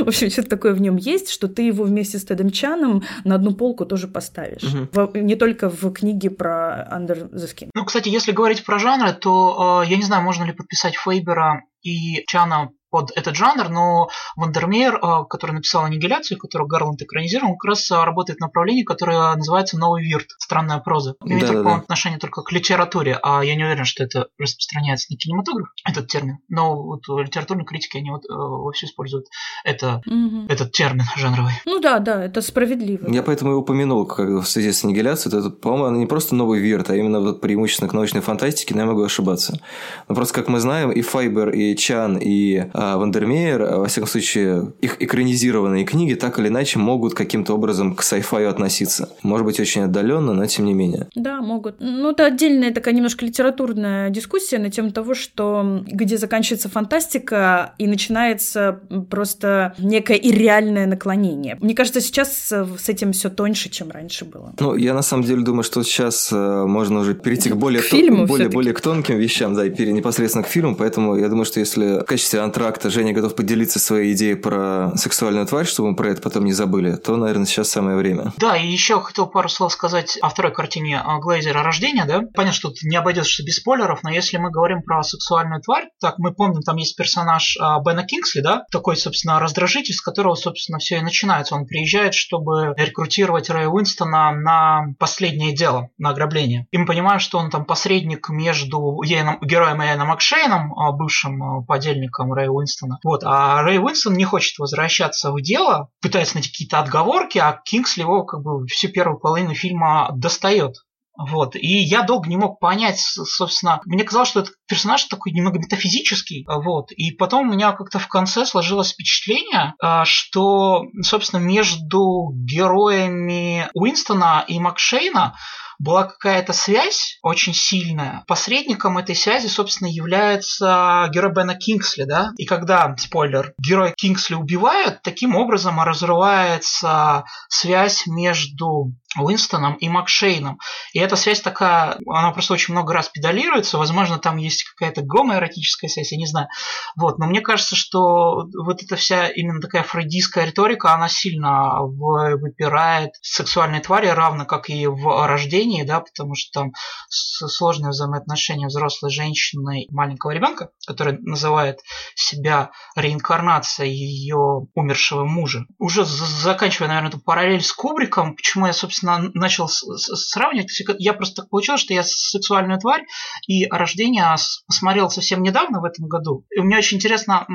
В 0.00 0.08
общем, 0.08 0.30
что-то 0.30 0.48
такое 0.48 0.74
в 0.74 0.80
нем 0.80 0.96
есть, 0.96 1.30
что 1.30 1.48
ты 1.48 1.62
его 1.62 1.84
вместе 1.84 2.18
с 2.18 2.24
Тедом 2.24 2.50
Чаном 2.50 3.02
на 3.24 3.36
одну 3.36 3.54
полку 3.54 3.86
тоже 3.86 4.08
поставишь. 4.08 4.64
Угу. 4.64 5.18
Не 5.18 5.36
только 5.36 5.70
в 5.70 5.92
книге 5.92 6.30
про 6.30 6.88
Under 6.92 7.30
the 7.30 7.46
Skin. 7.46 7.70
Ну, 7.74 7.84
кстати, 7.84 8.08
если 8.08 8.32
говорить 8.32 8.64
про 8.64 8.78
жанры, 8.78 9.12
то 9.12 9.82
э, 9.84 9.90
я 9.90 9.96
не 9.96 10.02
знаю, 10.02 10.22
можно 10.22 10.44
ли 10.44 10.52
подписать 10.52 10.96
Фейбера 10.96 11.62
и 11.82 12.24
Чана 12.26 12.70
под 12.96 13.12
этот 13.14 13.36
жанр, 13.36 13.68
но 13.68 14.08
Вандермеер, 14.36 14.94
э, 14.94 15.24
который 15.28 15.52
написал 15.52 15.84
«Аннигиляцию», 15.84 16.38
которую 16.38 16.66
Гарланд 16.66 17.02
экранизировал, 17.02 17.50
он 17.50 17.58
как 17.58 17.68
раз 17.72 17.90
э, 17.90 18.02
работает 18.02 18.38
в 18.38 18.40
направлении, 18.40 18.84
которое 18.84 19.36
называется 19.36 19.78
«Новый 19.78 20.02
вирт», 20.02 20.28
странная 20.38 20.78
проза. 20.78 21.14
Имеет 21.22 21.42
да, 21.42 21.48
такое 21.48 21.64
да. 21.64 21.76
отношение 21.76 22.18
только 22.18 22.40
к 22.40 22.50
литературе, 22.52 23.18
а 23.22 23.44
я 23.44 23.54
не 23.54 23.64
уверен, 23.64 23.84
что 23.84 24.02
это 24.02 24.28
распространяется 24.38 25.12
на 25.12 25.18
кинематограф, 25.18 25.68
этот 25.86 26.06
термин. 26.06 26.38
Но 26.48 26.82
вот 26.84 27.02
литературные 27.06 27.66
критики, 27.66 27.98
они 27.98 28.10
вот 28.10 28.22
э, 28.24 28.32
вовсю 28.32 28.86
используют 28.86 29.26
это, 29.62 30.00
угу. 30.06 30.46
этот 30.48 30.72
термин 30.72 31.04
жанровый. 31.18 31.52
Ну 31.66 31.80
да, 31.80 31.98
да, 31.98 32.24
это 32.24 32.40
справедливо. 32.40 33.12
Я 33.12 33.22
поэтому 33.22 33.52
и 33.52 33.54
упомянул 33.56 34.06
как 34.06 34.26
в 34.26 34.46
связи 34.46 34.72
с 34.72 34.82
«Аннигиляцией», 34.84 35.38
это, 35.38 35.50
по-моему, 35.50 35.98
не 35.98 36.06
просто 36.06 36.34
«Новый 36.34 36.60
вирт», 36.60 36.88
а 36.88 36.96
именно 36.96 37.20
вот 37.20 37.42
преимущественно 37.42 37.90
к 37.90 37.92
научной 37.92 38.22
фантастике, 38.22 38.74
но 38.74 38.80
я 38.80 38.86
могу 38.86 39.02
ошибаться. 39.02 39.60
Но 40.08 40.14
просто, 40.14 40.32
как 40.32 40.48
мы 40.48 40.60
знаем, 40.60 40.90
и 40.90 41.02
Файбер, 41.02 41.50
и 41.50 41.76
Чан, 41.76 42.16
и 42.16 42.70
а 42.86 42.98
Вандермеер, 42.98 43.62
а, 43.62 43.78
во 43.78 43.86
всяком 43.86 44.08
случае, 44.08 44.72
их 44.80 44.96
экранизированные 45.00 45.84
книги 45.84 46.14
так 46.14 46.38
или 46.38 46.48
иначе 46.48 46.78
могут 46.78 47.14
каким-то 47.14 47.54
образом 47.54 47.94
к 47.94 48.02
sci-fi 48.02 48.46
относиться. 48.46 49.08
Может 49.22 49.46
быть, 49.46 49.60
очень 49.60 49.82
отдаленно, 49.82 50.32
но 50.32 50.46
тем 50.46 50.64
не 50.66 50.74
менее. 50.74 51.08
Да, 51.14 51.40
могут. 51.40 51.76
Ну, 51.80 52.10
это 52.10 52.26
отдельная 52.26 52.72
такая 52.72 52.94
немножко 52.94 53.24
литературная 53.24 54.10
дискуссия 54.10 54.58
на 54.58 54.70
тему 54.70 54.90
того, 54.90 55.14
что 55.14 55.82
где 55.86 56.16
заканчивается 56.16 56.68
фантастика 56.68 57.74
и 57.78 57.86
начинается 57.86 58.80
просто 59.10 59.74
некое 59.78 60.16
ирреальное 60.16 60.86
наклонение. 60.86 61.58
Мне 61.60 61.74
кажется, 61.74 62.00
сейчас 62.00 62.52
с 62.52 62.88
этим 62.88 63.12
все 63.12 63.30
тоньше, 63.30 63.68
чем 63.68 63.90
раньше 63.90 64.24
было. 64.24 64.54
Ну, 64.60 64.76
я 64.76 64.94
на 64.94 65.02
самом 65.02 65.24
деле 65.24 65.42
думаю, 65.42 65.62
что 65.62 65.82
сейчас 65.82 66.30
э, 66.32 66.64
можно 66.66 67.00
уже 67.00 67.14
перейти 67.14 67.50
к 67.50 67.56
более, 67.56 67.82
к 67.82 67.86
фильму 67.86 68.26
более, 68.26 68.48
более 68.48 68.74
к 68.74 68.80
тонким 68.80 69.18
вещам, 69.18 69.54
да, 69.54 69.64
и 69.64 69.70
пере 69.70 69.92
непосредственно 69.92 70.44
к 70.44 70.48
фильму, 70.48 70.76
поэтому 70.76 71.16
я 71.16 71.28
думаю, 71.28 71.44
что 71.44 71.60
если 71.60 72.00
в 72.00 72.04
качестве 72.04 72.40
антракта 72.66 72.90
Женя 72.90 73.12
готов 73.12 73.36
поделиться 73.36 73.78
своей 73.78 74.12
идеей 74.12 74.34
про 74.34 74.90
сексуальную 74.96 75.46
тварь, 75.46 75.66
чтобы 75.66 75.90
мы 75.90 75.96
про 75.96 76.08
это 76.08 76.20
потом 76.20 76.44
не 76.44 76.52
забыли, 76.52 76.96
то, 76.96 77.16
наверное, 77.16 77.46
сейчас 77.46 77.68
самое 77.68 77.96
время. 77.96 78.32
Да, 78.38 78.56
и 78.56 78.66
еще 78.66 79.00
хотел 79.00 79.28
пару 79.28 79.48
слов 79.48 79.72
сказать 79.72 80.18
о 80.20 80.28
второй 80.30 80.52
картине 80.52 81.00
Глейзера 81.22 81.62
«Рождение», 81.62 82.04
да? 82.06 82.22
Понятно, 82.34 82.52
что 82.52 82.70
тут 82.70 82.82
не 82.82 82.96
обойдется 82.96 83.44
без 83.44 83.58
спойлеров, 83.58 84.02
но 84.02 84.10
если 84.10 84.38
мы 84.38 84.50
говорим 84.50 84.82
про 84.82 85.04
сексуальную 85.04 85.62
тварь, 85.62 85.84
так, 86.00 86.18
мы 86.18 86.34
помним, 86.34 86.62
там 86.62 86.76
есть 86.76 86.96
персонаж 86.96 87.56
а, 87.60 87.80
Бена 87.80 88.04
Кингсли, 88.04 88.40
да? 88.40 88.64
Такой, 88.72 88.96
собственно, 88.96 89.38
раздражитель, 89.38 89.94
с 89.94 90.00
которого, 90.00 90.34
собственно, 90.34 90.78
все 90.78 90.96
и 90.96 91.02
начинается. 91.02 91.54
Он 91.54 91.66
приезжает, 91.66 92.14
чтобы 92.14 92.74
рекрутировать 92.76 93.48
Рэя 93.48 93.68
Уинстона 93.68 94.32
на 94.32 94.86
последнее 94.98 95.54
дело, 95.54 95.90
на 95.98 96.10
ограбление. 96.10 96.66
И 96.72 96.78
мы 96.78 96.86
понимаем, 96.86 97.20
что 97.20 97.38
он 97.38 97.50
там 97.50 97.64
посредник 97.64 98.28
между 98.28 99.00
Йеном, 99.04 99.38
героем 99.40 99.80
Иэном 99.82 100.08
Макшейном, 100.08 100.72
а, 100.76 100.90
бывшим 100.90 101.64
подельником 101.64 102.32
Рэя 102.32 102.55
Уинстона. 102.56 102.98
Вот. 103.04 103.22
А 103.24 103.62
Рэй 103.62 103.78
Уинстон 103.78 104.14
не 104.14 104.24
хочет 104.24 104.58
возвращаться 104.58 105.32
в 105.32 105.40
дело, 105.40 105.90
пытается 106.00 106.34
найти 106.34 106.50
какие-то 106.50 106.78
отговорки, 106.78 107.38
а 107.38 107.60
Кингсли 107.64 108.02
его 108.02 108.24
как 108.24 108.42
бы 108.42 108.66
всю 108.66 108.88
первую 108.88 109.18
половину 109.18 109.54
фильма 109.54 110.10
достает. 110.14 110.76
Вот. 111.18 111.56
И 111.56 111.78
я 111.78 112.02
долго 112.02 112.28
не 112.28 112.36
мог 112.36 112.60
понять, 112.60 112.98
собственно, 113.00 113.80
мне 113.86 114.04
казалось, 114.04 114.28
что 114.28 114.40
этот 114.40 114.54
персонаж 114.68 115.04
такой 115.04 115.32
немного 115.32 115.58
метафизический. 115.58 116.46
Вот. 116.46 116.92
И 116.92 117.10
потом 117.10 117.48
у 117.48 117.52
меня 117.52 117.72
как-то 117.72 117.98
в 117.98 118.08
конце 118.08 118.44
сложилось 118.44 118.92
впечатление, 118.92 119.74
а, 119.80 120.04
что, 120.04 120.84
собственно, 121.02 121.40
между 121.40 122.32
героями 122.34 123.68
Уинстона 123.74 124.44
и 124.46 124.58
Макшейна 124.58 125.34
была 125.78 126.04
какая-то 126.04 126.52
связь 126.52 127.18
очень 127.22 127.54
сильная. 127.54 128.24
Посредником 128.26 128.98
этой 128.98 129.14
связи, 129.14 129.46
собственно, 129.46 129.88
является 129.88 131.08
герой 131.12 131.32
Бена 131.32 131.54
Кингсли, 131.54 132.04
да? 132.04 132.32
И 132.36 132.44
когда, 132.44 132.94
спойлер, 132.98 133.52
герой 133.62 133.92
Кингсли 133.96 134.34
убивают, 134.34 135.02
таким 135.02 135.36
образом 135.36 135.80
разрывается 135.80 137.24
связь 137.48 138.06
между 138.06 138.92
Уинстоном 139.18 139.74
и 139.74 139.88
Макшейном. 139.88 140.58
И 140.92 140.98
эта 140.98 141.16
связь 141.16 141.40
такая, 141.40 141.98
она 142.06 142.32
просто 142.32 142.54
очень 142.54 142.74
много 142.74 142.92
раз 142.92 143.08
педалируется. 143.08 143.78
Возможно, 143.78 144.18
там 144.18 144.36
есть 144.36 144.64
какая-то 144.64 145.02
гомоэротическая 145.02 145.88
связь, 145.88 146.12
я 146.12 146.18
не 146.18 146.26
знаю. 146.26 146.48
Вот. 146.96 147.18
Но 147.18 147.26
мне 147.26 147.40
кажется, 147.40 147.76
что 147.76 148.46
вот 148.56 148.82
эта 148.82 148.96
вся 148.96 149.28
именно 149.28 149.60
такая 149.60 149.82
фрейдистская 149.82 150.44
риторика, 150.44 150.94
она 150.94 151.08
сильно 151.08 151.80
выпирает 151.80 153.10
сексуальной 153.22 153.80
твари, 153.80 154.06
равно 154.08 154.44
как 154.44 154.68
и 154.70 154.86
в 154.86 155.26
рождении, 155.26 155.82
да, 155.82 156.00
потому 156.00 156.34
что 156.34 156.60
там 156.60 156.72
сложные 157.08 157.90
взаимоотношения 157.90 158.66
взрослой 158.66 159.10
женщины 159.10 159.84
и 159.84 159.92
маленького 159.92 160.32
ребенка, 160.32 160.70
который 160.86 161.18
называет 161.20 161.80
себя 162.14 162.70
реинкарнацией 162.94 163.94
ее 163.94 164.66
умершего 164.74 165.24
мужа. 165.24 165.64
Уже 165.78 166.04
заканчивая, 166.04 166.88
наверное, 166.88 167.10
эту 167.10 167.20
параллель 167.20 167.62
с 167.62 167.72
Кубриком, 167.72 168.36
почему 168.36 168.66
я, 168.66 168.72
собственно, 168.72 169.05
собственно, 169.06 169.30
начал 169.34 169.68
сравнивать. 169.68 170.70
Я 170.98 171.12
просто 171.12 171.42
так 171.42 171.50
получилось, 171.50 171.80
что 171.80 171.94
я 171.94 172.02
сексуальную 172.02 172.78
тварь 172.78 173.04
и 173.46 173.66
рождение 173.66 174.34
посмотрел 174.66 175.10
совсем 175.10 175.42
недавно 175.42 175.80
в 175.80 175.84
этом 175.84 176.08
году. 176.08 176.44
И 176.50 176.60
меня 176.60 176.78
очень 176.78 176.96
интересно, 176.96 177.46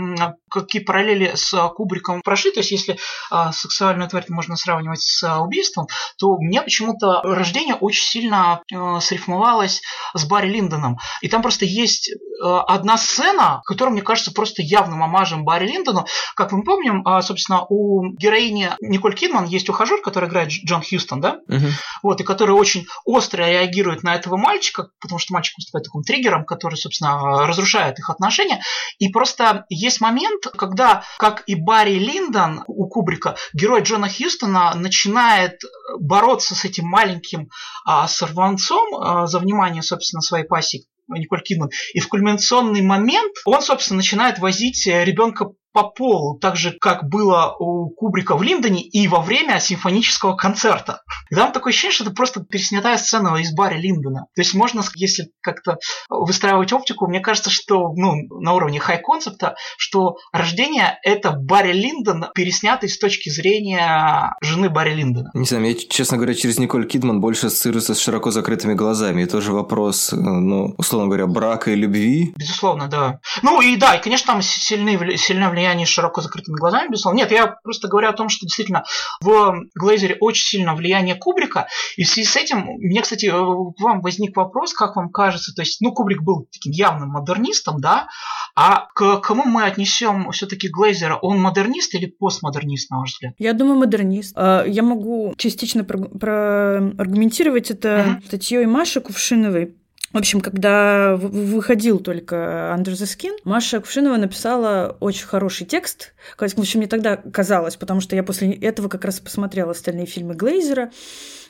какие 0.50 0.81
параллели 0.81 1.34
с 1.36 1.51
Кубриком 1.75 2.22
прошли. 2.22 2.51
То 2.51 2.60
есть, 2.60 2.72
если 2.72 2.98
а, 3.29 3.51
сексуальную 3.51 4.10
тварь 4.10 4.25
можно 4.29 4.55
сравнивать 4.55 5.01
с 5.01 5.39
убийством, 5.39 5.88
то 6.17 6.38
мне 6.38 6.62
почему-то 6.62 7.22
рождение 7.24 7.75
очень 7.75 8.03
сильно 8.03 8.62
срифмовалось 9.01 9.81
с 10.13 10.25
Барри 10.25 10.50
Линдоном. 10.50 10.98
И 11.22 11.27
там 11.27 11.41
просто 11.41 11.65
есть 11.65 12.12
одна 12.41 12.98
сцена, 12.98 13.62
которая, 13.65 13.93
мне 13.93 14.01
кажется, 14.01 14.31
просто 14.31 14.62
явным 14.62 15.03
омажем 15.03 15.43
Барри 15.43 15.67
Линдону. 15.67 16.05
Как 16.36 16.51
мы 16.51 16.63
помним, 16.63 17.05
а, 17.05 17.22
собственно, 17.22 17.65
у 17.70 18.12
героини 18.13 18.70
Николь 18.81 19.15
Кидман 19.15 19.46
есть 19.46 19.70
ухажер, 19.70 20.01
который 20.01 20.27
играет 20.27 20.50
Джон 20.50 20.81
Хьюстон, 20.81 21.22
да? 21.22 21.40
Угу. 21.48 21.67
Вот, 22.03 22.21
и 22.21 22.24
который 22.24 22.51
очень 22.51 22.86
остро 23.05 23.43
реагирует 23.43 24.03
на 24.03 24.15
этого 24.15 24.38
мальчика, 24.38 24.89
потому 25.00 25.19
что 25.19 25.33
мальчик 25.33 25.57
выступает 25.57 25.86
таким 25.86 26.03
триггером, 26.03 26.45
который, 26.45 26.75
собственно, 26.75 27.45
разрушает 27.48 28.00
их 28.00 28.10
отношения. 28.10 28.62
И 29.00 29.10
просто 29.10 29.65
есть 29.69 30.01
момент, 30.01 30.48
когда, 30.57 31.03
как 31.17 31.43
и 31.48 31.55
Барри 31.55 32.00
Линдон 32.00 32.63
у 32.67 32.88
Кубрика, 32.88 33.36
герой 33.53 33.81
Джона 33.81 34.10
Хьюстона 34.10 34.74
начинает 34.75 35.62
бороться 36.00 36.55
с 36.55 36.65
этим 36.65 36.88
маленьким 36.88 37.50
а, 37.86 38.07
сорванцом 38.07 38.95
а, 38.95 39.27
за 39.27 39.39
внимание, 39.39 39.81
собственно, 39.81 40.21
своей 40.21 40.45
пассии, 40.45 40.86
Николь 41.07 41.41
Кидман. 41.41 41.69
И 41.93 42.00
в 42.00 42.07
кульминационный 42.07 42.81
момент 42.81 43.33
он, 43.46 43.61
собственно, 43.61 43.98
начинает 43.98 44.39
возить 44.39 44.85
ребенка 44.85 45.51
по 45.74 45.84
полу, 45.84 46.38
так 46.40 46.57
же, 46.57 46.75
как 46.79 47.07
было 47.07 47.55
у 47.57 47.90
Кубрика 47.90 48.36
в 48.36 48.44
Линдоне 48.44 48.81
и 48.81 49.07
во 49.07 49.22
время 49.22 49.60
симфонического 49.60 50.36
концерта. 50.36 51.01
И 51.29 51.36
там 51.36 51.51
такое 51.51 51.72
ощущение, 51.72 51.94
что 51.94 52.03
это 52.03 52.14
просто 52.14 52.44
переснятая 52.44 52.98
сцена 52.98 53.38
из 53.38 53.53
Барри 53.53 53.79
Линдона. 53.79 54.25
То 54.36 54.42
есть 54.42 54.53
можно, 54.53 54.84
если 54.96 55.31
как-то 55.42 55.77
выстраивать 56.10 56.74
оптику, 56.74 57.07
мне 57.07 57.22
кажется, 57.22 57.50
что 57.50 57.94
ну, 57.96 58.16
на 58.42 58.53
уровне 58.53 58.79
хай-концепта, 58.79 59.55
что 59.77 60.18
рождение– 60.34 61.00
это 61.03 61.31
Барри 61.31 61.74
Линдон, 61.74 62.25
переснятый 62.36 62.90
с 62.90 62.98
точки 62.98 63.29
зрения 63.29 64.36
жены 64.42 64.70
Барри 64.70 64.94
Линдона. 64.94 65.31
Не 65.34 65.46
знаю, 65.46 65.68
я, 65.68 65.75
честно 65.75 66.18
говоря, 66.18 66.34
через 66.34 66.60
Николь 66.60 66.86
Кидман 66.86 67.22
больше 67.22 67.48
ассоциируется 67.48 67.96
с 67.96 68.00
широко 68.00 68.31
закрытыми 68.31 68.74
глазами. 68.74 69.24
И 69.24 69.25
тоже 69.25 69.53
вопрос, 69.53 70.12
э, 70.12 70.18
ну, 70.18 70.75
условно 70.77 71.07
говоря, 71.07 71.27
брака 71.27 71.72
и 71.72 71.75
любви. 71.75 72.34
Безусловно, 72.36 72.88
да. 72.88 73.20
Ну 73.42 73.62
и 73.62 73.77
да, 73.77 73.96
и, 73.96 74.01
конечно, 74.01 74.34
там 74.34 74.42
сильны, 74.42 75.18
сильное 75.18 75.50
влияние 75.50 75.60
влияние 75.61 75.85
широко 75.85 76.21
закрытыми 76.21 76.55
глазами, 76.55 76.89
безусловно. 76.89 77.19
Нет, 77.19 77.31
я 77.31 77.47
просто 77.63 77.87
говорю 77.87 78.09
о 78.09 78.13
том, 78.13 78.29
что 78.29 78.45
действительно 78.45 78.83
в 79.21 79.63
Глейзере 79.75 80.17
очень 80.19 80.43
сильно 80.43 80.75
влияние 80.75 81.15
Кубрика, 81.15 81.67
и 81.97 82.03
в 82.03 82.09
связи 82.09 82.27
с 82.27 82.35
этим, 82.35 82.65
мне, 82.79 83.01
кстати, 83.01 83.27
э, 83.27 83.31
к 83.31 83.81
вам 83.81 84.01
возник 84.01 84.35
вопрос, 84.35 84.74
как 84.74 84.95
вам 84.95 85.09
кажется, 85.09 85.53
то 85.55 85.61
есть, 85.61 85.81
ну, 85.81 85.91
Кубрик 85.91 86.24
был 86.24 86.47
таким 86.51 86.71
явным 86.71 87.09
модернистом, 87.09 87.79
да, 87.79 88.07
а 88.55 88.87
к 88.93 89.17
кому 89.17 89.43
мы 89.45 89.63
отнесем 89.63 90.31
все-таки 90.31 90.67
Глейзера? 90.67 91.15
Он 91.15 91.39
модернист 91.39 91.93
или 91.95 92.07
постмодернист, 92.07 92.89
на 92.89 93.00
ваш 93.00 93.13
взгляд? 93.13 93.33
Я 93.37 93.53
думаю, 93.53 93.77
модернист. 93.77 94.33
А, 94.35 94.65
я 94.65 94.83
могу 94.83 95.33
частично 95.37 95.83
проаргументировать 95.83 97.71
это 97.71 98.17
угу. 98.17 98.25
статьей 98.27 98.65
Маши 98.65 99.00
Кувшиновой 99.01 99.75
в 100.13 100.17
общем, 100.17 100.41
когда 100.41 101.15
выходил 101.15 102.00
только 102.00 102.74
Under 102.77 102.91
the 102.91 103.05
Skin, 103.05 103.37
Маша 103.43 103.79
Кувшинова 103.79 104.17
написала 104.17 104.97
очень 105.00 105.25
хороший 105.25 105.65
текст. 105.65 106.13
В 106.37 106.43
общем, 106.43 106.79
мне 106.79 106.87
тогда 106.87 107.17
казалось, 107.17 107.75
потому 107.77 108.01
что 108.01 108.15
я 108.15 108.24
после 108.24 108.51
этого 108.53 108.89
как 108.89 109.05
раз 109.05 109.19
посмотрела 109.19 109.71
остальные 109.71 110.07
фильмы 110.07 110.33
Глейзера. 110.33 110.91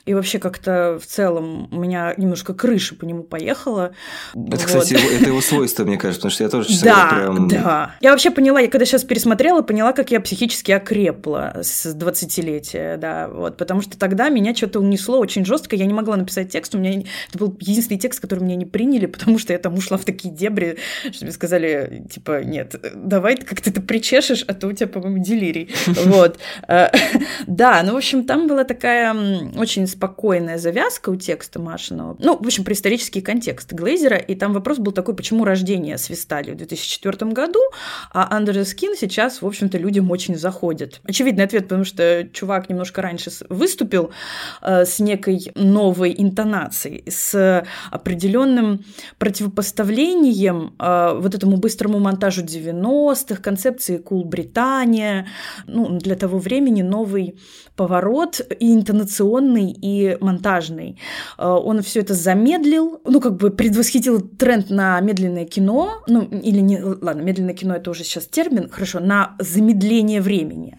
И 0.04 0.14
вообще 0.14 0.40
как-то 0.40 0.98
в 1.00 1.06
целом 1.06 1.68
у 1.72 1.78
меня 1.78 2.12
немножко 2.16 2.54
крыша 2.54 2.96
по 2.96 3.04
нему 3.04 3.22
поехала. 3.22 3.92
Это, 4.34 4.56
вот. 4.56 4.64
кстати, 4.64 4.94
это 4.94 5.26
его 5.26 5.40
свойство, 5.40 5.84
мне 5.84 5.96
кажется, 5.96 6.20
потому 6.20 6.32
что 6.32 6.44
я 6.44 6.50
тоже 6.50 6.82
да, 6.82 7.06
прям... 7.08 7.48
Да, 7.48 7.94
Я 8.00 8.10
вообще 8.10 8.32
поняла, 8.32 8.60
я 8.60 8.68
когда 8.68 8.84
сейчас 8.84 9.04
пересмотрела, 9.04 9.62
поняла, 9.62 9.92
как 9.92 10.10
я 10.10 10.20
психически 10.20 10.72
окрепла 10.72 11.58
с 11.62 11.86
20-летия, 11.94 12.96
да, 12.96 13.28
вот, 13.28 13.56
потому 13.56 13.80
что 13.80 13.96
тогда 13.96 14.28
меня 14.28 14.54
что-то 14.56 14.80
унесло 14.80 15.20
очень 15.20 15.44
жестко, 15.44 15.76
я 15.76 15.86
не 15.86 15.94
могла 15.94 16.16
написать 16.16 16.50
текст, 16.50 16.74
у 16.74 16.78
меня 16.78 17.04
это 17.28 17.38
был 17.38 17.56
единственный 17.60 17.98
текст, 17.98 18.18
который 18.18 18.40
меня 18.40 18.56
не 18.56 18.66
приняли, 18.66 19.06
потому 19.06 19.38
что 19.38 19.52
я 19.52 19.58
там 19.60 19.74
ушла 19.74 19.98
в 19.98 20.04
такие 20.04 20.34
дебри, 20.34 20.78
что 21.12 21.24
мне 21.24 21.32
сказали, 21.32 22.04
типа, 22.10 22.42
нет, 22.42 22.74
давай 22.94 23.36
ты 23.36 23.44
как-то 23.44 23.70
это 23.70 23.80
причешешь, 23.80 24.44
а 24.48 24.54
то 24.54 24.66
у 24.66 24.72
тебя, 24.72 24.88
по-моему, 24.88 25.22
делирий. 25.22 25.70
Вот. 26.12 26.38
Э, 26.68 26.88
да, 27.46 27.82
ну, 27.84 27.92
в 27.92 27.96
общем, 27.96 28.24
там 28.24 28.48
была 28.48 28.64
такая 28.64 29.14
очень 29.56 29.86
спокойная 29.92 30.58
завязка 30.58 31.10
у 31.10 31.16
текста 31.16 31.60
Машиного. 31.60 32.16
Ну, 32.18 32.36
в 32.36 32.46
общем, 32.46 32.64
про 32.64 32.72
исторический 32.74 33.20
контекст 33.20 33.72
Глейзера. 33.72 34.16
И 34.16 34.34
там 34.34 34.52
вопрос 34.52 34.78
был 34.78 34.92
такой, 34.92 35.14
почему 35.14 35.44
рождение 35.44 35.98
свистали 35.98 36.52
в 36.52 36.56
2004 36.56 37.30
году, 37.32 37.60
а 38.12 38.38
Under 38.38 38.64
Скин 38.64 38.96
сейчас, 38.96 39.42
в 39.42 39.46
общем-то, 39.46 39.78
людям 39.78 40.10
очень 40.10 40.36
заходит. 40.36 41.00
Очевидный 41.04 41.44
ответ, 41.44 41.64
потому 41.64 41.84
что 41.84 42.28
чувак 42.32 42.68
немножко 42.68 43.02
раньше 43.02 43.30
выступил 43.48 44.10
э, 44.62 44.84
с 44.84 44.98
некой 44.98 45.52
новой 45.54 46.14
интонацией, 46.16 47.04
с 47.10 47.64
определенным 47.90 48.84
противопоставлением 49.18 50.74
э, 50.78 51.18
вот 51.18 51.34
этому 51.34 51.56
быстрому 51.56 51.98
монтажу 51.98 52.42
90-х, 52.42 53.42
концепции 53.42 54.02
cool 54.02 54.24
Британия, 54.24 55.26
ну, 55.66 55.98
для 55.98 56.16
того 56.16 56.38
времени 56.38 56.82
новый 56.82 57.38
поворот 57.76 58.40
и 58.60 58.74
интонационный, 58.74 59.72
и 59.82 60.16
монтажный. 60.20 60.98
Э, 61.36 61.48
он 61.48 61.82
все 61.82 62.00
это 62.00 62.14
замедлил, 62.14 63.00
ну, 63.04 63.20
как 63.20 63.36
бы 63.36 63.50
предвосхитил 63.50 64.20
тренд 64.20 64.70
на 64.70 65.00
медленное 65.00 65.44
кино, 65.44 66.02
ну, 66.06 66.22
или 66.22 66.60
не, 66.60 66.80
ладно, 66.80 67.20
медленное 67.20 67.54
кино 67.54 67.74
это 67.74 67.90
уже 67.90 68.04
сейчас 68.04 68.26
термин, 68.26 68.70
хорошо, 68.70 69.00
на 69.00 69.36
замедление 69.38 70.22
времени. 70.22 70.78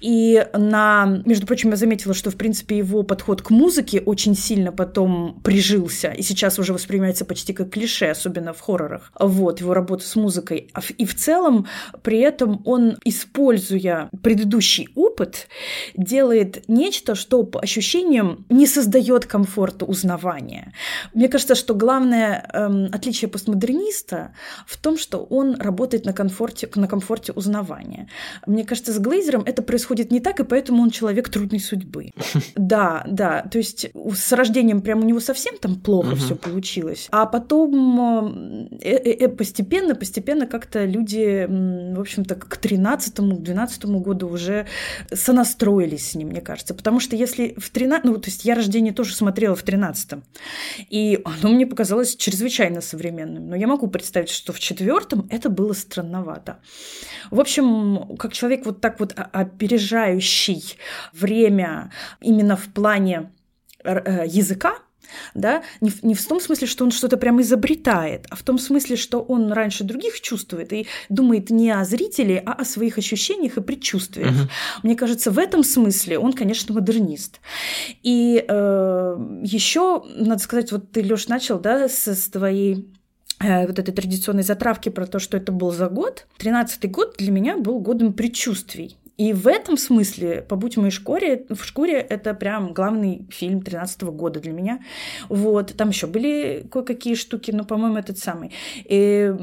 И 0.00 0.46
на, 0.52 1.22
между 1.24 1.46
прочим, 1.46 1.70
я 1.70 1.76
заметила, 1.76 2.14
что, 2.14 2.30
в 2.30 2.36
принципе, 2.36 2.76
его 2.76 3.02
подход 3.02 3.42
к 3.42 3.50
музыке 3.50 4.00
очень 4.00 4.36
сильно 4.36 4.70
потом 4.70 5.40
прижился, 5.42 6.10
и 6.10 6.22
сейчас 6.22 6.58
уже 6.58 6.72
воспринимается 6.72 7.24
почти 7.24 7.52
как 7.52 7.70
клише, 7.70 8.06
особенно 8.06 8.52
в 8.52 8.60
хоррорах. 8.60 9.12
Вот, 9.18 9.60
его 9.60 9.74
работа 9.74 10.06
с 10.06 10.14
музыкой. 10.14 10.68
А 10.74 10.80
и 10.98 11.06
в 11.06 11.14
целом, 11.14 11.66
при 12.02 12.20
этом 12.20 12.60
он, 12.66 12.98
используя 13.04 14.10
предыдущий 14.22 14.88
опыт, 14.94 15.48
делает 15.96 16.68
нечто, 16.68 17.14
что 17.14 17.42
по 17.44 17.60
ощущениям 17.60 18.41
не 18.48 18.66
создает 18.66 19.26
комфорта 19.26 19.84
узнавания. 19.84 20.72
Мне 21.14 21.28
кажется, 21.28 21.54
что 21.54 21.74
главное 21.74 22.48
эм, 22.52 22.88
отличие 22.92 23.28
постмодерниста 23.28 24.32
в 24.66 24.76
том, 24.76 24.98
что 24.98 25.18
он 25.18 25.56
работает 25.60 26.04
на 26.04 26.12
комфорте, 26.12 26.68
на 26.74 26.88
комфорте 26.88 27.32
узнавания. 27.32 28.08
Мне 28.46 28.64
кажется, 28.64 28.92
с 28.92 28.98
Глейзером 28.98 29.42
это 29.46 29.62
происходит 29.62 30.10
не 30.10 30.20
так, 30.20 30.40
и 30.40 30.44
поэтому 30.44 30.82
он 30.82 30.90
человек 30.90 31.28
трудной 31.28 31.60
судьбы. 31.60 32.10
Да, 32.54 33.04
да. 33.06 33.42
То 33.50 33.58
есть 33.58 33.86
с 34.14 34.32
рождением 34.32 34.82
прям 34.82 35.00
у 35.00 35.04
него 35.04 35.20
совсем 35.20 35.58
там 35.58 35.76
плохо 35.76 36.16
все 36.16 36.36
получилось. 36.36 37.08
А 37.10 37.26
потом 37.26 38.78
э, 38.80 38.88
э, 38.94 39.24
э, 39.24 39.28
постепенно, 39.28 39.94
постепенно 39.94 40.46
как-то 40.46 40.84
люди, 40.84 41.46
в 41.48 42.00
общем-то, 42.00 42.34
к 42.34 42.58
13-12 42.58 44.00
году 44.00 44.28
уже 44.28 44.66
сонастроились 45.12 46.10
с 46.10 46.14
ним, 46.14 46.28
мне 46.28 46.40
кажется. 46.40 46.74
Потому 46.74 47.00
что 47.00 47.16
если 47.16 47.54
в 47.58 47.70
13... 47.70 48.04
Ну, 48.04 48.18
то 48.18 48.30
есть 48.32 48.44
я 48.44 48.54
рождение 48.54 48.92
тоже 48.92 49.14
смотрела 49.14 49.54
в 49.54 49.64
13-м. 49.64 50.24
И 50.90 51.20
оно 51.24 51.52
мне 51.52 51.66
показалось 51.66 52.16
чрезвычайно 52.16 52.80
современным. 52.80 53.48
Но 53.48 53.56
я 53.56 53.66
могу 53.66 53.88
представить, 53.88 54.30
что 54.30 54.52
в 54.52 54.60
четвертом 54.60 55.26
это 55.30 55.48
было 55.48 55.72
странновато. 55.72 56.60
В 57.30 57.40
общем, 57.40 58.16
как 58.18 58.32
человек 58.32 58.66
вот 58.66 58.80
так 58.80 59.00
вот 59.00 59.14
опережающий 59.16 60.76
время 61.12 61.92
именно 62.20 62.56
в 62.56 62.66
плане 62.72 63.32
э, 63.84 64.24
языка, 64.26 64.78
да, 65.34 65.62
не 65.80 65.90
в, 65.90 66.02
не 66.02 66.14
в 66.14 66.26
том 66.26 66.40
смысле, 66.40 66.66
что 66.66 66.84
он 66.84 66.90
что-то 66.90 67.16
прям 67.16 67.40
изобретает, 67.40 68.26
а 68.30 68.36
в 68.36 68.42
том 68.42 68.58
смысле, 68.58 68.96
что 68.96 69.20
он 69.20 69.52
раньше 69.52 69.84
других 69.84 70.20
чувствует 70.20 70.72
и 70.72 70.86
думает 71.08 71.50
не 71.50 71.70
о 71.70 71.84
зрителе, 71.84 72.42
а 72.44 72.52
о 72.52 72.64
своих 72.64 72.98
ощущениях 72.98 73.56
и 73.56 73.60
предчувствиях. 73.60 74.30
Угу. 74.30 74.48
Мне 74.82 74.96
кажется, 74.96 75.30
в 75.30 75.38
этом 75.38 75.64
смысле 75.64 76.18
он, 76.18 76.32
конечно, 76.32 76.74
модернист. 76.74 77.40
И 78.02 78.44
э, 78.46 79.16
еще, 79.42 80.04
надо 80.16 80.42
сказать, 80.42 80.72
вот 80.72 80.90
ты, 80.92 81.02
Лёш, 81.02 81.28
начал, 81.28 81.58
да, 81.58 81.88
с, 81.88 82.06
с 82.06 82.28
твоей 82.28 82.88
э, 83.40 83.66
вот 83.66 83.78
этой 83.78 83.92
традиционной 83.92 84.42
затравки 84.42 84.88
про 84.88 85.06
то, 85.06 85.18
что 85.18 85.36
это 85.36 85.52
был 85.52 85.72
за 85.72 85.88
год. 85.88 86.26
Тринадцатый 86.38 86.90
год 86.90 87.16
для 87.18 87.30
меня 87.30 87.56
был 87.56 87.80
годом 87.80 88.12
предчувствий. 88.12 88.96
И 89.18 89.32
в 89.32 89.46
этом 89.46 89.76
смысле 89.76 90.42
«Побудь 90.48 90.76
в 90.76 90.80
моей 90.80 90.90
шкуре», 90.90 91.44
в 91.48 91.64
шкуре 91.64 91.94
это 91.94 92.34
прям 92.34 92.72
главный 92.72 93.26
фильм 93.30 93.62
13 93.62 94.02
года 94.02 94.40
для 94.40 94.52
меня. 94.52 94.80
Вот. 95.28 95.74
Там 95.76 95.90
еще 95.90 96.06
были 96.06 96.66
кое-какие 96.70 97.14
штуки, 97.14 97.50
но, 97.50 97.64
по-моему, 97.64 97.96
этот 97.96 98.18
самый. 98.18 98.52
И 98.84 99.34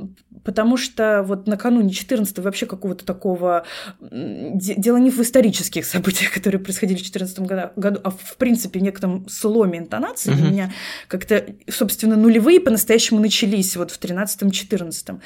потому 0.43 0.77
что 0.77 1.23
вот 1.23 1.47
накануне 1.47 1.91
14 1.91 2.39
вообще 2.39 2.65
какого-то 2.65 3.05
такого... 3.05 3.63
Дело 3.99 4.97
не 4.97 5.09
в 5.09 5.19
исторических 5.19 5.85
событиях, 5.85 6.33
которые 6.33 6.61
происходили 6.61 6.97
в 6.97 7.03
14 7.03 7.39
году, 7.39 7.99
а 8.03 8.09
в 8.09 8.37
принципе 8.37 8.79
в 8.79 8.83
некотором 8.83 9.27
сломе 9.29 9.79
интонации. 9.79 10.31
Uh-huh. 10.31 10.47
У 10.47 10.51
меня 10.51 10.73
как-то, 11.07 11.45
собственно, 11.69 12.15
нулевые 12.15 12.59
по-настоящему 12.59 13.19
начались 13.19 13.75
вот 13.75 13.91
в 13.91 13.99
13-14. 13.99 15.19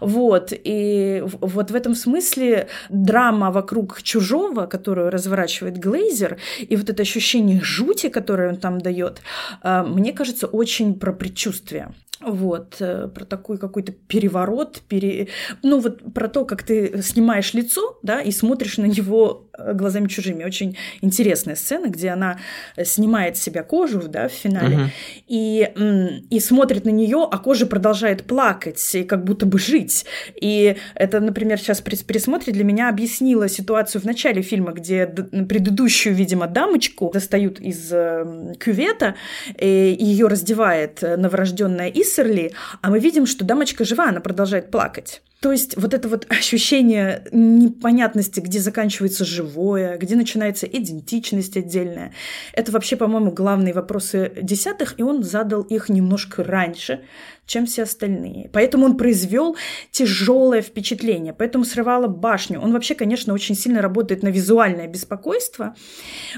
Вот. 0.00 0.52
И 0.52 1.22
вот 1.24 1.70
в 1.70 1.74
этом 1.74 1.94
смысле 1.94 2.68
драма 2.88 3.50
вокруг 3.50 4.02
чужого, 4.02 4.66
которую 4.66 5.10
разворачивает 5.10 5.78
Глейзер, 5.78 6.38
и 6.60 6.76
вот 6.76 6.90
это 6.90 7.02
ощущение 7.02 7.60
жути, 7.62 8.08
которое 8.08 8.50
он 8.50 8.56
там 8.56 8.80
дает, 8.80 9.22
а, 9.62 9.84
мне 9.84 10.12
кажется, 10.12 10.46
очень 10.46 10.98
про 10.98 11.12
предчувствие. 11.12 11.94
Вот, 12.20 12.76
э, 12.80 13.06
про 13.14 13.24
такой 13.24 13.58
какой-то 13.58 13.92
переворот, 13.92 14.57
пере... 14.64 15.28
ну 15.62 15.80
вот 15.80 16.12
про 16.12 16.28
то, 16.28 16.44
как 16.44 16.62
ты 16.62 17.02
снимаешь 17.02 17.54
лицо, 17.54 17.98
да, 18.02 18.20
и 18.20 18.30
смотришь 18.30 18.78
на 18.78 18.86
него 18.86 19.47
глазами 19.58 20.08
чужими. 20.08 20.44
Очень 20.44 20.76
интересная 21.00 21.56
сцена, 21.56 21.86
где 21.86 22.10
она 22.10 22.38
снимает 22.82 23.36
с 23.36 23.42
себя 23.42 23.62
кожу, 23.62 24.02
да, 24.08 24.28
в 24.28 24.32
финале, 24.32 24.76
uh-huh. 24.76 24.90
и, 25.28 26.24
и 26.30 26.40
смотрит 26.40 26.84
на 26.84 26.90
нее, 26.90 27.26
а 27.30 27.38
кожа 27.38 27.66
продолжает 27.66 28.24
плакать 28.24 28.94
и 28.94 29.04
как 29.04 29.24
будто 29.24 29.46
бы 29.46 29.58
жить. 29.58 30.04
И 30.40 30.76
это, 30.94 31.20
например, 31.20 31.58
сейчас 31.58 31.80
при 31.80 31.96
пересмотре 31.96 32.52
для 32.52 32.64
меня 32.64 32.88
объяснило 32.88 33.48
ситуацию 33.48 34.02
в 34.02 34.04
начале 34.04 34.42
фильма, 34.42 34.72
где 34.72 35.06
предыдущую, 35.06 36.14
видимо, 36.14 36.46
дамочку 36.46 37.10
достают 37.12 37.60
из 37.60 37.88
э, 37.92 38.54
кювета, 38.58 39.14
и 39.58 39.96
ее 39.98 40.26
раздевает 40.26 41.02
новорожденная 41.02 41.88
Ис, 41.88 42.08
Иссерли, 42.08 42.52
а 42.82 42.90
мы 42.90 42.98
видим, 42.98 43.26
что 43.26 43.44
дамочка 43.44 43.84
жива, 43.84 44.08
она 44.08 44.20
продолжает 44.20 44.70
плакать. 44.70 45.22
То 45.40 45.52
есть 45.52 45.76
вот 45.76 45.94
это 45.94 46.08
вот 46.08 46.26
ощущение 46.30 47.24
непонятности, 47.30 48.40
где 48.40 48.58
заканчивается 48.58 49.24
живое, 49.24 49.96
где 49.96 50.16
начинается 50.16 50.66
идентичность 50.66 51.56
отдельная, 51.56 52.12
это 52.52 52.72
вообще, 52.72 52.96
по-моему, 52.96 53.30
главные 53.30 53.72
вопросы 53.72 54.32
десятых, 54.42 54.98
и 54.98 55.02
он 55.02 55.22
задал 55.22 55.62
их 55.62 55.88
немножко 55.88 56.42
раньше, 56.42 57.02
чем 57.48 57.64
все 57.66 57.82
остальные. 57.82 58.50
Поэтому 58.52 58.84
он 58.84 58.96
произвел 58.96 59.56
тяжелое 59.90 60.60
впечатление, 60.60 61.32
поэтому 61.32 61.64
срывало 61.64 62.06
башню. 62.06 62.60
Он 62.60 62.72
вообще, 62.72 62.94
конечно, 62.94 63.34
очень 63.34 63.56
сильно 63.56 63.82
работает 63.82 64.22
на 64.22 64.28
визуальное 64.28 64.86
беспокойство, 64.86 65.74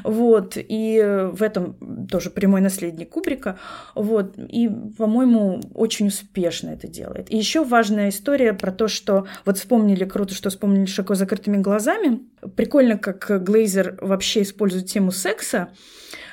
вот, 0.04 0.56
и 0.56 1.28
в 1.32 1.42
этом 1.42 2.06
тоже 2.06 2.30
прямой 2.30 2.60
наследник 2.60 3.10
Кубрика, 3.10 3.58
вот, 3.96 4.38
и, 4.38 4.70
по-моему, 4.96 5.60
очень 5.74 6.06
успешно 6.06 6.70
это 6.70 6.86
делает. 6.86 7.30
И 7.30 7.36
еще 7.36 7.64
важная 7.64 8.10
история 8.10 8.52
про 8.52 8.70
то, 8.70 8.86
что 8.86 9.26
вот 9.44 9.58
вспомнили, 9.58 10.04
круто, 10.04 10.32
что 10.32 10.48
вспомнили 10.48 10.86
широко 10.86 11.16
закрытыми 11.16 11.56
глазами. 11.56 12.20
Прикольно, 12.54 12.96
как 12.96 13.42
Глейзер 13.42 13.98
вообще 14.00 14.42
использует 14.42 14.86
тему 14.86 15.10
секса 15.10 15.70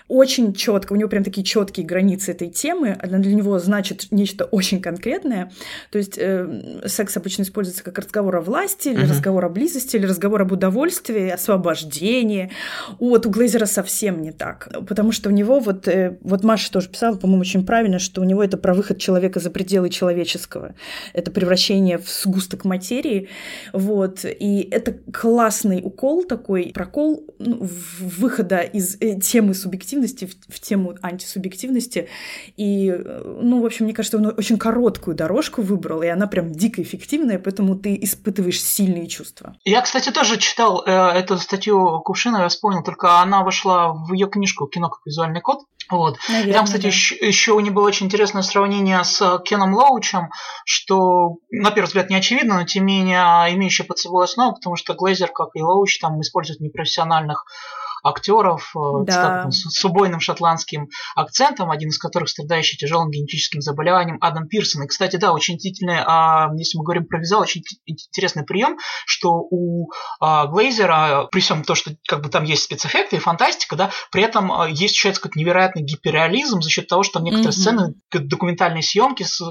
очень 0.07 0.53
четко, 0.53 0.93
у 0.93 0.95
него 0.95 1.09
прям 1.09 1.23
такие 1.23 1.43
четкие 1.43 1.85
границы 1.85 2.31
этой 2.31 2.49
темы, 2.49 2.97
она 3.01 3.19
для 3.19 3.35
него 3.35 3.59
значит 3.59 4.07
нечто 4.11 4.45
очень 4.45 4.81
конкретное. 4.81 5.51
То 5.91 5.97
есть 5.97 6.17
э, 6.17 6.81
секс 6.85 7.17
обычно 7.17 7.41
используется 7.41 7.83
как 7.83 7.99
разговор 7.99 8.37
о 8.37 8.41
власти, 8.41 8.89
или 8.89 9.03
uh-huh. 9.03 9.09
разговор 9.09 9.45
о 9.45 9.49
близости, 9.49 9.97
или 9.97 10.05
разговор 10.05 10.41
об 10.41 10.51
удовольствии, 10.51 11.29
освобождении. 11.29 12.51
Вот 12.99 13.25
у 13.25 13.29
Глейзера 13.29 13.65
совсем 13.65 14.21
не 14.21 14.31
так, 14.31 14.69
потому 14.87 15.11
что 15.11 15.29
у 15.29 15.33
него 15.33 15.59
вот, 15.59 15.87
э, 15.89 16.17
вот 16.21 16.43
Маша 16.43 16.71
тоже 16.71 16.89
писала, 16.89 17.17
по-моему, 17.17 17.41
очень 17.41 17.65
правильно, 17.65 17.99
что 17.99 18.21
у 18.21 18.23
него 18.23 18.43
это 18.43 18.55
про 18.57 18.73
выход 18.73 18.99
человека 18.99 19.41
за 19.41 19.49
пределы 19.49 19.89
человеческого, 19.89 20.73
это 21.13 21.31
превращение 21.31 21.97
в 21.97 22.07
сгусток 22.07 22.63
материи, 22.63 23.27
вот, 23.73 24.23
и 24.23 24.67
это 24.71 24.95
классный 25.11 25.81
укол 25.83 26.23
такой, 26.23 26.71
прокол 26.73 27.25
ну, 27.39 27.67
выхода 27.99 28.59
из 28.59 28.95
э, 29.01 29.19
темы 29.19 29.53
субъективности 29.53 29.96
субъективности, 29.97 30.25
в, 30.25 30.53
в 30.53 30.59
тему 30.59 30.95
антисубъективности. 31.01 32.09
И, 32.57 32.91
ну, 32.91 33.61
в 33.61 33.65
общем, 33.65 33.85
мне 33.85 33.93
кажется, 33.93 34.17
он 34.17 34.33
очень 34.37 34.57
короткую 34.57 35.15
дорожку 35.15 35.61
выбрал, 35.61 36.01
и 36.01 36.07
она 36.07 36.27
прям 36.27 36.51
дико 36.51 36.81
эффективная, 36.81 37.39
поэтому 37.39 37.75
ты 37.75 37.97
испытываешь 38.01 38.61
сильные 38.61 39.07
чувства. 39.07 39.55
Я, 39.63 39.81
кстати, 39.81 40.11
тоже 40.11 40.37
читал 40.37 40.83
э, 40.85 40.91
эту 40.91 41.37
статью 41.37 42.01
Кувшина, 42.01 42.37
я 42.43 42.47
вспомнил, 42.49 42.83
только 42.83 43.19
она 43.19 43.43
вошла 43.43 43.93
в 43.93 44.13
ее 44.13 44.27
книжку 44.27 44.67
«Кино 44.67 44.89
как 44.89 45.01
визуальный 45.05 45.41
код». 45.41 45.59
Вот. 45.89 46.17
Наверное, 46.27 46.53
Там, 46.53 46.65
кстати, 46.65 46.81
да. 46.81 46.87
еще, 46.89 47.15
еще 47.15 47.53
у 47.53 47.61
него 47.61 47.75
было 47.75 47.87
очень 47.87 48.07
интересное 48.07 48.41
сравнение 48.41 49.01
с 49.05 49.39
Кеном 49.45 49.73
Лоучем, 49.73 50.29
что, 50.65 51.37
на 51.49 51.71
первый 51.71 51.87
взгляд, 51.87 52.09
не 52.09 52.17
очевидно, 52.17 52.55
но 52.55 52.65
тем 52.65 52.85
не 52.85 52.97
менее 52.97 53.55
имеющее 53.55 53.87
под 53.87 53.97
собой 53.97 54.25
основу, 54.25 54.53
потому 54.53 54.75
что 54.75 54.95
Глейзер, 54.95 55.29
как 55.29 55.49
и 55.53 55.61
Лоуч, 55.61 55.99
там 55.99 56.19
используют 56.19 56.59
непрофессиональных 56.59 57.45
актеров 58.07 58.73
э, 58.75 58.79
да. 59.05 59.51
с, 59.51 59.63
с 59.69 59.85
убойным 59.85 60.19
шотландским 60.19 60.89
акцентом, 61.15 61.71
один 61.71 61.89
из 61.89 61.97
которых 61.97 62.29
страдающий 62.29 62.77
тяжелым 62.77 63.11
генетическим 63.11 63.61
заболеванием 63.61 64.17
Адам 64.21 64.47
Пирсон. 64.47 64.83
И, 64.83 64.87
кстати, 64.87 65.17
да, 65.17 65.33
очень 65.33 65.55
удивительный, 65.55 65.99
а, 66.05 66.49
если 66.57 66.77
мы 66.77 66.83
говорим 66.83 67.05
про 67.05 67.19
визуал, 67.19 67.41
очень 67.41 67.63
интересный 67.85 68.43
прием, 68.43 68.77
что 69.05 69.33
у 69.33 69.89
а, 70.19 70.47
Глейзера, 70.47 71.27
при 71.31 71.39
всем 71.39 71.63
то, 71.63 71.75
что 71.75 71.91
как 72.07 72.21
бы 72.21 72.29
там 72.29 72.43
есть 72.43 72.63
спецэффекты 72.63 73.17
и 73.17 73.19
фантастика, 73.19 73.75
да, 73.75 73.91
при 74.11 74.23
этом 74.23 74.51
а, 74.51 74.67
есть 74.67 74.95
еще 74.95 75.11
какой-то 75.11 75.37
невероятный 75.37 75.83
гиперреализм 75.83 76.61
за 76.61 76.69
счет 76.69 76.87
того, 76.87 77.03
что 77.03 77.13
там 77.13 77.23
некоторые 77.23 77.51
mm-hmm. 77.51 77.61
сцены, 77.61 77.93
документальные 78.11 78.83
съемки, 78.83 79.23
с, 79.23 79.41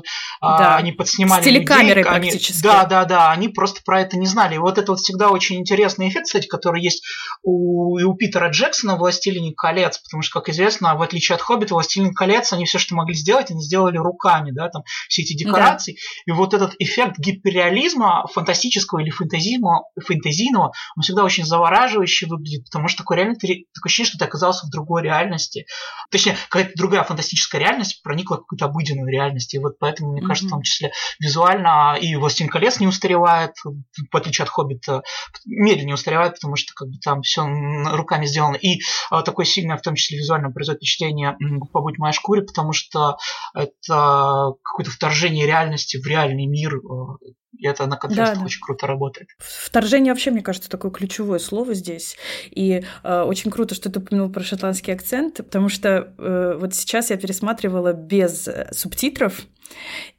а, 0.40 0.58
да. 0.58 0.76
они 0.76 0.92
подснимали 0.92 1.42
с 1.42 1.46
людей, 1.46 2.02
практически. 2.02 2.66
Они, 2.66 2.74
да, 2.74 2.84
да, 2.84 3.04
да, 3.04 3.30
они 3.30 3.48
просто 3.48 3.80
про 3.84 4.00
это 4.00 4.16
не 4.16 4.26
знали. 4.26 4.54
И 4.54 4.58
вот 4.58 4.78
это 4.78 4.92
вот 4.92 5.00
всегда 5.00 5.30
очень 5.30 5.56
интересный 5.56 6.08
эффект, 6.08 6.26
кстати, 6.26 6.46
который 6.46 6.82
есть 6.82 7.04
у, 7.42 7.98
и 7.98 8.04
у 8.04 8.14
Питера 8.14 8.45
Джексона 8.50 8.96
в 8.96 8.98
«Властелине 8.98 9.52
колец», 9.54 9.98
потому 9.98 10.22
что, 10.22 10.40
как 10.40 10.48
известно, 10.48 10.94
в 10.94 11.02
отличие 11.02 11.36
от 11.36 11.42
«Хоббита», 11.42 11.74
«Властелин 11.74 12.14
колец», 12.14 12.52
они 12.52 12.64
все, 12.64 12.78
что 12.78 12.94
могли 12.94 13.14
сделать, 13.14 13.50
они 13.50 13.62
сделали 13.62 13.98
руками, 13.98 14.50
да, 14.50 14.68
там 14.68 14.82
все 15.08 15.22
эти 15.22 15.34
декорации. 15.34 15.92
Да. 16.26 16.32
И 16.32 16.36
вот 16.36 16.54
этот 16.54 16.74
эффект 16.78 17.18
гиперреализма, 17.18 18.26
фантастического 18.32 19.00
или 19.00 19.10
фэнтезийного, 19.10 19.84
фэнтезийного, 20.00 20.72
он 20.96 21.02
всегда 21.02 21.24
очень 21.24 21.44
завораживающе 21.44 22.26
выглядит, 22.26 22.64
потому 22.64 22.88
что 22.88 22.98
такое 22.98 23.18
реально 23.18 23.34
такое 23.34 23.64
ощущение, 23.84 24.08
что 24.08 24.18
ты 24.18 24.24
оказался 24.24 24.66
в 24.66 24.70
другой 24.70 25.02
реальности. 25.02 25.66
Точнее, 26.10 26.36
какая-то 26.48 26.72
другая 26.76 27.04
фантастическая 27.04 27.60
реальность 27.60 28.02
проникла 28.02 28.36
в 28.36 28.40
какую-то 28.40 28.66
обыденную 28.66 29.08
реальность. 29.08 29.54
И 29.54 29.58
вот 29.58 29.78
поэтому, 29.78 30.12
мне 30.12 30.22
mm-hmm. 30.22 30.26
кажется, 30.26 30.48
в 30.48 30.50
том 30.50 30.62
числе 30.62 30.92
визуально 31.20 31.96
и 32.00 32.14
«Властелин 32.16 32.50
колец» 32.50 32.80
не 32.80 32.86
устаревает, 32.86 33.52
в 33.64 34.16
отличие 34.16 34.44
от 34.44 34.50
«Хоббита», 34.50 35.02
медленнее 35.44 35.94
устаревает, 35.94 36.34
потому 36.34 36.56
что 36.56 36.72
как 36.74 36.88
бы 36.88 36.98
там 37.02 37.22
все 37.22 37.46
руками 37.92 38.25
сделано. 38.26 38.56
И 38.56 38.80
а, 39.10 39.22
такое 39.22 39.46
сильное, 39.46 39.76
в 39.76 39.82
том 39.82 39.94
числе 39.94 40.18
визуально, 40.18 40.50
производит 40.50 40.80
впечатление 40.80 41.36
«Побудь 41.72 41.96
в 41.96 42.00
моей 42.00 42.14
шкуре», 42.14 42.42
потому 42.42 42.72
что 42.72 43.16
это 43.54 44.54
какое-то 44.62 44.90
вторжение 44.90 45.46
реальности 45.46 45.96
в 45.96 46.06
реальный 46.06 46.46
мир, 46.46 46.76
а, 46.76 47.16
и 47.58 47.66
это 47.66 47.86
на 47.86 47.96
контрастах 47.96 48.34
да, 48.34 48.40
да. 48.40 48.46
очень 48.46 48.60
круто 48.60 48.86
работает. 48.86 49.30
Вторжение 49.38 50.12
вообще, 50.12 50.30
мне 50.30 50.42
кажется, 50.42 50.68
такое 50.68 50.90
ключевое 50.90 51.38
слово 51.38 51.74
здесь. 51.74 52.16
И 52.50 52.84
э, 53.02 53.22
очень 53.22 53.50
круто, 53.50 53.74
что 53.74 53.90
ты 53.90 53.98
упомянул 53.98 54.30
про 54.30 54.42
шотландский 54.42 54.92
акцент, 54.92 55.36
потому 55.36 55.68
что 55.68 56.12
э, 56.18 56.56
вот 56.58 56.74
сейчас 56.74 57.10
я 57.10 57.16
пересматривала 57.16 57.92
без 57.92 58.48
э, 58.48 58.68
субтитров. 58.72 59.42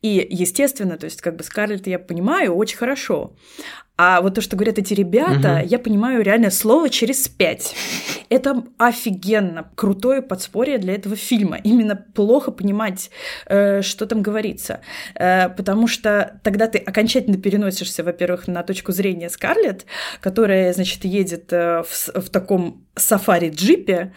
И, 0.02 0.28
естественно, 0.30 0.98
то 0.98 1.06
есть 1.06 1.22
как 1.22 1.36
бы 1.38 1.44
Скарлетт 1.44 1.88
я 1.88 2.00
понимаю 2.00 2.54
очень 2.56 2.78
хорошо. 2.78 3.34
А 3.98 4.22
вот 4.22 4.36
то, 4.36 4.42
что 4.42 4.56
говорят 4.56 4.78
эти 4.78 4.94
ребята, 4.94 5.58
угу. 5.60 5.68
я 5.68 5.80
понимаю 5.80 6.22
реально 6.22 6.52
слово 6.52 6.90
через 6.90 7.28
пять. 7.28 7.74
Это 8.30 8.64
офигенно 8.78 9.72
крутое 9.76 10.22
подспорье 10.22 10.78
для 10.78 10.94
этого 10.94 11.16
фильма. 11.16 11.58
Именно 11.58 11.96
плохо 11.96 12.52
понимать, 12.52 13.10
э, 13.48 13.82
что 13.82 14.06
там 14.06 14.22
говорится. 14.22 14.82
Э, 15.16 15.50
потому 15.50 15.88
что 15.88 16.40
тогда 16.44 16.68
ты 16.68 16.78
окончательно 16.78 17.27
переносишься, 17.36 18.04
во-первых, 18.04 18.48
на 18.48 18.64
точку 18.64 18.92
зрения 18.92 19.30
Скарлетт, 19.30 19.86
которая, 20.22 20.72
значит, 20.74 21.04
едет 21.04 21.52
э, 21.52 21.84
в, 21.84 22.22
в 22.22 22.30
таком 22.30 22.88
сафари-джипе 22.96 24.14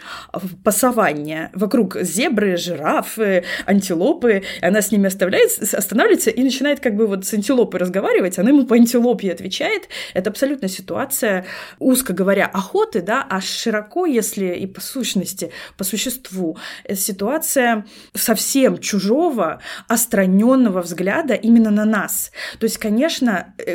по 0.63 0.71
саванне. 0.71 1.49
Вокруг 1.53 1.97
зебры, 2.01 2.57
жирафы, 2.57 3.43
антилопы. 3.65 4.43
Она 4.61 4.81
с 4.81 4.91
ними 4.91 5.07
оставляет, 5.07 5.51
останавливается 5.73 6.29
и 6.29 6.43
начинает 6.43 6.79
как 6.79 6.95
бы 6.95 7.07
вот 7.07 7.25
с 7.25 7.33
антилопой 7.33 7.79
разговаривать. 7.79 8.39
Она 8.39 8.49
ему 8.49 8.65
по 8.65 8.75
антилопе 8.75 9.31
отвечает. 9.31 9.89
Это 10.13 10.29
абсолютно 10.29 10.67
ситуация, 10.67 11.45
узко 11.79 12.13
говоря, 12.13 12.47
охоты, 12.47 13.01
да, 13.01 13.25
а 13.29 13.41
широко, 13.41 14.05
если 14.05 14.55
и 14.55 14.65
по 14.65 14.81
сущности, 14.81 15.51
по 15.77 15.83
существу, 15.83 16.57
ситуация 16.93 17.85
совсем 18.13 18.77
чужого, 18.79 19.61
остраненного 19.87 20.81
взгляда 20.81 21.33
именно 21.33 21.71
на 21.71 21.85
нас. 21.85 22.31
То 22.59 22.65
есть, 22.65 22.77
конечно, 22.77 23.00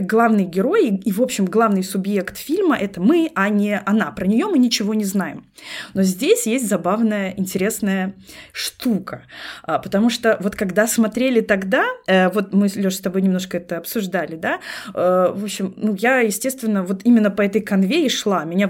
главный 0.00 0.44
герой 0.44 0.88
и, 0.88 1.12
в 1.12 1.22
общем, 1.22 1.46
главный 1.46 1.82
субъект 1.82 2.36
фильма— 2.36 2.76
это 2.80 3.00
мы, 3.00 3.30
а 3.34 3.48
не 3.48 3.78
она. 3.78 4.10
Про 4.10 4.26
нее 4.26 4.46
мы 4.46 4.58
ничего 4.58 4.94
не 4.94 5.04
знаем. 5.04 5.46
Но 5.94 6.02
здесь 6.02 6.46
есть 6.46 6.68
забавная, 6.68 7.34
интересная 7.36 8.14
штука. 8.52 9.22
А, 9.62 9.78
потому 9.78 10.10
что 10.10 10.36
вот 10.40 10.56
когда 10.56 10.86
смотрели 10.86 11.40
тогда, 11.40 11.84
э, 12.06 12.28
вот 12.30 12.52
мы, 12.52 12.68
Леша, 12.68 12.96
с 12.96 13.00
тобой 13.00 13.22
немножко 13.22 13.58
это 13.58 13.78
обсуждали, 13.78 14.36
да, 14.36 14.60
э, 14.94 15.32
в 15.34 15.44
общем, 15.44 15.74
ну, 15.76 15.94
я, 15.94 16.20
естественно, 16.20 16.82
вот 16.82 17.00
именно 17.04 17.30
по 17.30 17.42
этой 17.42 17.60
конве 17.60 18.06
и 18.06 18.08
шла. 18.08 18.44
Меня 18.44 18.68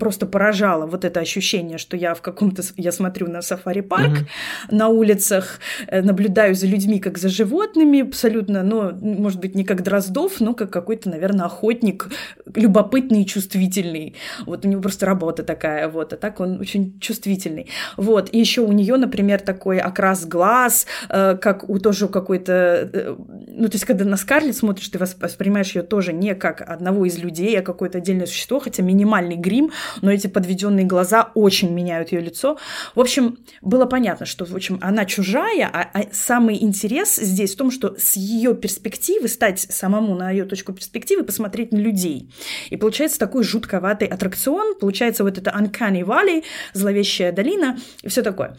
просто 0.00 0.26
поражало 0.26 0.86
вот 0.86 1.04
это 1.04 1.20
ощущение, 1.20 1.78
что 1.78 1.96
я 1.96 2.14
в 2.14 2.22
каком-то... 2.22 2.62
Я 2.76 2.92
смотрю 2.92 3.28
на 3.28 3.42
сафари-парк, 3.42 4.18
mm-hmm. 4.18 4.74
на 4.74 4.88
улицах, 4.88 5.60
э, 5.86 6.02
наблюдаю 6.02 6.54
за 6.54 6.66
людьми, 6.66 6.98
как 7.00 7.18
за 7.18 7.28
животными, 7.28 8.02
абсолютно, 8.02 8.62
ну, 8.62 8.92
может 8.92 9.40
быть, 9.40 9.54
как 9.66 9.82
Дроздов, 9.88 10.40
но 10.40 10.52
как 10.52 10.70
какой-то, 10.70 11.08
наверное, 11.08 11.46
охотник, 11.46 12.08
любопытный 12.54 13.22
и 13.22 13.26
чувствительный. 13.26 14.14
Вот 14.44 14.66
у 14.66 14.68
него 14.68 14.82
просто 14.82 15.06
работа 15.06 15.42
такая, 15.42 15.88
вот, 15.88 16.12
а 16.12 16.16
так 16.16 16.40
он 16.40 16.60
очень 16.60 17.00
чувствительный. 17.00 17.68
Вот, 17.96 18.28
и 18.32 18.38
еще 18.38 18.60
у 18.60 18.72
нее, 18.72 18.96
например, 18.96 19.40
такой 19.40 19.78
окрас 19.78 20.26
глаз, 20.26 20.86
э, 21.08 21.36
как 21.36 21.68
у 21.70 21.78
тоже 21.78 22.08
какой-то, 22.08 22.52
э, 22.92 23.16
ну, 23.48 23.68
то 23.68 23.74
есть, 23.74 23.86
когда 23.86 24.04
на 24.04 24.18
Скарлетт 24.18 24.56
смотришь, 24.56 24.88
ты 24.88 24.98
воспринимаешь 24.98 25.74
ее 25.74 25.82
тоже 25.82 26.12
не 26.12 26.34
как 26.34 26.60
одного 26.60 27.06
из 27.06 27.18
людей, 27.18 27.58
а 27.58 27.62
какое-то 27.62 27.98
отдельное 27.98 28.26
существо, 28.26 28.60
хотя 28.60 28.82
минимальный 28.82 29.36
грим, 29.36 29.70
но 30.02 30.12
эти 30.12 30.26
подведенные 30.26 30.84
глаза 30.84 31.30
очень 31.34 31.72
меняют 31.72 32.12
ее 32.12 32.20
лицо. 32.20 32.58
В 32.94 33.00
общем, 33.00 33.38
было 33.62 33.86
понятно, 33.86 34.26
что, 34.26 34.44
в 34.44 34.54
общем, 34.54 34.78
она 34.82 35.06
чужая, 35.06 35.70
а, 35.72 35.88
а 35.94 36.02
самый 36.12 36.62
интерес 36.62 37.16
здесь 37.16 37.54
в 37.54 37.56
том, 37.56 37.70
что 37.70 37.94
с 37.98 38.16
ее 38.16 38.54
перспективы 38.54 39.28
стать 39.28 39.60
самому 39.68 40.14
на 40.14 40.30
ее 40.30 40.44
точку 40.44 40.72
перспективы, 40.72 41.24
посмотреть 41.24 41.72
на 41.72 41.78
людей. 41.78 42.30
И 42.70 42.76
получается 42.76 43.18
такой 43.18 43.44
жутковатый 43.44 44.08
аттракцион, 44.08 44.78
получается 44.78 45.24
вот 45.24 45.38
это 45.38 45.50
Uncanny 45.50 46.02
Valley, 46.02 46.44
зловещая 46.72 47.32
долина 47.32 47.78
и 48.02 48.08
все 48.08 48.22
такое. 48.22 48.56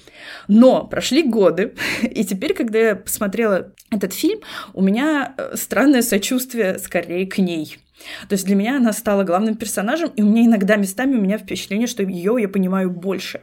Но 0.48 0.86
прошли 0.86 1.24
годы, 1.24 1.74
и 2.02 2.24
теперь, 2.24 2.54
когда 2.54 2.80
я 2.80 2.96
посмотрела 2.96 3.74
этот 3.92 4.14
фильм, 4.14 4.40
у 4.74 4.82
меня 4.82 5.34
э, 5.38 5.56
странное 5.56 6.02
сочувствие 6.02 6.80
скорее 6.80 7.28
к 7.28 7.38
ней. 7.38 7.78
То 8.28 8.34
есть 8.34 8.46
для 8.46 8.56
меня 8.56 8.78
она 8.78 8.94
стала 8.94 9.24
главным 9.24 9.56
персонажем, 9.56 10.12
и 10.16 10.22
у 10.22 10.26
меня 10.26 10.46
иногда 10.46 10.76
местами 10.76 11.16
у 11.16 11.22
меня 11.22 11.38
впечатление, 11.38 11.88
что 11.88 12.04
ее 12.04 12.38
я 12.40 12.50
понимаю 12.50 12.90
больше. 12.90 13.42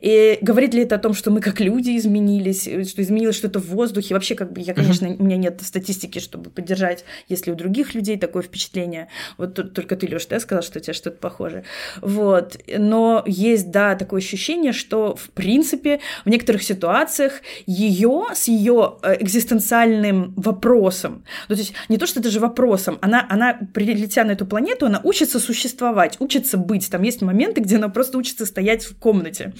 И 0.00 0.38
говорит 0.42 0.74
ли 0.74 0.82
это 0.82 0.96
о 0.96 0.98
том, 0.98 1.14
что 1.14 1.30
мы 1.30 1.40
как 1.40 1.60
люди 1.60 1.96
изменились, 1.96 2.62
что 2.62 3.02
изменилось 3.02 3.36
что-то 3.36 3.58
в 3.58 3.66
воздухе? 3.66 4.14
Вообще, 4.14 4.34
как 4.34 4.52
бы 4.52 4.60
я, 4.60 4.74
конечно, 4.74 5.08
у 5.08 5.22
меня 5.22 5.36
нет 5.36 5.60
статистики, 5.62 6.18
чтобы 6.18 6.50
поддержать, 6.50 7.04
если 7.28 7.50
у 7.50 7.54
других 7.54 7.94
людей 7.94 8.18
такое 8.18 8.42
впечатление. 8.42 9.08
Вот 9.38 9.54
тут 9.54 9.74
только 9.74 9.96
ты, 9.96 10.06
Лёш, 10.06 10.26
да, 10.26 10.40
сказал, 10.40 10.62
что 10.62 10.78
у 10.78 10.82
тебя 10.82 10.94
что-то 10.94 11.18
похоже. 11.18 11.64
Вот. 12.00 12.58
Но 12.76 13.22
есть, 13.26 13.70
да, 13.70 13.94
такое 13.94 14.20
ощущение, 14.20 14.72
что, 14.72 15.16
в 15.16 15.30
принципе, 15.30 16.00
в 16.24 16.28
некоторых 16.28 16.62
ситуациях 16.62 17.40
ее 17.66 18.26
с 18.34 18.48
ее 18.48 18.98
э, 19.02 19.16
экзистенциальным 19.20 20.34
вопросом, 20.36 21.24
ну, 21.48 21.54
то 21.54 21.60
есть 21.60 21.72
не 21.88 21.98
то, 21.98 22.06
что 22.06 22.20
даже 22.20 22.40
вопросом, 22.40 22.98
она, 23.00 23.26
она 23.28 23.58
прилетя 23.72 24.24
на 24.24 24.32
эту 24.32 24.46
планету, 24.46 24.86
она 24.86 25.00
учится 25.04 25.38
существовать, 25.38 26.16
учится 26.20 26.58
быть. 26.58 26.90
Там 26.90 27.02
есть 27.02 27.22
моменты, 27.22 27.60
где 27.60 27.76
она 27.76 27.88
просто 27.88 28.18
учится 28.18 28.46
стоять 28.46 28.84
в 28.84 28.96
комнате. 28.96 29.52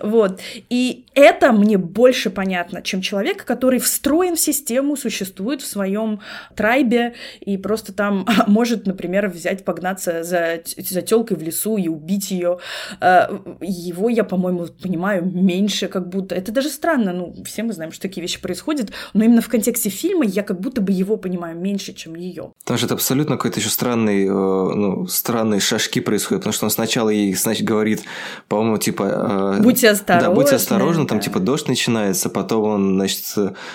Вот. 0.00 0.40
И 0.70 1.06
это 1.14 1.52
мне 1.52 1.78
больше 1.78 2.30
понятно, 2.30 2.82
чем 2.82 3.00
человек, 3.00 3.44
который 3.44 3.78
встроен 3.78 4.36
в 4.36 4.40
систему, 4.40 4.96
существует 4.96 5.62
в 5.62 5.66
своем 5.66 6.20
трайбе 6.54 7.14
и 7.40 7.56
просто 7.56 7.92
там 7.92 8.26
может, 8.46 8.86
например, 8.86 9.28
взять, 9.28 9.64
погнаться 9.64 10.22
за, 10.22 10.62
за 10.76 11.02
телкой 11.02 11.36
в 11.36 11.42
лесу 11.42 11.76
и 11.76 11.88
убить 11.88 12.30
ее. 12.30 12.58
Э, 13.00 13.28
его 13.60 14.08
я, 14.08 14.24
по-моему, 14.24 14.66
понимаю 14.82 15.24
меньше, 15.24 15.88
как 15.88 16.08
будто. 16.08 16.34
Это 16.34 16.52
даже 16.52 16.68
странно. 16.68 17.12
Ну, 17.12 17.34
все 17.44 17.62
мы 17.62 17.72
знаем, 17.72 17.92
что 17.92 18.02
такие 18.02 18.22
вещи 18.22 18.40
происходят, 18.40 18.90
но 19.14 19.24
именно 19.24 19.40
в 19.40 19.48
контексте 19.48 19.90
фильма 19.90 20.24
я 20.24 20.42
как 20.42 20.60
будто 20.60 20.80
бы 20.80 20.92
его 20.92 21.16
понимаю 21.16 21.58
меньше, 21.58 21.92
чем 21.92 22.14
ее. 22.14 22.52
Потому 22.60 22.78
что 22.78 22.86
это 22.86 22.94
абсолютно 22.94 23.36
какой-то 23.36 23.51
еще 23.56 23.70
странный, 23.70 24.26
э, 24.26 24.30
ну, 24.30 25.06
странные 25.06 25.60
шажки 25.60 26.00
происходят, 26.00 26.42
потому 26.42 26.52
что 26.52 26.66
он 26.66 26.70
сначала 26.70 27.08
ей, 27.08 27.34
значит, 27.34 27.64
говорит, 27.64 28.02
по-моему, 28.48 28.78
типа... 28.78 29.56
Э, 29.58 29.62
будьте 29.62 29.90
осторожны. 29.90 30.28
Да, 30.28 30.34
будьте 30.34 30.56
осторожны, 30.56 31.02
да. 31.02 31.08
там, 31.08 31.20
типа, 31.20 31.40
дождь 31.40 31.68
начинается, 31.68 32.28
потом 32.28 32.64
он, 32.64 32.94
значит, 32.94 33.24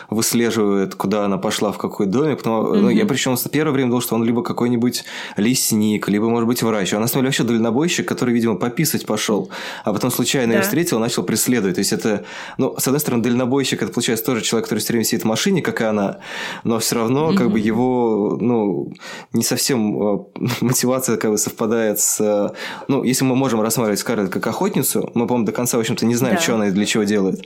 выслеживает, 0.10 0.96
куда 0.96 1.26
она 1.26 1.38
пошла, 1.38 1.72
в 1.72 1.78
какой 1.78 2.06
домик. 2.06 2.38
Потом, 2.38 2.66
mm-hmm. 2.66 2.80
ну, 2.82 2.90
я 2.90 3.06
причем 3.06 3.38
с 3.38 3.48
первое 3.48 3.74
время 3.74 3.90
думал, 3.90 4.02
что 4.02 4.16
он 4.16 4.24
либо 4.24 4.44
какой-нибудь 4.44 5.04
лесник, 5.36 6.08
либо, 6.10 6.30
может 6.30 6.48
быть, 6.48 6.64
врач. 6.64 6.94
А 6.94 7.00
на 7.00 7.08
самом 7.08 7.24
деле 7.24 7.28
вообще 7.30 7.44
дальнобойщик, 7.44 8.08
который, 8.08 8.34
видимо, 8.34 8.56
пописать 8.56 9.06
пошел, 9.06 9.50
а 9.84 9.94
потом 9.94 10.12
случайно 10.12 10.54
да. 10.54 10.60
ее 10.60 10.64
встретил, 10.64 11.00
начал 11.00 11.24
преследовать. 11.24 11.76
То 11.76 11.80
есть 11.80 11.94
это, 11.94 12.26
ну, 12.58 12.76
с 12.78 12.88
одной 12.88 13.00
стороны, 13.00 13.24
дальнобойщик, 13.24 13.82
это 13.82 13.92
получается 13.92 14.26
тоже 14.26 14.42
человек, 14.42 14.66
который 14.66 14.80
все 14.80 14.94
время 14.94 15.04
сидит 15.04 15.24
в 15.24 15.28
машине, 15.28 15.62
как 15.62 15.82
и 15.82 15.84
она, 15.84 16.20
но 16.64 16.80
все 16.80 16.96
равно, 16.96 17.32
mm-hmm. 17.32 17.36
как 17.36 17.52
бы 17.52 17.60
его, 17.60 18.38
ну, 18.40 18.94
не 19.34 19.44
совсем 19.44 19.67
совсем 19.68 20.02
э, 20.02 20.20
мотивация 20.62 21.18
как 21.18 21.32
бы 21.32 21.38
совпадает 21.38 22.00
с... 22.00 22.22
Э, 22.22 22.56
ну, 22.88 23.04
если 23.04 23.26
мы 23.26 23.36
можем 23.36 23.62
рассматривать 23.62 24.00
Скарлетт 24.00 24.32
как 24.32 24.48
охотницу, 24.48 25.12
мы, 25.14 25.28
по-моему, 25.28 25.46
до 25.46 25.52
конца, 25.52 25.78
в 25.78 25.82
общем-то, 25.82 26.06
не 26.06 26.16
знаем, 26.16 26.36
да. 26.36 26.42
что 26.42 26.56
она 26.56 26.68
и 26.68 26.72
для 26.72 26.86
чего 26.86 27.04
делает 27.04 27.46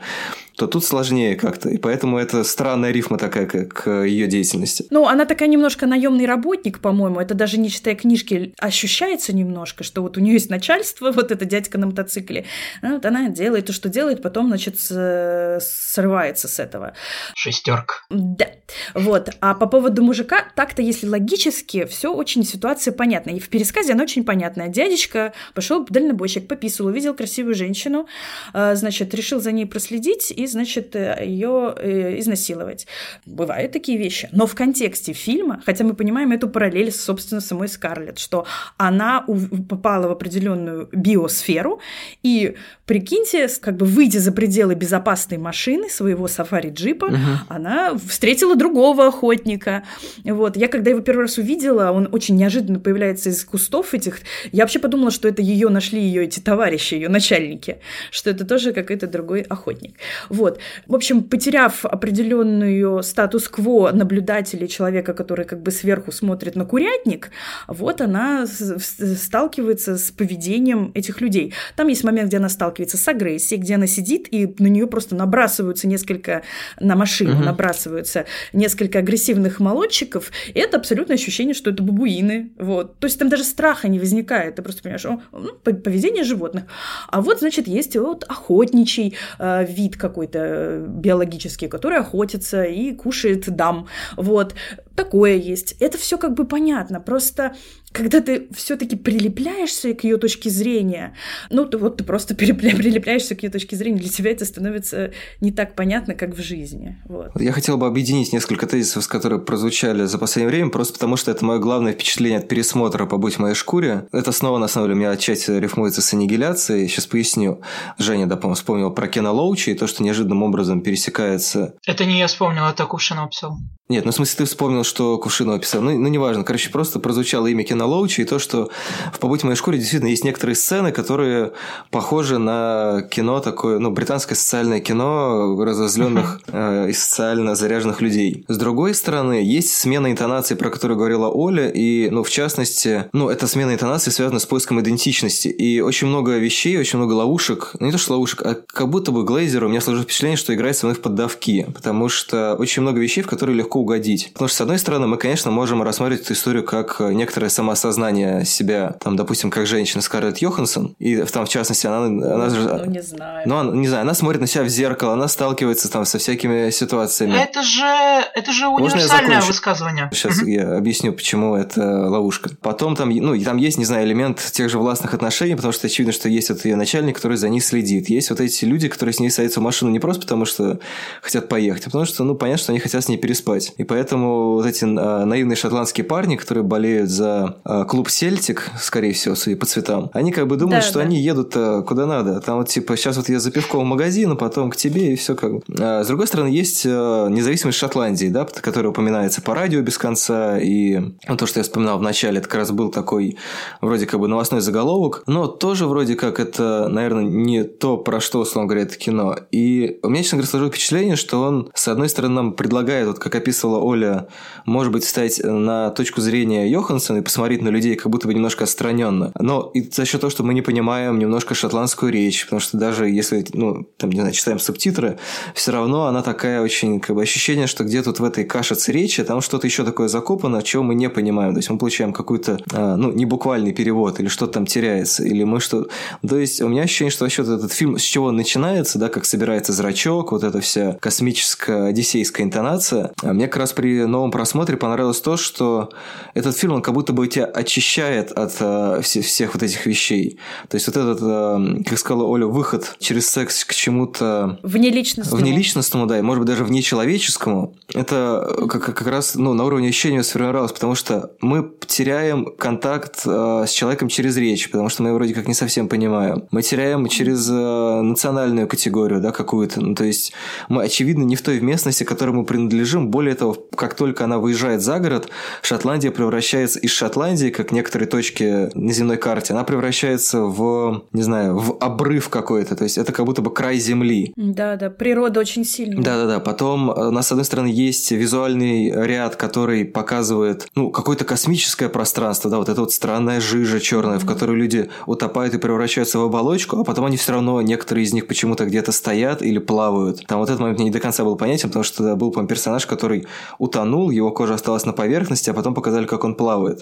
то 0.58 0.68
тут 0.68 0.84
сложнее 0.86 1.36
как-то. 1.36 1.70
И 1.70 1.78
поэтому 1.78 2.18
это 2.18 2.44
странная 2.44 2.92
рифма 2.92 3.18
такая 3.18 3.46
к, 3.46 3.68
к 3.68 4.04
ее 4.04 4.28
деятельности. 4.28 4.86
Ну, 4.90 5.08
она 5.08 5.26
такая 5.26 5.50
немножко 5.50 5.86
наемный 5.88 6.26
работник, 6.26 6.80
по-моему. 6.80 7.20
Это 7.20 7.34
даже 7.34 7.58
не 7.58 7.70
читая 7.70 7.96
книжки, 7.96 8.54
ощущается 8.60 9.34
немножко, 9.34 9.84
что 9.84 10.02
вот 10.02 10.18
у 10.18 10.20
нее 10.20 10.34
есть 10.34 10.50
начальство, 10.50 11.12
вот 11.16 11.32
это 11.32 11.46
дядька 11.46 11.78
на 11.78 11.88
мотоцикле. 11.88 12.46
Ну, 12.82 12.96
вот 12.96 13.06
она 13.06 13.30
делает 13.30 13.68
то, 13.68 13.74
что 13.74 13.90
делает, 13.90 14.22
потом, 14.22 14.48
значит, 14.48 14.80
срывается 14.80 16.48
с 16.48 16.60
этого. 16.60 16.94
Шестерка. 17.36 17.96
Да. 18.10 18.48
Вот. 18.94 19.30
А 19.40 19.54
по 19.54 19.68
поводу 19.68 20.04
мужика, 20.04 20.46
так-то, 20.56 20.82
если 20.82 21.08
логически, 21.08 21.86
все 21.86 22.14
очень 22.14 22.44
ситуация 22.44 22.94
понятна. 22.94 23.32
И 23.32 23.40
в 23.40 23.50
пересказе 23.50 23.94
она 23.94 24.04
очень 24.04 24.24
понятная. 24.24 24.68
Дядечка 24.68 25.34
пошел 25.54 25.86
дальнобойщик, 25.90 26.48
пописал, 26.48 26.88
увидел 26.88 27.14
красивую 27.14 27.56
женщину, 27.56 28.08
а, 28.54 28.76
значит, 28.76 29.14
решил 29.14 29.40
за 29.40 29.52
ней 29.52 29.66
проследить 29.66 30.32
и, 30.44 30.48
значит, 30.48 30.96
э, 30.96 31.24
ее 31.26 31.74
э, 31.78 32.20
изнасиловать. 32.20 32.88
Бывают 33.26 33.72
такие 33.72 33.98
вещи. 33.98 34.30
Но 34.32 34.48
в 34.48 34.56
контексте 34.56 35.14
фильма, 35.14 35.62
хотя 35.66 35.84
мы 35.84 35.94
понимаем 35.94 36.32
эту 36.32 36.50
параллель 36.50 36.92
с, 36.92 37.02
собственно, 37.02 37.42
самой 37.42 37.68
Скарлетт, 37.68 38.20
что 38.20 38.46
она 38.78 39.26
попала 39.70 40.08
в 40.08 40.12
определенную 40.12 40.90
биосферу, 40.92 41.80
и 42.24 42.56
прикиньте, 42.86 43.48
как 43.62 43.78
бы 43.78 43.86
выйдя 43.86 44.20
за 44.20 44.32
пределы 44.32 44.76
безопасной 44.76 45.38
машины 45.38 45.90
своего 45.90 46.28
сафари-джипа, 46.28 47.06
угу. 47.06 47.16
она 47.50 47.98
встретила 48.08 48.56
другого 48.56 49.08
охотника. 49.08 49.84
Вот. 50.24 50.58
Я 50.58 50.68
когда 50.68 50.92
его 50.92 51.02
первый 51.02 51.22
раз 51.22 51.38
увидела, 51.38 51.92
он 51.92 52.10
очень 52.12 52.36
неожиданно 52.36 52.80
появляется 52.80 53.30
из 53.30 53.44
кустов 53.46 53.94
этих. 53.94 54.20
Я 54.52 54.64
вообще 54.64 54.80
подумала, 54.80 55.12
что 55.12 55.28
это 55.28 55.42
ее 55.42 55.70
нашли 55.70 56.02
ее 56.02 56.24
эти 56.26 56.40
товарищи, 56.40 56.96
ее 56.96 57.10
начальники, 57.10 57.78
что 58.12 58.30
это 58.30 58.46
тоже 58.46 58.74
какой-то 58.74 59.08
другой 59.08 59.42
охотник. 59.42 59.96
Вот. 60.32 60.60
В 60.88 60.96
общем, 60.96 61.24
потеряв 61.24 61.86
определенную 61.86 63.04
статус-кво 63.04 63.92
наблюдателя, 63.92 64.66
человека, 64.66 65.14
который 65.14 65.44
как 65.44 65.62
бы 65.62 65.72
сверху 65.72 66.14
смотрит 66.14 66.56
на 66.56 66.66
курятник, 66.66 67.32
вот 67.68 68.00
она 68.00 68.48
сталкивается 68.48 69.98
с 69.98 70.10
поведением 70.12 70.92
этих 70.94 71.20
людей. 71.20 71.54
Там 71.76 71.90
есть 71.90 72.06
момент, 72.06 72.30
где 72.30 72.38
она 72.38 72.48
сталкивается 72.48 72.98
с 72.98 73.06
агрессией, 73.10 73.60
где 73.60 73.76
она 73.76 73.88
сидит, 73.88 74.28
и 74.32 74.56
на 74.58 74.68
нее 74.68 74.88
просто 74.88 75.16
набрасываются 75.16 75.88
несколько, 75.88 76.44
на 76.80 76.96
машину 76.96 77.34
угу. 77.34 77.44
набрасываются 77.44 78.26
несколько 78.54 79.00
агрессивных 79.00 79.60
молодчиков, 79.60 80.32
и 80.48 80.60
это 80.60 80.78
абсолютное 80.78 81.16
ощущение, 81.16 81.54
что 81.54 81.72
это 81.72 81.84
бабуины. 81.84 82.52
Вот. 82.58 83.00
То 83.00 83.08
есть 83.08 83.20
там 83.20 83.28
даже 83.28 83.44
страха 83.44 83.90
не 83.90 84.00
возникает, 84.00 84.56
ты 84.56 84.62
просто 84.62 84.82
понимаешь, 84.82 85.04
ну, 85.04 85.54
поведение 85.62 86.24
животных. 86.24 86.64
А 87.10 87.20
вот, 87.20 87.40
значит, 87.40 87.68
есть 87.68 87.98
вот 87.98 88.24
охотничий 88.30 89.18
э, 89.40 89.66
вид 89.68 89.98
какой 89.98 90.21
какой-то 90.22 90.86
биологический, 90.88 91.68
который 91.68 91.98
охотится 91.98 92.64
и 92.64 92.94
кушает 92.94 93.50
дам. 93.50 93.88
Вот. 94.18 94.54
Такое 94.96 95.36
есть. 95.36 95.76
Это 95.80 95.98
все 95.98 96.18
как 96.18 96.34
бы 96.36 96.46
понятно. 96.46 97.00
Просто 97.00 97.56
когда 97.92 98.22
ты 98.22 98.48
все-таки 98.54 98.96
прилепляешься 98.96 99.94
к 99.94 100.04
ее 100.04 100.18
точке 100.18 100.50
зрения, 100.50 101.16
ну, 101.50 101.66
то 101.66 101.78
вот 101.78 101.98
ты 101.98 102.04
просто 102.04 102.36
прилепляешься 102.36 103.36
к 103.36 103.44
ее 103.44 103.50
точке 103.50 103.76
зрения, 103.76 104.00
для 104.00 104.10
тебя 104.10 104.32
это 104.32 104.46
становится 104.46 105.12
не 105.40 105.52
так 105.52 105.76
понятно, 105.76 106.14
как 106.14 106.36
в 106.36 106.42
жизни. 106.42 107.02
Вот. 107.08 107.32
Я 107.40 107.52
хотел 107.52 107.78
бы 107.78 107.88
объединить 107.88 108.34
несколько 108.34 108.68
тезисов, 108.68 109.08
которые 109.08 109.40
прозвучали 109.42 110.06
за 110.06 110.18
последнее 110.18 110.50
время, 110.50 110.70
просто 110.70 110.94
потому 110.94 111.18
что 111.18 111.32
это 111.32 111.44
мое 111.44 111.60
главное 111.60 111.94
впечатление 111.94 112.40
от 112.40 112.48
пересмотра 112.48 113.06
«Побудь 113.06 113.36
в 113.36 113.40
моей 113.40 113.56
шкуре». 113.56 114.08
Это 114.12 114.32
снова, 114.32 114.58
на 114.58 114.68
самом 114.68 114.88
деле, 114.88 114.96
у 114.96 115.00
меня 115.00 115.12
отчасти 115.12 115.52
рифмуется 115.52 116.02
с 116.02 116.14
аннигиляцией. 116.14 116.88
Сейчас 116.88 117.08
поясню. 117.08 117.62
Женя, 117.98 118.28
да, 118.28 118.36
по-моему, 118.36 118.56
вспомнил 118.56 118.92
про 118.92 119.08
Кена 119.08 119.32
Лоучи 119.32 119.72
и 119.72 119.76
то, 119.76 119.88
что 119.88 120.04
неожиданным 120.04 120.44
образом 120.44 120.82
пересекается... 120.82 121.74
Это 121.86 122.06
не 122.06 122.20
я 122.20 122.28
вспомнил, 122.28 122.66
это 122.66 122.86
Кувшинов 122.86 123.32
написал. 123.32 123.58
Нет, 123.90 124.06
ну 124.06 124.12
в 124.12 124.16
смысле 124.16 124.38
ты 124.38 124.46
вспомнил, 124.46 124.84
что 124.84 125.18
Кувшинов 125.18 125.62
писал. 125.62 125.82
Ну, 125.82 125.98
ну 125.98 126.08
неважно. 126.08 126.44
Короче, 126.44 126.70
просто 126.70 127.00
прозвучало 127.00 127.48
имя 127.48 127.64
Кена 127.64 127.81
Лоучи 127.86 128.22
и 128.22 128.26
то, 128.26 128.40
что 128.40 128.70
в 129.14 129.20
«Побудь 129.20 129.42
в 129.42 129.44
моей 129.44 129.56
шкуре» 129.56 129.78
действительно 129.78 130.10
есть 130.10 130.24
некоторые 130.24 130.56
сцены, 130.56 130.92
которые 130.92 131.52
похожи 131.90 132.38
на 132.38 133.04
кино 133.10 133.40
такое, 133.40 133.80
ну, 133.80 133.92
британское 133.92 134.36
социальное 134.36 134.80
кино 134.80 135.58
разозленных 135.64 136.42
э, 136.48 136.90
и 136.90 136.94
социально 136.94 137.56
заряженных 137.56 138.02
людей. 138.02 138.46
С 138.48 138.58
другой 138.58 138.94
стороны, 138.94 139.34
есть 139.44 139.76
смена 139.76 140.12
интонации, 140.12 140.56
про 140.56 140.70
которую 140.70 140.98
говорила 140.98 141.28
Оля, 141.28 141.70
и, 141.70 142.10
ну, 142.10 142.24
в 142.24 142.30
частности, 142.30 143.06
ну, 143.14 143.30
эта 143.30 143.48
смена 143.48 143.74
интонации 143.74 144.12
связана 144.12 144.40
с 144.40 144.46
поиском 144.46 144.80
идентичности. 144.80 145.48
И 145.48 145.82
очень 145.82 146.08
много 146.08 146.38
вещей, 146.38 146.78
очень 146.78 146.98
много 146.98 147.14
ловушек, 147.14 147.72
ну, 147.80 147.86
не 147.88 147.92
то 147.92 147.98
что 147.98 148.14
ловушек, 148.14 148.42
а 148.44 148.58
как 148.68 148.90
будто 148.90 149.12
бы 149.12 149.24
Глейзер 149.24 149.64
у 149.64 149.70
меня 149.70 149.82
сложилось 149.82 150.06
впечатление, 150.06 150.38
что 150.38 150.54
играет 150.54 150.78
со 150.78 150.86
мной 150.86 150.96
в 150.96 151.02
поддавки, 151.02 151.68
потому 151.74 152.10
что 152.10 152.56
очень 152.56 152.82
много 152.82 153.00
вещей, 153.00 153.22
в 153.22 153.28
которые 153.28 153.56
легко 153.56 153.80
угодить. 153.80 154.32
Потому 154.34 154.48
что, 154.48 154.58
с 154.58 154.62
одной 154.62 154.80
стороны, 154.80 155.08
мы, 155.08 155.18
конечно, 155.18 155.52
можем 155.52 155.84
рассматривать 155.84 156.26
эту 156.26 156.34
историю 156.34 156.64
как 156.64 157.00
некоторое 157.00 157.50
самоосознание 157.76 158.46
себя, 158.46 158.96
там, 159.00 159.16
допустим, 159.16 159.50
как 159.50 159.68
женщина 159.68 160.02
Скарлетт 160.02 160.40
Йоханссон, 160.40 160.96
и 161.00 161.18
там, 161.24 161.46
в 161.46 161.50
частности, 161.50 161.88
она... 161.88 162.06
она 162.06 162.48
ну, 162.48 162.86
не 162.86 163.02
знаю. 163.02 163.44
Ну, 163.46 163.58
она, 163.58 163.72
не 163.72 163.88
знаю, 163.88 164.02
она 164.04 164.14
смотрит 164.14 164.42
на 164.42 164.48
себя 164.48 164.64
в 164.64 164.70
зеркало, 164.70 165.14
она 165.14 165.28
сталкивается 165.28 165.90
там 165.90 166.06
со 166.06 166.18
всякими 166.18 166.70
ситуациями. 166.70 167.38
Это 167.38 167.64
же, 167.64 167.84
это 167.84 168.52
же 168.52 168.68
универсальное 168.68 169.42
высказывание. 169.42 170.10
Сейчас 170.14 170.42
я 170.44 170.78
объясню, 170.78 171.14
почему 171.14 171.56
это 171.56 171.82
ловушка. 172.08 172.52
Потом 172.62 172.96
там, 172.96 173.10
ну, 173.10 173.40
там 173.44 173.58
есть, 173.58 173.78
не 173.78 173.86
знаю, 173.86 174.06
элемент 174.06 174.40
тех 174.40 174.70
же 174.70 174.78
властных 174.78 175.14
отношений, 175.14 175.56
потому 175.56 175.74
что 175.74 175.88
очевидно, 175.88 176.14
что 176.14 176.30
есть 176.30 176.50
вот 176.50 176.66
ее 176.66 176.76
начальник, 176.76 177.16
который 177.16 177.38
за 177.38 177.50
ней 177.50 177.62
следит. 177.62 178.10
Есть 178.10 178.30
вот 178.30 178.40
эти 178.40 178.66
люди, 178.66 178.88
которые 178.88 179.14
с 179.14 179.20
ней 179.20 179.30
садятся 179.30 179.60
в 179.60 179.64
машину 179.64 179.92
не 179.92 180.00
просто 180.00 180.22
потому, 180.22 180.46
что 180.46 180.80
хотят 181.22 181.48
поехать, 181.48 181.84
а 181.84 181.86
потому 181.86 182.06
что, 182.06 182.24
ну, 182.24 182.36
понятно, 182.36 182.64
что 182.64 182.72
они 182.72 182.80
хотят 182.80 183.04
с 183.04 183.08
ней 183.08 183.18
переспать. 183.18 183.74
И 183.78 183.84
поэтому 183.84 184.54
вот 184.54 184.66
эти 184.66 184.86
а, 184.86 185.26
наивные 185.26 185.56
шотландские 185.56 186.06
парни, 186.06 186.36
которые 186.36 186.64
болеют 186.64 187.10
за 187.10 187.61
клуб 187.88 188.10
Сельтик, 188.10 188.70
скорее 188.80 189.14
всего, 189.14 189.36
судя 189.36 189.58
по 189.58 189.66
цветам, 189.66 190.10
они 190.14 190.32
как 190.32 190.48
бы 190.48 190.58
думают, 190.58 190.84
да, 190.84 190.88
что 190.88 191.00
да. 191.00 191.06
они 191.06 191.20
едут 191.20 191.54
а, 191.56 191.82
куда 191.82 192.06
надо. 192.06 192.40
Там 192.42 192.58
вот 192.58 192.70
типа 192.70 192.96
сейчас 192.98 193.18
вот 193.18 193.30
я 193.30 193.40
за 193.40 193.52
пивком 193.52 193.84
в 193.84 193.88
магазин, 193.88 194.32
а 194.32 194.36
потом 194.36 194.72
к 194.72 194.76
тебе 194.76 195.14
и 195.14 195.16
все 195.16 195.36
как 195.36 195.54
бы. 195.54 195.62
А, 195.80 196.04
с 196.04 196.08
другой 196.08 196.28
стороны, 196.28 196.48
есть 196.48 196.86
а, 196.86 197.28
независимость 197.28 197.78
Шотландии, 197.78 198.28
да, 198.28 198.46
которая 198.46 198.92
упоминается 198.92 199.42
по 199.42 199.54
радио 199.54 199.82
без 199.82 199.98
конца. 199.98 200.60
И 200.60 201.00
ну, 201.28 201.38
то, 201.38 201.46
что 201.46 201.60
я 201.60 201.64
вспоминал 201.64 202.00
в 202.00 202.02
начале, 202.02 202.40
это 202.40 202.48
как 202.48 202.60
раз 202.60 202.72
был 202.72 202.92
такой 202.92 203.38
вроде 203.82 204.06
как 204.06 204.20
бы 204.20 204.28
новостной 204.28 204.62
заголовок, 204.62 205.24
но 205.28 205.48
тоже 205.48 205.88
вроде 205.88 206.16
как 206.16 206.40
это, 206.40 206.88
наверное, 206.90 207.24
не 207.24 207.64
то, 207.64 207.98
про 207.98 208.20
что, 208.20 208.40
условно 208.40 208.68
говоря, 208.68 208.86
это 208.86 208.98
кино. 208.98 209.36
И 209.52 210.00
у 210.04 210.10
меня, 210.10 210.24
честно 210.24 210.38
говоря, 210.38 210.50
сложилось 210.50 210.74
впечатление, 210.74 211.16
что 211.16 211.42
он, 211.42 211.72
с 211.74 211.88
одной 211.88 212.10
стороны, 212.10 212.36
нам 212.36 212.54
предлагает, 212.54 213.08
вот 213.08 213.20
как 213.20 213.36
описывала 213.36 213.80
Оля, 213.80 214.28
может 214.66 214.92
быть, 214.92 215.04
встать 215.04 215.42
на 215.44 215.90
точку 215.92 216.22
зрения 216.22 216.70
Йоханссона 216.70 217.18
и 217.18 217.22
посмотреть 217.22 217.51
на 217.60 217.70
людей 217.70 217.96
как 217.96 218.12
будто 218.12 218.28
бы 218.28 218.34
немножко 218.34 218.64
отстраненно. 218.64 219.32
Но 219.40 219.72
и 219.74 219.82
за 219.82 220.06
счет 220.06 220.22
того, 220.22 220.32
что 220.32 220.44
мы 220.44 220.54
не 220.54 220.62
понимаем 220.62 221.20
немножко 221.20 221.56
шотландскую 221.56 222.12
речь, 222.12 222.46
потому 222.46 222.60
что 222.60 222.78
даже 222.78 223.10
если, 223.10 223.46
ну, 223.54 223.88
там, 223.98 224.12
не 224.12 224.20
знаю, 224.20 224.34
читаем 224.34 224.60
субтитры, 224.60 225.18
все 225.54 225.72
равно 225.72 226.06
она 226.06 226.22
такая 226.22 226.62
очень, 226.62 227.00
как 227.00 227.16
бы, 227.16 227.22
ощущение, 227.22 227.68
что 227.68 227.84
где 227.84 228.02
тут 228.02 228.20
в 228.20 228.24
этой 228.24 228.44
кашице 228.44 228.92
речи, 228.92 229.24
там 229.24 229.42
что-то 229.42 229.68
еще 229.68 229.84
такое 229.84 230.08
закопано, 230.08 230.62
чего 230.62 230.84
мы 230.84 230.96
не 230.96 231.10
понимаем. 231.10 231.54
То 231.54 231.60
есть 231.60 231.70
мы 231.70 231.78
получаем 231.78 232.14
какой-то, 232.14 232.60
а, 232.74 232.96
ну, 232.96 233.12
не 233.12 233.26
буквальный 233.26 233.74
перевод, 233.74 234.20
или 234.20 234.28
что-то 234.28 234.54
там 234.54 234.66
теряется, 234.66 235.24
или 235.24 235.44
мы 235.44 235.60
что... 235.60 235.88
То 236.28 236.38
есть 236.38 236.62
у 236.62 236.68
меня 236.68 236.84
ощущение, 236.84 237.12
что 237.12 237.26
вообще 237.26 237.42
этот 237.42 237.74
фильм, 237.74 237.98
с 237.98 238.02
чего 238.02 238.28
он 238.28 238.36
начинается, 238.36 239.00
да, 239.00 239.10
как 239.10 239.26
собирается 239.26 239.74
зрачок, 239.74 240.32
вот 240.32 240.44
эта 240.44 240.62
вся 240.62 240.98
космическая 241.00 241.88
одиссейская 241.88 242.46
интонация, 242.46 243.12
а 243.22 243.34
мне 243.34 243.48
как 243.48 243.58
раз 243.58 243.74
при 243.74 244.06
новом 244.06 244.32
просмотре 244.32 244.78
понравилось 244.78 245.22
то, 245.22 245.38
что 245.38 245.90
этот 246.34 246.58
фильм, 246.58 246.74
он 246.74 246.82
как 246.82 246.94
будто 246.94 247.14
бы 247.14 247.28
тебя 247.28 247.41
очищает 247.46 248.32
от 248.32 248.56
э, 248.60 249.02
всех, 249.02 249.26
всех 249.26 249.54
вот 249.54 249.64
этих 249.64 249.86
вещей. 249.86 250.40
То 250.70 250.76
есть 250.76 250.88
вот 250.88 250.98
этот, 250.98 251.20
э, 251.22 251.84
как 251.88 251.98
сказала 251.98 252.24
Оля, 252.24 252.48
выход 252.48 252.96
через 253.00 253.30
секс 253.30 253.66
к 253.66 253.74
чему-то... 253.74 254.60
Внеличностному. 254.64 255.42
Внеличностному, 255.42 256.06
да, 256.06 256.20
и 256.20 256.22
может 256.22 256.42
быть 256.42 256.50
даже 256.50 256.64
внечеловеческому. 256.64 257.76
Это 257.94 258.68
как, 258.70 258.86
как 258.86 259.08
раз 259.08 259.36
ну, 259.36 259.54
на 259.54 259.66
уровне 259.66 259.90
ощущения 259.90 260.24
сформировалось, 260.24 260.72
потому 260.72 260.96
что 260.96 261.32
мы 261.42 261.70
теряем 261.88 262.46
контакт 262.58 263.22
э, 263.26 263.66
с 263.68 263.72
человеком 263.72 264.08
через 264.08 264.38
речь, 264.38 264.70
потому 264.70 264.90
что 264.90 265.04
мы 265.04 265.10
его 265.10 265.18
вроде 265.18 265.34
как 265.34 265.48
не 265.48 265.54
совсем 265.54 265.88
понимаем. 265.88 266.48
Мы 266.52 266.62
теряем 266.62 267.08
через 267.08 267.50
э, 267.50 268.02
национальную 268.02 268.68
категорию, 268.68 269.22
да, 269.22 269.32
какую-то. 269.32 269.82
Ну, 269.82 269.96
то 269.96 270.04
есть 270.04 270.34
мы, 270.70 270.84
очевидно, 270.84 271.24
не 271.24 271.36
в 271.36 271.42
той 271.42 271.60
местности, 271.60 272.04
к 272.04 272.08
которой 272.08 272.32
мы 272.32 272.46
принадлежим. 272.46 273.10
Более 273.10 273.36
того, 273.36 273.58
как 273.76 273.96
только 273.96 274.24
она 274.24 274.38
выезжает 274.38 274.82
за 274.82 275.00
город, 275.00 275.30
Шотландия 275.62 276.12
превращается 276.12 276.80
из 276.80 276.92
Шотландии, 276.92 277.31
как 277.52 277.72
некоторые 277.72 278.08
точки 278.08 278.70
на 278.76 278.92
земной 278.94 279.18
карте, 279.18 279.54
она 279.54 279.64
превращается 279.64 280.42
в, 280.42 281.04
не 281.14 281.22
знаю, 281.22 281.58
в 281.58 281.78
обрыв 281.80 282.30
какой-то. 282.30 282.76
То 282.76 282.84
есть 282.84 282.98
это 282.98 283.12
как 283.12 283.26
будто 283.26 283.42
бы 283.42 283.54
край 283.54 283.78
земли. 283.78 284.34
Да, 284.36 284.76
да, 284.76 284.90
природа 284.90 285.40
очень 285.40 285.66
сильная. 285.66 286.04
Да, 286.04 286.18
да, 286.18 286.26
да. 286.28 286.40
Потом 286.40 286.90
у 286.90 287.12
нас, 287.12 287.28
с 287.28 287.32
одной 287.32 287.46
стороны, 287.46 287.68
есть 287.68 288.12
визуальный 288.12 288.92
ряд, 288.92 289.36
который 289.36 289.86
показывает, 289.86 290.68
ну, 290.76 290.92
какое-то 290.92 291.26
космическое 291.26 291.90
пространство, 291.90 292.50
да, 292.50 292.58
вот 292.58 292.70
это 292.70 292.82
вот 292.82 292.92
странная 292.92 293.42
жижа 293.42 293.80
черная, 293.80 294.18
mm-hmm. 294.18 294.20
в 294.20 294.26
которую 294.26 294.58
люди 294.58 294.90
утопают 295.06 295.54
и 295.54 295.58
превращаются 295.58 296.20
в 296.20 296.24
оболочку, 296.24 296.80
а 296.80 296.84
потом 296.84 297.06
они 297.06 297.18
все 297.18 297.34
равно, 297.34 297.62
некоторые 297.62 298.06
из 298.06 298.14
них 298.14 298.28
почему-то 298.28 298.66
где-то 298.66 298.92
стоят 298.92 299.42
или 299.42 299.60
плавают. 299.60 300.26
Там 300.28 300.40
вот 300.40 300.50
этот 300.50 300.60
момент 300.60 300.80
мне 300.80 300.86
не 300.86 300.92
до 300.92 301.00
конца 301.00 301.24
был 301.24 301.36
понятен, 301.36 301.70
потому 301.70 301.84
что 301.84 302.16
был, 302.16 302.32
по 302.32 302.44
персонаж, 302.44 302.86
который 302.86 303.28
утонул, 303.60 304.10
его 304.10 304.32
кожа 304.32 304.56
осталась 304.56 304.86
на 304.86 304.94
поверхности, 304.94 305.50
а 305.50 305.54
потом 305.54 305.74
показали, 305.74 306.06
как 306.06 306.24
он 306.24 306.36
плавает. 306.36 306.82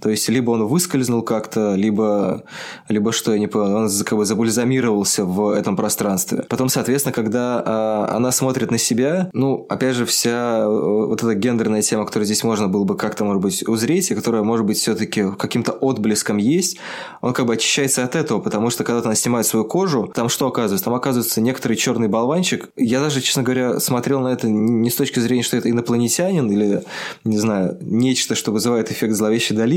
То 0.00 0.10
есть, 0.10 0.28
либо 0.28 0.50
он 0.50 0.66
выскользнул 0.66 1.22
как-то, 1.22 1.74
либо, 1.74 2.44
либо 2.88 3.12
что, 3.12 3.32
я 3.32 3.38
не 3.38 3.46
понял, 3.46 3.74
он 3.76 3.90
как 4.04 4.18
бы 4.18 4.24
забульзамировался 4.24 5.24
в 5.24 5.50
этом 5.50 5.76
пространстве. 5.76 6.44
Потом, 6.48 6.68
соответственно, 6.68 7.12
когда 7.12 7.62
а, 7.64 8.08
она 8.14 8.32
смотрит 8.32 8.70
на 8.70 8.78
себя, 8.78 9.30
ну, 9.32 9.66
опять 9.68 9.94
же, 9.94 10.06
вся 10.06 10.58
э, 10.60 10.66
вот 10.66 11.22
эта 11.22 11.34
гендерная 11.34 11.82
тема, 11.82 12.04
которую 12.04 12.26
здесь 12.26 12.44
можно 12.44 12.68
было 12.68 12.84
бы 12.84 12.96
как-то, 12.96 13.24
может 13.24 13.42
быть, 13.42 13.66
узреть, 13.68 14.10
и 14.10 14.14
которая, 14.14 14.42
может 14.42 14.66
быть, 14.66 14.78
все-таки 14.78 15.24
каким-то 15.38 15.72
отблеском 15.72 16.36
есть, 16.36 16.78
он 17.20 17.32
как 17.32 17.46
бы 17.46 17.54
очищается 17.54 18.04
от 18.04 18.14
этого, 18.14 18.40
потому 18.40 18.70
что 18.70 18.84
когда 18.84 19.00
она 19.00 19.14
снимает 19.14 19.46
свою 19.46 19.64
кожу, 19.64 20.10
там 20.14 20.28
что 20.28 20.46
оказывается? 20.46 20.84
Там 20.84 20.94
оказывается 20.94 21.40
некоторый 21.40 21.76
черный 21.76 22.08
болванчик. 22.08 22.68
Я 22.76 23.00
даже, 23.00 23.20
честно 23.20 23.42
говоря, 23.42 23.80
смотрел 23.80 24.20
на 24.20 24.28
это 24.28 24.48
не 24.48 24.90
с 24.90 24.94
точки 24.96 25.20
зрения, 25.20 25.42
что 25.42 25.56
это 25.56 25.70
инопланетянин 25.70 26.50
или, 26.50 26.84
не 27.24 27.38
знаю, 27.38 27.76
нечто, 27.80 28.34
что 28.34 28.52
вызывает 28.52 28.90
эффект 28.90 29.14
зловещей 29.14 29.56
долины, 29.56 29.75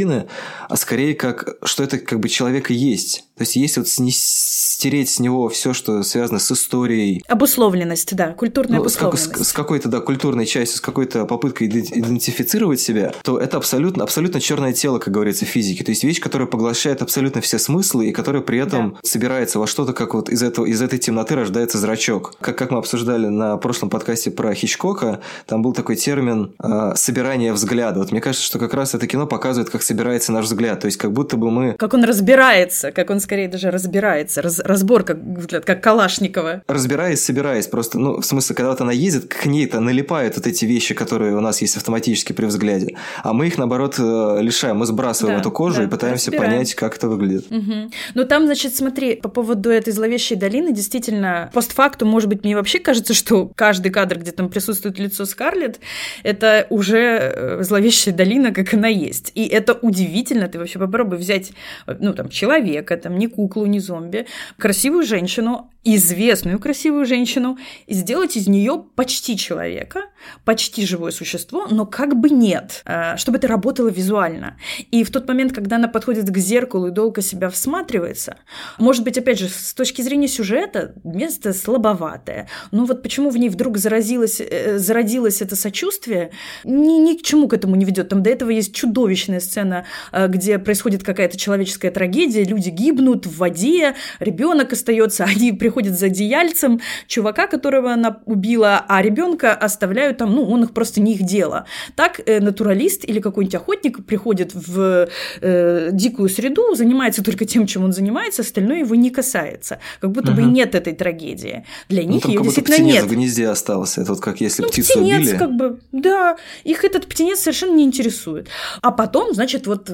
а 0.67 0.75
скорее 0.75 1.15
как, 1.15 1.57
что 1.63 1.83
это 1.83 1.97
как 1.97 2.19
бы 2.19 2.29
человек 2.29 2.71
и 2.71 2.73
есть. 2.73 3.25
То 3.39 3.43
есть, 3.43 3.55
если 3.55 3.79
вот 3.79 3.87
стереть 3.89 5.09
с 5.09 5.19
него 5.19 5.47
все, 5.47 5.73
что 5.73 6.03
связано 6.03 6.39
с 6.39 6.51
историей. 6.51 7.23
Обусловленность, 7.27 8.13
да, 8.15 8.33
культурная 8.33 8.77
ну, 8.77 8.81
обусловленность. 8.81 9.35
С, 9.35 9.39
с, 9.39 9.49
с 9.49 9.53
какой-то, 9.53 9.87
да, 9.87 10.01
культурной 10.01 10.45
частью, 10.45 10.77
с 10.77 10.81
какой-то 10.81 11.23
попыткой 11.25 11.67
идентифицировать 11.67 12.81
себя, 12.81 13.13
то 13.23 13.37
это 13.37 13.55
абсолютно, 13.55 14.03
абсолютно 14.03 14.41
черное 14.41 14.73
тело, 14.73 14.99
как 14.99 15.13
говорится, 15.13 15.45
физики. 15.45 15.83
То 15.83 15.91
есть 15.91 16.03
вещь, 16.03 16.19
которая 16.19 16.47
поглощает 16.47 17.01
абсолютно 17.01 17.39
все 17.39 17.59
смыслы 17.59 18.07
и 18.07 18.11
которая 18.11 18.41
при 18.41 18.59
этом 18.59 18.91
да. 18.91 18.99
собирается 19.03 19.59
во 19.59 19.67
что-то, 19.67 19.93
как 19.93 20.13
вот 20.13 20.29
из, 20.29 20.43
этого, 20.43 20.65
из 20.65 20.81
этой 20.81 20.99
темноты 20.99 21.35
рождается 21.35 21.77
зрачок. 21.77 22.35
Как, 22.41 22.57
как 22.57 22.71
мы 22.71 22.79
обсуждали 22.79 23.27
на 23.27 23.55
прошлом 23.55 23.89
подкасте 23.89 24.31
про 24.31 24.53
Хичкока, 24.53 25.21
там 25.45 25.61
был 25.61 25.73
такой 25.73 25.95
термин 25.95 26.53
э, 26.61 26.93
«собирание 26.95 27.53
взгляда». 27.53 27.99
Вот 27.99 28.11
мне 28.11 28.19
кажется, 28.19 28.45
что 28.45 28.59
как 28.59 28.73
раз 28.73 28.95
это 28.95 29.07
кино 29.07 29.27
показывает, 29.27 29.69
как 29.69 29.81
собирается 29.81 30.33
наш 30.33 30.45
взгляд. 30.45 30.81
То 30.81 30.87
есть 30.87 30.97
как 30.97 31.13
будто 31.13 31.37
бы 31.37 31.51
мы... 31.51 31.73
Как 31.73 31.93
он 31.93 32.03
разбирается, 32.03 32.91
как 32.91 33.09
он 33.09 33.19
скорее 33.29 33.47
даже 33.47 33.69
разбирается, 33.69 34.41
раз, 34.41 34.57
разбор 34.57 35.03
как, 35.03 35.19
как 35.63 35.83
Калашникова. 35.83 36.63
Разбираясь, 36.67 37.23
собираясь, 37.23 37.67
просто, 37.67 37.99
ну, 37.99 38.21
в 38.21 38.25
смысле, 38.25 38.55
когда 38.55 38.71
вот 38.71 38.81
она 38.81 38.91
ездит, 38.91 39.25
к 39.31 39.45
ней-то 39.45 39.79
налипают 39.79 40.35
вот 40.35 40.47
эти 40.47 40.65
вещи, 40.65 40.95
которые 40.95 41.35
у 41.35 41.39
нас 41.39 41.61
есть 41.61 41.77
автоматически 41.77 42.33
при 42.33 42.47
взгляде, 42.47 42.97
а 43.21 43.33
мы 43.33 43.45
их, 43.45 43.59
наоборот, 43.59 43.97
э, 43.99 44.39
лишаем, 44.41 44.77
мы 44.77 44.87
сбрасываем 44.87 45.35
да, 45.35 45.41
эту 45.41 45.51
кожу 45.51 45.81
да, 45.81 45.83
и 45.83 45.87
пытаемся 45.87 46.31
разбираем. 46.31 46.53
понять, 46.53 46.73
как 46.73 46.97
это 46.97 47.07
выглядит. 47.07 47.51
Угу. 47.51 47.91
Ну, 48.15 48.25
там, 48.25 48.45
значит, 48.47 48.75
смотри, 48.75 49.15
по 49.15 49.29
поводу 49.29 49.69
этой 49.69 49.93
зловещей 49.93 50.35
долины, 50.35 50.73
действительно, 50.73 51.51
постфактум, 51.53 52.09
может 52.09 52.29
быть, 52.29 52.43
мне 52.43 52.55
вообще 52.55 52.79
кажется, 52.79 53.13
что 53.13 53.51
каждый 53.55 53.91
кадр, 53.91 54.17
где 54.17 54.31
там 54.31 54.49
присутствует 54.49 54.97
лицо 54.97 55.25
Скарлетт, 55.25 55.79
это 56.23 56.65
уже 56.71 56.97
э, 56.97 57.63
зловещая 57.63 58.15
долина, 58.15 58.51
как 58.51 58.73
она 58.73 58.87
есть. 58.87 59.31
И 59.35 59.45
это 59.45 59.73
удивительно, 59.73 60.47
ты 60.47 60.57
вообще 60.57 60.79
попробуй 60.79 61.19
взять, 61.19 61.51
ну, 61.85 62.15
там, 62.15 62.29
человека, 62.29 62.97
там, 62.97 63.18
не 63.19 63.27
куклу, 63.27 63.67
не 63.67 63.79
зомби, 63.79 64.25
красивую 64.57 65.03
женщину, 65.03 65.69
известную 65.83 66.59
красивую 66.59 67.05
женщину, 67.05 67.57
и 67.87 67.93
сделать 67.93 68.35
из 68.35 68.47
нее 68.47 68.83
почти 68.95 69.37
человека, 69.37 70.03
почти 70.43 70.85
живое 70.85 71.11
существо, 71.11 71.67
но 71.69 71.85
как 71.85 72.19
бы 72.19 72.29
нет, 72.29 72.81
э, 72.85 73.15
чтобы 73.15 73.37
это 73.37 73.47
работало 73.47 73.87
визуально. 73.87 74.57
И 74.91 75.05
в 75.05 75.11
тот 75.11 75.27
момент, 75.27 75.53
когда 75.53 75.77
она 75.77 75.87
подходит 75.87 76.29
к 76.29 76.37
зеркалу 76.37 76.87
и 76.87 76.91
долго 76.91 77.21
себя 77.21 77.49
всматривается, 77.49 78.37
может 78.77 79.05
быть, 79.05 79.17
опять 79.17 79.39
же, 79.39 79.47
с 79.47 79.73
точки 79.73 80.01
зрения 80.01 80.27
сюжета, 80.27 80.95
место 81.05 81.53
слабоватое. 81.53 82.49
Но 82.71 82.83
вот 82.83 83.01
почему 83.01 83.29
в 83.29 83.37
ней 83.37 83.47
вдруг 83.47 83.77
заразилось, 83.77 84.41
э, 84.41 84.77
зародилось 84.77 85.41
это 85.41 85.55
сочувствие, 85.55 86.31
ни, 86.65 86.99
ни 86.99 87.15
к 87.15 87.21
чему 87.21 87.47
к 87.47 87.53
этому 87.53 87.75
не 87.75 87.85
ведет. 87.85 88.09
Там 88.09 88.21
до 88.21 88.29
этого 88.29 88.49
есть 88.49 88.75
чудовищная 88.75 89.39
сцена, 89.39 89.85
э, 90.11 90.27
где 90.27 90.59
происходит 90.59 91.03
какая-то 91.03 91.37
человеческая 91.37 91.91
трагедия, 91.91 92.43
люди 92.43 92.69
гибнут 92.69 93.25
в 93.25 93.37
воде, 93.37 93.95
ребенок 94.19 94.73
остается, 94.73 95.23
они 95.35 95.53
приходят 95.53 95.68
за 95.77 96.07
одеяльцем 96.07 96.81
чувака, 97.07 97.47
которого 97.47 97.91
она 97.91 98.19
убила, 98.25 98.83
а 98.87 99.01
ребенка 99.01 99.53
оставляют 99.53 100.17
там, 100.17 100.33
ну, 100.33 100.43
он 100.45 100.63
их 100.63 100.71
просто 100.71 101.01
не 101.01 101.13
их 101.13 101.23
дело. 101.23 101.65
Так 101.95 102.21
э, 102.25 102.39
натуралист 102.39 103.05
или 103.05 103.19
какой-нибудь 103.19 103.55
охотник 103.55 104.05
приходит 104.05 104.53
в 104.53 105.07
э, 105.41 105.89
дикую 105.91 106.29
среду, 106.29 106.75
занимается 106.75 107.23
только 107.23 107.45
тем, 107.45 107.67
чем 107.67 107.83
он 107.83 107.93
занимается, 107.93 108.41
остальное 108.41 108.79
его 108.79 108.95
не 108.95 109.09
касается. 109.09 109.79
Как 109.99 110.11
будто 110.11 110.31
угу. 110.31 110.41
бы 110.41 110.47
нет 110.47 110.75
этой 110.75 110.93
трагедии. 110.93 111.65
Для 111.89 112.03
ну, 112.03 112.09
них 112.09 112.25
ну, 112.25 112.31
ее 112.31 112.43
действительно 112.43 112.83
нет. 112.83 113.03
в 113.03 113.09
гнезде 113.09 113.47
остался. 113.47 114.01
Это 114.01 114.13
вот 114.13 114.21
как 114.21 114.41
если 114.41 114.63
ну, 114.63 114.69
птицу 114.69 114.93
птенец, 114.93 115.19
убили. 115.19 115.37
как 115.37 115.55
бы, 115.55 115.79
да. 115.91 116.37
Их 116.63 116.83
этот 116.83 117.07
птенец 117.07 117.39
совершенно 117.39 117.75
не 117.75 117.83
интересует. 117.83 118.47
А 118.81 118.91
потом, 118.91 119.33
значит, 119.33 119.67
вот 119.67 119.89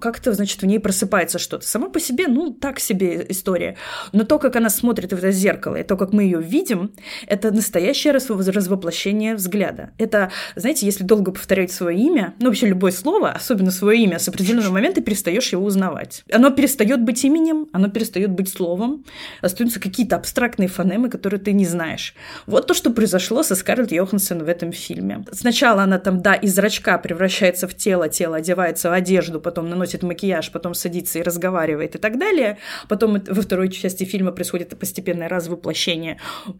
как-то, 0.00 0.32
значит, 0.32 0.62
в 0.62 0.66
ней 0.66 0.78
просыпается 0.78 1.38
что-то. 1.38 1.66
Сама 1.66 1.88
по 1.88 2.00
себе, 2.00 2.26
ну, 2.28 2.52
так 2.52 2.80
себе 2.80 3.26
история. 3.28 3.76
Но 4.12 4.24
то, 4.24 4.38
как 4.38 4.56
она 4.56 4.69
смотрит 4.70 5.12
в 5.12 5.16
это 5.16 5.30
зеркало, 5.30 5.76
и 5.76 5.82
то, 5.82 5.96
как 5.96 6.12
мы 6.12 6.22
ее 6.22 6.40
видим, 6.40 6.92
это 7.26 7.50
настоящее 7.50 8.12
развоплощение 8.12 9.34
взгляда. 9.34 9.90
Это, 9.98 10.30
знаете, 10.56 10.86
если 10.86 11.04
долго 11.04 11.32
повторять 11.32 11.72
свое 11.72 11.98
имя, 11.98 12.34
ну, 12.38 12.46
вообще 12.46 12.66
любое 12.66 12.92
слово, 12.92 13.30
особенно 13.30 13.70
свое 13.70 14.02
имя, 14.02 14.18
с 14.18 14.28
определенного 14.28 14.72
момента 14.72 15.00
перестаешь 15.00 15.52
его 15.52 15.64
узнавать. 15.64 16.24
Оно 16.32 16.50
перестает 16.50 17.02
быть 17.02 17.24
именем, 17.24 17.68
оно 17.72 17.88
перестает 17.88 18.30
быть 18.30 18.48
словом, 18.48 19.04
остаются 19.40 19.80
какие-то 19.80 20.16
абстрактные 20.16 20.68
фонемы, 20.68 21.08
которые 21.08 21.40
ты 21.40 21.52
не 21.52 21.66
знаешь. 21.66 22.14
Вот 22.46 22.66
то, 22.66 22.74
что 22.74 22.90
произошло 22.90 23.42
со 23.42 23.54
Скарлетт 23.54 23.92
Йоханссон 23.92 24.44
в 24.44 24.48
этом 24.48 24.72
фильме. 24.72 25.24
Сначала 25.32 25.82
она 25.82 25.98
там, 25.98 26.20
да, 26.20 26.34
из 26.34 26.54
зрачка 26.54 26.98
превращается 26.98 27.66
в 27.66 27.74
тело, 27.74 28.08
тело 28.08 28.36
одевается 28.36 28.90
в 28.90 28.92
одежду, 28.92 29.40
потом 29.40 29.68
наносит 29.68 30.02
макияж, 30.02 30.50
потом 30.52 30.74
садится 30.74 31.18
и 31.18 31.22
разговаривает 31.22 31.94
и 31.94 31.98
так 31.98 32.18
далее. 32.18 32.58
Потом 32.88 33.22
во 33.26 33.42
второй 33.42 33.70
части 33.70 34.04
фильма 34.04 34.32
происходит 34.32 34.59
постепенное 34.64 35.28
развоплощение. 35.28 36.18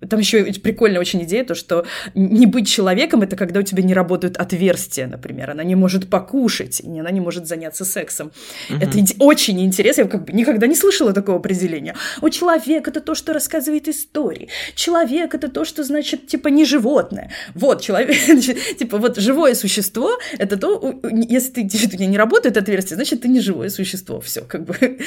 Там 0.08 0.20
еще 0.20 0.44
прикольная 0.54 1.00
очень 1.00 1.22
идея, 1.24 1.44
то, 1.44 1.54
что 1.54 1.84
не 2.14 2.46
быть 2.46 2.68
человеком— 2.68 3.22
это 3.22 3.36
когда 3.36 3.60
у 3.60 3.62
тебя 3.62 3.82
не 3.82 3.94
работают 3.94 4.36
отверстия, 4.36 5.06
например. 5.06 5.50
Она 5.50 5.64
не 5.64 5.74
может 5.74 6.08
покушать, 6.08 6.80
и 6.80 6.86
она 6.98 7.10
не 7.10 7.20
может 7.20 7.46
заняться 7.46 7.84
сексом. 7.84 8.32
Угу. 8.70 8.78
Это 8.80 8.98
очень 9.18 9.60
интересно. 9.60 10.02
Я 10.02 10.08
как 10.08 10.24
бы 10.24 10.32
никогда 10.32 10.66
не 10.66 10.76
слышала 10.76 11.12
такого 11.12 11.38
определения. 11.38 11.94
У 12.20 12.28
человека 12.30 12.90
это 12.90 13.00
то, 13.00 13.14
что 13.14 13.32
рассказывает 13.32 13.88
истории. 13.88 14.48
Человек— 14.74 15.34
это 15.34 15.48
то, 15.48 15.64
что, 15.64 15.84
значит, 15.84 16.26
типа, 16.26 16.48
не 16.48 16.64
животное. 16.64 17.30
Вот, 17.54 17.80
человек, 17.80 18.16
типа, 18.78 18.98
вот 18.98 19.16
живое 19.18 19.54
существо— 19.54 20.18
это 20.38 20.56
то, 20.56 21.00
если 21.28 21.50
ты, 21.50 21.64
у 21.64 21.68
тебя 21.68 22.06
не 22.06 22.18
работает 22.18 22.56
отверстие, 22.56 22.96
значит, 22.96 23.22
ты 23.22 23.28
не 23.28 23.40
живое 23.40 23.68
существо. 23.68 24.20
Все, 24.20 24.42
как 24.42 24.64
бы. 24.64 24.74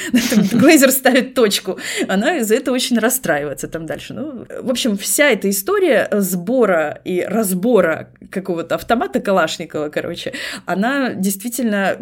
Глейзер 0.52 0.90
ставит 0.90 1.34
точку. 1.34 1.78
Она 2.08 2.38
из-за 2.38 2.54
этого 2.54 2.74
очень 2.74 2.83
расстраивается 2.92 3.68
там 3.68 3.86
дальше. 3.86 4.14
Ну, 4.14 4.46
в 4.62 4.70
общем, 4.70 4.96
вся 4.96 5.30
эта 5.30 5.50
история 5.50 6.08
сбора 6.12 7.00
и 7.04 7.22
разбора 7.22 8.10
какого-то 8.30 8.74
автомата 8.74 9.20
Калашникова, 9.20 9.88
короче, 9.88 10.32
она 10.66 11.14
действительно 11.14 11.96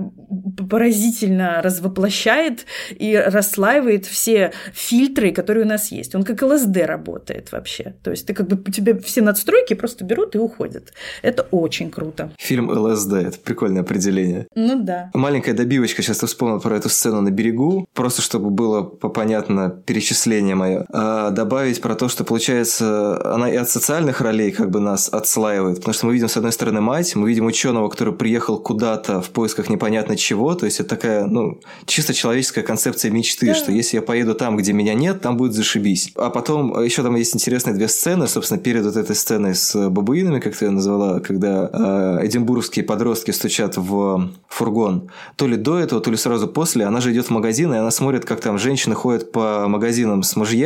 поразительно 0.69 1.61
развоплощает 1.63 2.67
и 2.91 3.17
расслаивает 3.17 4.07
все 4.07 4.53
фильтры, 4.73 5.33
которые 5.33 5.65
у 5.65 5.69
нас 5.69 5.93
есть. 5.93 6.15
Он 6.15 6.25
как 6.25 6.43
ЛСД 6.43 6.77
работает 6.85 7.53
вообще. 7.53 7.95
То 8.03 8.11
есть 8.11 8.27
ты 8.27 8.35
как 8.35 8.49
бы 8.49 8.57
у 8.57 8.71
тебя 8.71 8.99
все 8.99 9.23
надстройки 9.23 9.75
просто 9.75 10.05
берут 10.05 10.35
и 10.35 10.39
уходят. 10.39 10.93
Это 11.23 11.43
очень 11.51 11.91
круто. 11.91 12.33
Фильм 12.39 12.71
ЛСД, 12.71 13.13
это 13.15 13.39
прикольное 13.39 13.83
определение. 13.83 14.47
Ну 14.55 14.83
да. 14.83 15.11
Маленькая 15.15 15.55
добивочка, 15.55 16.03
сейчас 16.03 16.23
я 16.23 16.29
вспомнил 16.29 16.61
про 16.61 16.77
эту 16.77 16.89
сцену 16.89 17.21
на 17.21 17.31
берегу, 17.31 17.87
просто 17.95 18.23
чтобы 18.23 18.51
было 18.51 18.83
понятно 18.83 19.71
перечисление 19.71 20.55
мое 20.55 20.72
мое, 20.73 20.87
а 20.91 21.31
добавить 21.31 21.81
про 21.81 21.95
то, 21.95 22.09
что, 22.09 22.25
получается, 22.25 23.21
она 23.35 23.51
и 23.51 23.57
от 23.57 23.69
социальных 23.69 24.21
ролей 24.21 24.51
как 24.53 24.71
бы 24.71 24.81
нас 24.81 25.09
отслаивает, 25.09 25.77
потому 25.77 25.95
что 25.95 26.07
мы 26.07 26.15
видим, 26.15 26.29
с 26.29 26.37
одной 26.37 26.53
стороны, 26.53 26.81
мать, 26.81 27.15
мы 27.15 27.29
видим 27.29 27.47
ученого, 27.47 27.89
который 27.89 28.15
приехал 28.15 28.59
куда-то 28.59 29.21
в 29.21 29.31
поисках 29.31 29.69
непонятно 29.69 30.17
чего, 30.17 30.55
то 30.55 30.67
есть 30.67 30.81
это 30.81 30.91
такая, 30.91 31.27
ну, 31.27 31.61
чисто 31.87 32.15
человеческая 32.15 32.63
концепция 32.63 33.11
мечты, 33.11 33.47
да. 33.47 33.55
что 33.55 33.73
если 33.73 33.97
я 33.97 34.03
поеду 34.03 34.35
там, 34.35 34.57
где 34.57 34.73
меня 34.73 34.95
нет, 34.95 35.21
там 35.21 35.37
будет 35.37 35.53
зашибись. 35.53 36.13
А 36.17 36.31
потом 36.31 36.83
еще 36.83 37.03
там 37.03 37.17
есть 37.17 37.35
интересные 37.35 37.75
две 37.75 37.89
сцены, 37.89 38.27
собственно, 38.27 38.61
перед 38.61 38.85
вот 38.85 38.97
этой 38.97 39.17
сценой 39.17 39.55
с 39.55 39.89
бабуинами, 39.89 40.41
как 40.41 40.57
ты 40.57 40.67
ее 40.67 40.71
назвала, 40.71 41.21
когда 41.21 41.69
э, 41.73 42.27
эдинбургские 42.27 42.85
подростки 42.85 43.31
стучат 43.31 43.77
в 43.77 44.31
фургон. 44.49 45.11
То 45.37 45.47
ли 45.47 45.57
до 45.57 45.79
этого, 45.79 46.01
то 46.01 46.11
ли 46.11 46.17
сразу 46.17 46.49
после, 46.49 46.85
она 46.85 47.01
же 47.01 47.13
идет 47.13 47.27
в 47.27 47.31
магазин, 47.31 47.73
и 47.75 47.77
она 47.77 47.91
смотрит, 47.91 48.25
как 48.25 48.41
там 48.41 48.59
женщины 48.59 48.95
ходят 48.95 49.33
по 49.33 49.67
магазинам 49.69 50.23
с 50.23 50.37
мужьями, 50.37 50.62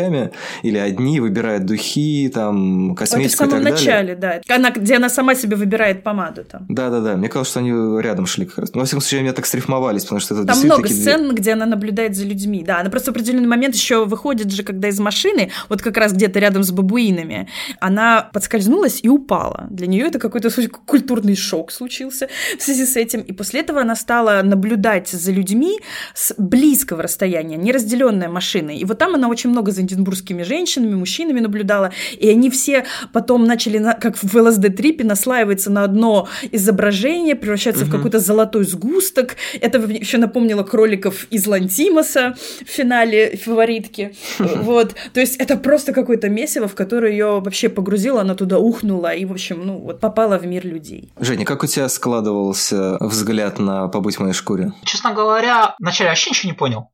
или 0.62 0.78
одни 0.78 1.20
выбирают 1.20 1.64
духи, 1.66 2.30
там, 2.32 2.94
косметику 2.94 3.26
Это 3.26 3.34
в 3.34 3.50
самом 3.50 3.60
и 3.60 3.64
так 3.64 3.72
начале, 3.72 4.14
далее. 4.14 4.42
да. 4.46 4.54
Она, 4.54 4.70
где 4.70 4.96
она 4.96 5.08
сама 5.08 5.34
себе 5.34 5.56
выбирает 5.56 6.02
помаду 6.02 6.44
там. 6.44 6.66
Да-да-да. 6.68 7.16
Мне 7.16 7.28
казалось, 7.28 7.48
что 7.48 7.60
они 7.60 8.02
рядом 8.02 8.26
шли 8.26 8.46
как 8.46 8.58
раз. 8.58 8.74
Но, 8.74 8.80
во 8.80 8.86
всяком 8.86 9.00
случае, 9.00 9.20
они 9.20 9.32
так 9.32 9.46
срифмовались, 9.46 10.02
потому 10.02 10.20
что 10.20 10.34
это 10.34 10.44
Там 10.44 10.58
много 10.60 10.88
сцен, 10.88 11.34
где 11.34 11.52
она 11.52 11.66
наблюдает 11.66 12.16
за 12.16 12.24
людьми. 12.24 12.62
Да, 12.66 12.80
она 12.80 12.90
просто 12.90 13.12
в 13.12 13.14
определенный 13.14 13.48
момент 13.48 13.74
еще 13.74 14.04
выходит 14.04 14.50
же, 14.50 14.62
когда 14.62 14.88
из 14.88 14.98
машины, 15.00 15.50
вот 15.68 15.82
как 15.82 15.96
раз 15.96 16.12
где-то 16.12 16.38
рядом 16.38 16.62
с 16.62 16.70
бабуинами, 16.70 17.48
она 17.80 18.28
подскользнулась 18.32 19.00
и 19.02 19.08
упала. 19.08 19.66
Для 19.70 19.86
нее 19.86 20.06
это 20.06 20.18
какой-то 20.18 20.50
культурный 20.86 21.36
шок 21.36 21.72
случился 21.72 22.28
в 22.58 22.62
связи 22.62 22.86
с 22.86 22.96
этим. 22.96 23.20
И 23.20 23.32
после 23.32 23.60
этого 23.60 23.80
она 23.80 23.94
стала 23.96 24.42
наблюдать 24.42 25.08
за 25.08 25.32
людьми 25.32 25.78
с 26.14 26.34
близкого 26.38 27.02
расстояния, 27.02 27.56
не 27.56 27.72
разделенная 27.72 28.28
машиной. 28.28 28.76
И 28.78 28.84
вот 28.84 28.98
там 28.98 29.14
она 29.14 29.28
очень 29.28 29.50
много 29.50 29.72
за 29.72 29.82
эдинбургскими 29.86 30.42
женщинами, 30.42 30.94
мужчинами 30.94 31.40
наблюдала. 31.40 31.92
И 32.18 32.28
они 32.28 32.50
все 32.50 32.84
потом 33.12 33.44
начали, 33.44 33.78
как 34.00 34.16
в 34.16 34.34
ЛСД-трипе, 34.34 35.04
наслаиваться 35.04 35.70
на 35.70 35.84
одно 35.84 36.28
изображение, 36.52 37.34
превращаться 37.34 37.84
угу. 37.84 37.90
в 37.90 37.92
какой-то 37.92 38.18
золотой 38.18 38.64
сгусток. 38.64 39.36
Это 39.60 39.78
еще 39.78 40.18
напомнило 40.18 40.62
кроликов 40.62 41.26
из 41.30 41.46
Лантимоса 41.46 42.36
в 42.64 42.68
финале 42.68 43.36
фаворитки. 43.36 44.14
Вот. 44.38 44.94
То 45.12 45.20
есть 45.20 45.36
это 45.36 45.56
просто 45.56 45.92
какое-то 45.92 46.28
месиво, 46.28 46.68
в 46.68 46.74
которое 46.74 47.12
ее 47.12 47.40
вообще 47.40 47.68
погрузило, 47.68 48.20
она 48.20 48.34
туда 48.34 48.58
ухнула 48.58 49.14
и, 49.14 49.24
в 49.24 49.32
общем, 49.32 49.64
ну, 49.64 49.78
вот 49.78 50.00
попала 50.00 50.38
в 50.38 50.46
мир 50.46 50.66
людей. 50.66 51.12
Женя, 51.18 51.44
как 51.44 51.62
у 51.62 51.66
тебя 51.66 51.88
складывался 51.88 52.96
взгляд 53.00 53.58
на 53.58 53.88
«Побудь 53.88 54.16
в 54.16 54.20
моей 54.20 54.34
шкуре»? 54.34 54.72
Честно 54.84 55.12
говоря, 55.12 55.74
вначале 55.78 56.10
вообще 56.10 56.30
ничего 56.30 56.50
не 56.50 56.56
понял. 56.56 56.90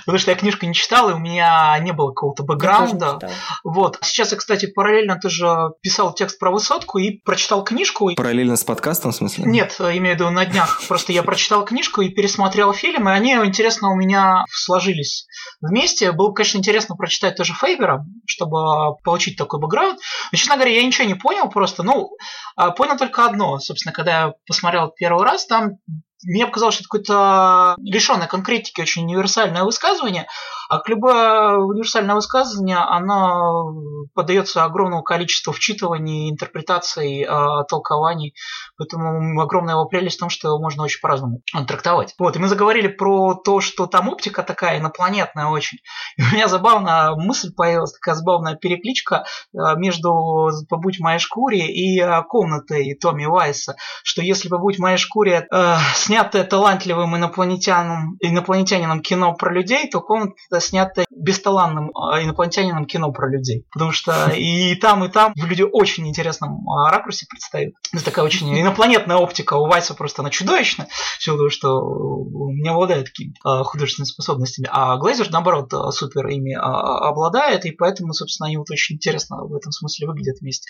Потому 0.00 0.18
что 0.18 0.30
я 0.30 0.36
книжку 0.36 0.66
не 0.66 0.74
читал, 0.74 1.10
и 1.10 1.14
у 1.14 1.18
меня 1.18 1.76
не 1.80 1.92
было 1.92 2.10
какого-то 2.10 2.42
бэкграунда. 2.42 3.18
Вот. 3.64 3.98
Сейчас 4.02 4.32
я, 4.32 4.38
кстати, 4.38 4.66
параллельно 4.66 5.18
тоже 5.20 5.70
писал 5.82 6.14
текст 6.14 6.38
про 6.38 6.50
высотку 6.50 6.98
и 6.98 7.18
прочитал 7.18 7.64
книжку. 7.64 8.14
Параллельно 8.14 8.56
с 8.56 8.64
подкастом, 8.64 9.12
в 9.12 9.16
смысле? 9.16 9.44
Нет, 9.46 9.76
имею 9.78 10.16
в 10.16 10.20
виду 10.20 10.30
на 10.30 10.44
днях. 10.46 10.82
Просто 10.88 11.12
я 11.12 11.22
прочитал 11.22 11.64
книжку 11.64 12.00
и 12.02 12.08
пересмотрел 12.08 12.72
фильм, 12.72 13.08
и 13.08 13.12
они, 13.12 13.32
интересно, 13.32 13.90
у 13.90 13.96
меня 13.96 14.44
сложились 14.50 15.26
вместе. 15.60 16.12
Было, 16.12 16.32
конечно, 16.32 16.58
интересно 16.58 16.96
прочитать 16.96 17.36
тоже 17.36 17.54
Фейбера, 17.54 18.04
чтобы 18.26 18.96
получить 19.02 19.36
такой 19.36 19.60
бэкграунд. 19.60 19.98
Но, 20.32 20.38
честно 20.38 20.54
говоря, 20.56 20.72
я 20.72 20.84
ничего 20.84 21.06
не 21.06 21.14
понял 21.14 21.48
просто. 21.48 21.82
Ну, 21.82 22.10
а, 22.56 22.70
понял 22.70 22.96
только 22.96 23.26
одно. 23.26 23.58
Собственно, 23.58 23.92
когда 23.92 24.20
я 24.20 24.32
посмотрел 24.46 24.90
первый 24.90 25.24
раз, 25.24 25.46
там 25.46 25.78
мне 26.24 26.46
показалось, 26.46 26.74
что 26.74 26.82
это 26.82 26.88
какое-то 26.88 27.74
лишенное 27.82 28.26
конкретики 28.26 28.80
очень 28.80 29.04
универсальное 29.04 29.64
высказывание, 29.64 30.26
а 30.68 30.82
любое 30.86 31.56
универсальное 31.56 32.14
высказывание, 32.14 32.78
оно 32.78 33.72
поддается 34.14 34.64
огромному 34.64 35.02
количеству 35.02 35.52
вчитываний, 35.52 36.30
интерпретаций, 36.30 37.22
э, 37.22 37.64
толкований. 37.68 38.34
Поэтому 38.78 39.40
огромная 39.40 39.74
его 39.74 39.86
прелесть 39.86 40.16
в 40.16 40.20
том, 40.20 40.30
что 40.30 40.48
его 40.48 40.58
можно 40.58 40.82
очень 40.82 41.00
по-разному 41.00 41.40
трактовать. 41.66 42.14
Вот, 42.18 42.36
и 42.36 42.38
мы 42.38 42.48
заговорили 42.48 42.88
про 42.88 43.34
то, 43.34 43.60
что 43.60 43.86
там 43.86 44.08
оптика 44.08 44.42
такая 44.42 44.78
инопланетная 44.78 45.46
очень. 45.46 45.78
И 46.16 46.22
у 46.22 46.34
меня 46.34 46.48
забавная 46.48 47.14
мысль 47.14 47.52
появилась, 47.54 47.92
такая 47.92 48.14
забавная 48.14 48.56
перекличка 48.56 49.24
э, 49.52 49.58
между 49.76 50.50
«Побудь 50.68 50.98
в 50.98 51.02
моей 51.02 51.18
шкуре» 51.18 51.66
и 51.66 52.00
э, 52.00 52.22
комнатой 52.28 52.96
Томми 53.00 53.26
Уайса, 53.26 53.76
что 54.02 54.22
если 54.22 54.48
«Побудь 54.48 54.76
в 54.76 54.80
моей 54.80 54.98
шкуре» 54.98 55.46
э, 55.50 55.76
снятое 55.94 56.44
талантливым 56.44 57.16
инопланетянином, 57.16 58.16
инопланетянином 58.20 59.00
кино 59.00 59.34
про 59.34 59.52
людей, 59.52 59.88
то 59.90 60.00
комната 60.00 60.55
снято 60.60 61.05
бесталанным 61.16 61.90
а, 61.96 62.22
инопланетянином 62.22 62.86
кино 62.86 63.10
про 63.12 63.30
людей. 63.30 63.66
Потому 63.72 63.92
что 63.92 64.30
и 64.30 64.74
там, 64.76 65.04
и 65.04 65.08
там 65.08 65.32
люди 65.36 65.62
очень 65.62 66.06
интересном 66.08 66.68
а, 66.68 66.90
ракурсе 66.90 67.26
предстают. 67.28 67.74
Это 67.92 68.04
такая 68.04 68.24
очень 68.24 68.58
инопланетная 68.58 69.16
оптика. 69.16 69.54
У 69.54 69.66
Вайса 69.66 69.94
просто 69.94 70.22
она 70.22 70.30
чудовищна, 70.30 70.86
в 71.18 71.22
силу 71.22 71.50
что 71.50 71.80
не 72.52 72.68
обладает 72.68 73.06
такими 73.06 73.34
а, 73.44 73.64
художественными 73.64 74.08
способностями. 74.08 74.68
А 74.70 74.96
Глейзер, 74.96 75.30
наоборот, 75.30 75.72
супер 75.94 76.26
ими 76.28 76.54
обладает, 76.54 77.64
и 77.64 77.72
поэтому, 77.72 78.12
собственно, 78.12 78.48
они 78.48 78.56
вот 78.56 78.70
очень 78.70 78.96
интересно 78.96 79.38
в 79.44 79.54
этом 79.54 79.72
смысле 79.72 80.08
выглядят 80.08 80.40
вместе. 80.40 80.68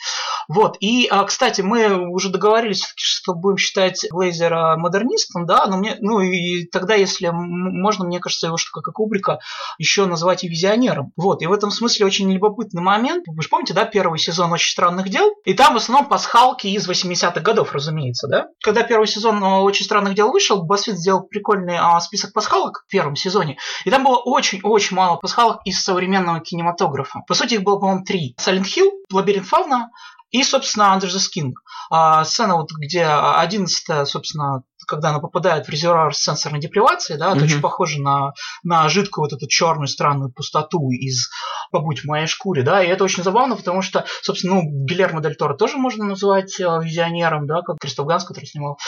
Вот. 0.49 0.77
И, 0.81 1.11
кстати, 1.27 1.61
мы 1.61 2.09
уже 2.11 2.29
договорились, 2.31 2.93
что 2.97 3.35
будем 3.35 3.57
считать 3.57 4.07
Глейзера 4.11 4.77
модернистом, 4.77 5.47
да, 5.47 5.67
но 5.67 5.79
мне, 5.79 5.97
ну 6.01 6.21
и 6.21 6.67
тогда, 6.67 6.95
если 6.95 7.31
можно, 7.33 8.05
мне 8.05 8.21
кажется, 8.21 8.47
его, 8.47 8.57
что 8.57 8.71
как 8.73 8.89
и 8.89 8.93
Кубрика, 8.93 9.41
еще 9.79 10.07
назвать 10.07 10.36
и 10.45 10.49
визионером. 10.49 11.13
Вот, 11.17 11.43
и 11.43 11.47
в 11.47 11.53
этом 11.53 11.71
смысле 11.71 12.07
очень 12.07 12.31
любопытный 12.33 12.83
момент. 12.83 13.25
Вы 13.27 13.43
же 13.43 13.49
помните, 13.49 13.75
да, 13.75 13.85
первый 13.85 14.19
сезон 14.19 14.53
«Очень 14.53 14.71
странных 14.71 15.09
дел»? 15.09 15.33
И 15.45 15.55
там 15.55 15.75
в 15.75 15.77
основном 15.77 16.09
пасхалки 16.09 16.67
из 16.67 16.89
80-х 16.89 17.41
годов, 17.41 17.73
разумеется, 17.73 18.29
да? 18.29 18.47
Когда 18.63 18.83
первый 18.83 19.07
сезон 19.07 19.43
«Очень 19.43 19.85
странных 19.85 20.15
дел» 20.15 20.31
вышел, 20.31 20.63
Басфит 20.63 20.99
сделал 20.99 21.23
прикольный 21.23 21.77
а, 21.79 22.01
список 22.01 22.33
пасхалок 22.33 22.85
в 22.87 22.91
первом 22.91 23.17
сезоне. 23.17 23.59
И 23.85 23.91
там 23.91 24.05
было 24.05 24.17
очень-очень 24.17 24.97
мало 24.97 25.17
пасхалок 25.17 25.61
из 25.65 25.83
современного 25.83 26.41
кинематографа. 26.41 27.21
По 27.27 27.35
сути, 27.35 27.55
их 27.55 27.63
было, 27.63 27.79
по-моему, 27.79 28.05
три. 28.05 28.35
Silent 28.41 28.65
Hill, 28.65 28.91
Лабиринт 29.13 29.47
Фавна 29.47 29.91
и, 30.31 30.43
собственно, 30.43 30.97
Under 30.97 31.07
the 31.07 31.19
Skin. 31.19 31.53
А, 31.91 32.25
сцена, 32.25 32.57
вот, 32.57 32.71
где 32.73 33.05
одиннадцатая, 33.05 34.05
собственно, 34.05 34.63
когда 34.87 35.11
она 35.11 35.19
попадает 35.19 35.67
в 35.67 35.69
резервуар 35.69 36.15
с 36.15 36.21
сенсорной 36.21 36.61
депривацией, 36.61 37.19
да, 37.19 37.31
это 37.31 37.41
mm-hmm. 37.41 37.45
очень 37.45 37.61
похоже 37.61 38.01
на, 38.01 38.33
на 38.63 38.89
жидкую 38.89 39.25
вот 39.25 39.33
эту 39.33 39.47
черную 39.49 39.89
странную 39.89 40.33
пустоту 40.33 40.91
из 40.91 41.31
«Побудь 41.71 42.01
в 42.01 42.05
моей 42.05 42.27
шкуре», 42.27 42.63
да, 42.63 42.83
и 42.83 42.89
это 42.89 43.05
очень 43.05 43.23
забавно, 43.23 43.57
потому 43.57 43.83
что, 43.83 44.05
собственно, 44.23 44.57
ну, 44.57 44.63
Гильермо 44.87 45.21
Дель 45.21 45.37
Торо 45.37 45.55
тоже 45.55 45.77
можно 45.77 46.05
назвать 46.05 46.59
э, 46.61 46.65
визионером, 46.83 47.47
да, 47.47 47.63
как 47.63 47.79
Кристоф 47.79 48.07
Ганс, 48.07 48.25
который 48.25 48.47
снимал 48.47 48.79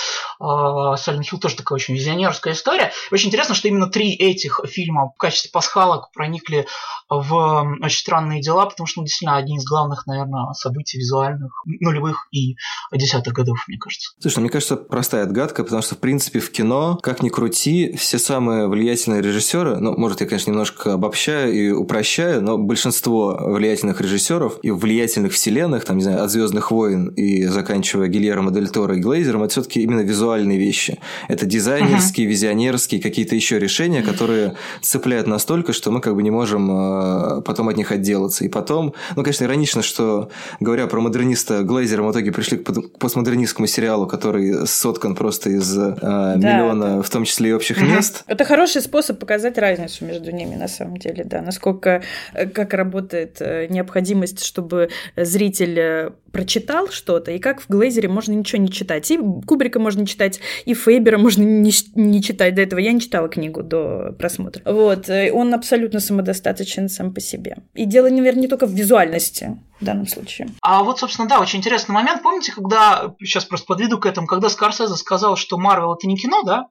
э, 0.41 0.97
Сайлент 0.97 1.27
Хилл, 1.27 1.39
тоже 1.39 1.57
такая 1.57 1.77
очень 1.77 1.95
визионерская 1.95 2.55
история. 2.55 2.93
Очень 3.11 3.29
интересно, 3.29 3.55
что 3.55 3.69
именно 3.69 3.89
три 3.89 4.15
этих 4.15 4.61
фильма 4.67 5.11
в 5.15 5.19
качестве 5.19 5.51
пасхалок 5.51 6.13
проникли 6.13 6.67
в 7.09 7.79
очень 7.83 7.99
странные 7.99 8.41
дела, 8.41 8.67
потому 8.67 8.87
что, 8.87 9.01
ну, 9.01 9.07
действительно, 9.07 9.37
одни 9.37 9.57
из 9.57 9.65
главных, 9.65 10.07
наверное, 10.07 10.53
событий 10.53 10.99
визуальных 10.99 11.53
нулевых 11.65 12.29
и 12.33 12.57
десятых 12.93 13.33
годов, 13.33 13.59
мне 13.67 13.79
кажется. 13.79 14.13
Слушай, 14.21 14.37
ну, 14.37 14.43
мне 14.43 14.51
кажется, 14.51 14.77
простая 14.77 15.25
отгадка, 15.25 15.65
потому 15.65 15.83
что, 15.83 15.88
в 15.95 15.99
принципе, 15.99 16.41
в 16.41 16.51
кино, 16.51 16.99
как 17.03 17.23
ни 17.23 17.29
крути, 17.29 17.95
все 17.97 18.19
самые 18.19 18.69
влиятельные 18.69 19.23
режиссеры, 19.23 19.77
ну, 19.77 19.95
может, 19.97 20.21
я, 20.21 20.27
конечно, 20.27 20.51
немножко 20.51 20.95
обобщаю 20.95 21.53
и 21.53 21.71
упрощаю, 21.71 22.43
но 22.43 22.59
большинство 22.59 23.39
влиятельных 23.41 24.01
режиссеров 24.01 24.59
и 24.63 24.71
влиятельных 24.71 25.33
вселенных, 25.33 25.85
там, 25.85 25.99
не 25.99 26.03
знаю, 26.03 26.23
от 26.23 26.31
Звездных 26.31 26.71
войн 26.71 27.09
и 27.09 27.45
заканчивая 27.47 28.09
Гильермо 28.09 28.51
Дель 28.51 28.69
Торо 28.69 28.97
и 28.97 29.01
Глейзером, 29.01 29.43
это 29.43 29.53
все-таки 29.53 29.83
именно 29.83 30.01
визуальные 30.01 30.59
вещи. 30.59 30.99
Это 31.29 31.47
дизайнерские, 31.47 32.27
uh-huh. 32.27 32.31
визионерские, 32.31 33.01
какие-то 33.01 33.35
еще 33.35 33.59
решения, 33.59 34.03
которые 34.03 34.55
цепляют 34.81 35.27
настолько, 35.27 35.73
что 35.73 35.91
мы 35.91 36.01
как 36.01 36.15
бы 36.15 36.23
не 36.23 36.31
можем 36.31 36.71
э, 36.71 37.43
потом 37.43 37.69
от 37.69 37.77
них 37.77 37.93
отделаться. 37.93 38.45
И 38.45 38.49
потом, 38.49 38.95
ну, 39.17 39.23
конечно, 39.23 39.45
иронично, 39.45 39.83
что, 39.83 40.31
говоря 40.61 40.87
про 40.87 41.01
модерниста 41.01 41.63
Глейзера, 41.63 42.03
мы 42.03 42.09
в 42.09 42.13
итоге 42.13 42.33
пришли 42.33 42.59
к 42.59 42.99
постмодернистскому 42.99 43.67
сериалу, 43.67 44.07
который 44.07 44.67
соткан 44.67 45.15
просто 45.15 45.51
из 45.51 45.78
э, 45.81 46.35
да, 46.37 46.37
миллиона, 46.37 47.03
в 47.03 47.11
том 47.11 47.25
числе 47.25 47.51
и 47.51 47.53
общих 47.53 47.79
uh-huh. 47.81 47.97
мест. 47.97 48.25
Это 48.27 48.45
хороший 48.45 48.83
способ 48.83 49.19
показать 49.19 49.59
разницу 49.59 50.05
между 50.05 50.31
ними, 50.31 50.55
на 50.55 50.69
самом 50.69 50.97
деле, 50.97 51.25
да, 51.25 51.41
насколько 51.43 52.03
э, 52.35 52.47
как 52.47 52.75
работает 52.75 53.37
э, 53.41 53.67
необходимость, 53.69 54.45
чтобы 54.45 54.91
зритель 55.17 56.13
прочитал 56.33 56.89
что-то, 56.89 57.31
и 57.31 57.39
как 57.39 57.61
в 57.61 57.69
Глейзере 57.69 58.09
можно 58.09 58.33
ничего 58.33 58.61
не 58.63 58.71
читать. 58.71 59.11
И 59.11 59.19
Кубрика 59.47 59.79
можно 59.79 60.01
не 60.01 60.07
читать, 60.07 60.41
и 60.65 60.75
Фейбера 60.75 61.19
можно 61.19 61.43
не, 61.43 61.73
не 61.95 62.23
читать. 62.23 62.55
До 62.55 62.63
этого 62.63 62.81
я 62.81 62.93
не 62.93 63.01
читала 63.01 63.29
книгу 63.29 63.63
до 63.63 64.13
просмотра. 64.19 64.63
Вот. 64.65 65.09
Э, 65.09 65.33
он 65.33 65.55
абсолютно 65.55 66.01
самодостаточен 66.01 66.89
сам 66.89 67.13
по 67.13 67.21
себе. 67.21 67.59
И 67.75 67.85
дело, 67.85 68.09
наверное, 68.09 68.43
не 68.43 68.49
только 68.49 68.67
в 68.67 68.73
визуальности. 68.73 69.59
в 69.81 69.85
данном 69.85 70.07
случае. 70.07 70.49
А 70.63 70.83
вот, 70.83 70.99
собственно, 70.99 71.29
да, 71.29 71.41
очень 71.41 71.61
интересный 71.61 71.93
момент. 71.93 72.23
Помните, 72.23 72.53
когда, 72.53 73.15
сейчас 73.21 73.45
просто 73.45 73.67
подведу 73.67 73.99
к 73.99 74.07
этому, 74.07 74.27
когда 74.27 74.49
Скорсезе 74.49 74.95
сказал, 74.95 75.37
что 75.37 75.59
Марвел 75.59 75.95
это 75.95 76.07
не 76.07 76.17
кино, 76.17 76.43
да? 76.43 76.67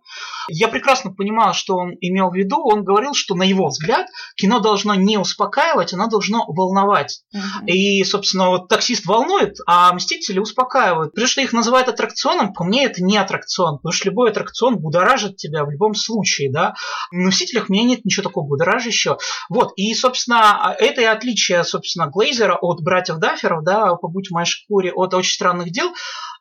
Я 0.49 0.67
прекрасно 0.67 1.13
понимал, 1.13 1.53
что 1.53 1.75
он 1.75 1.93
имел 2.01 2.29
в 2.29 2.35
виду. 2.35 2.57
Он 2.63 2.83
говорил, 2.83 3.13
что 3.13 3.35
на 3.35 3.43
его 3.43 3.67
взгляд 3.67 4.07
кино 4.35 4.59
должно 4.59 4.95
не 4.95 5.17
успокаивать, 5.17 5.93
оно 5.93 6.07
должно 6.07 6.45
волновать. 6.47 7.21
Uh-huh. 7.35 7.65
И, 7.65 8.03
собственно, 8.03 8.49
вот 8.49 8.67
таксист 8.67 9.05
волнует, 9.05 9.57
а 9.67 9.93
Мстители 9.93 10.39
успокаивают. 10.39 11.11
Потому 11.11 11.27
что 11.27 11.41
их 11.41 11.53
называют 11.53 11.89
аттракционом, 11.89 12.53
по 12.53 12.63
мне 12.63 12.85
это 12.85 13.03
не 13.03 13.17
аттракцион, 13.17 13.77
потому 13.77 13.91
что 13.91 14.09
любой 14.09 14.29
аттракцион 14.29 14.77
будоражит 14.77 15.37
тебя 15.37 15.65
в 15.65 15.71
любом 15.71 15.93
случае, 15.95 16.51
да. 16.51 16.75
На 17.11 17.29
Мстителях 17.29 17.69
у 17.69 17.73
меня 17.73 17.83
нет 17.83 18.05
ничего 18.05 18.23
такого 18.23 18.47
будоражащего. 18.47 19.17
Вот, 19.49 19.73
и, 19.75 19.93
собственно, 19.93 20.75
это 20.79 21.01
и 21.01 21.05
отличие, 21.05 21.63
собственно, 21.63 22.07
Глейзера 22.07 22.57
от 22.59 22.81
братьев 22.81 23.17
Дафферов, 23.17 23.63
да, 23.63 23.95
побудь 23.95 24.29
в 24.29 24.33
моей 24.33 24.45
шкуре, 24.45 24.91
от 24.93 25.13
очень 25.13 25.33
странных 25.33 25.71
дел 25.71 25.93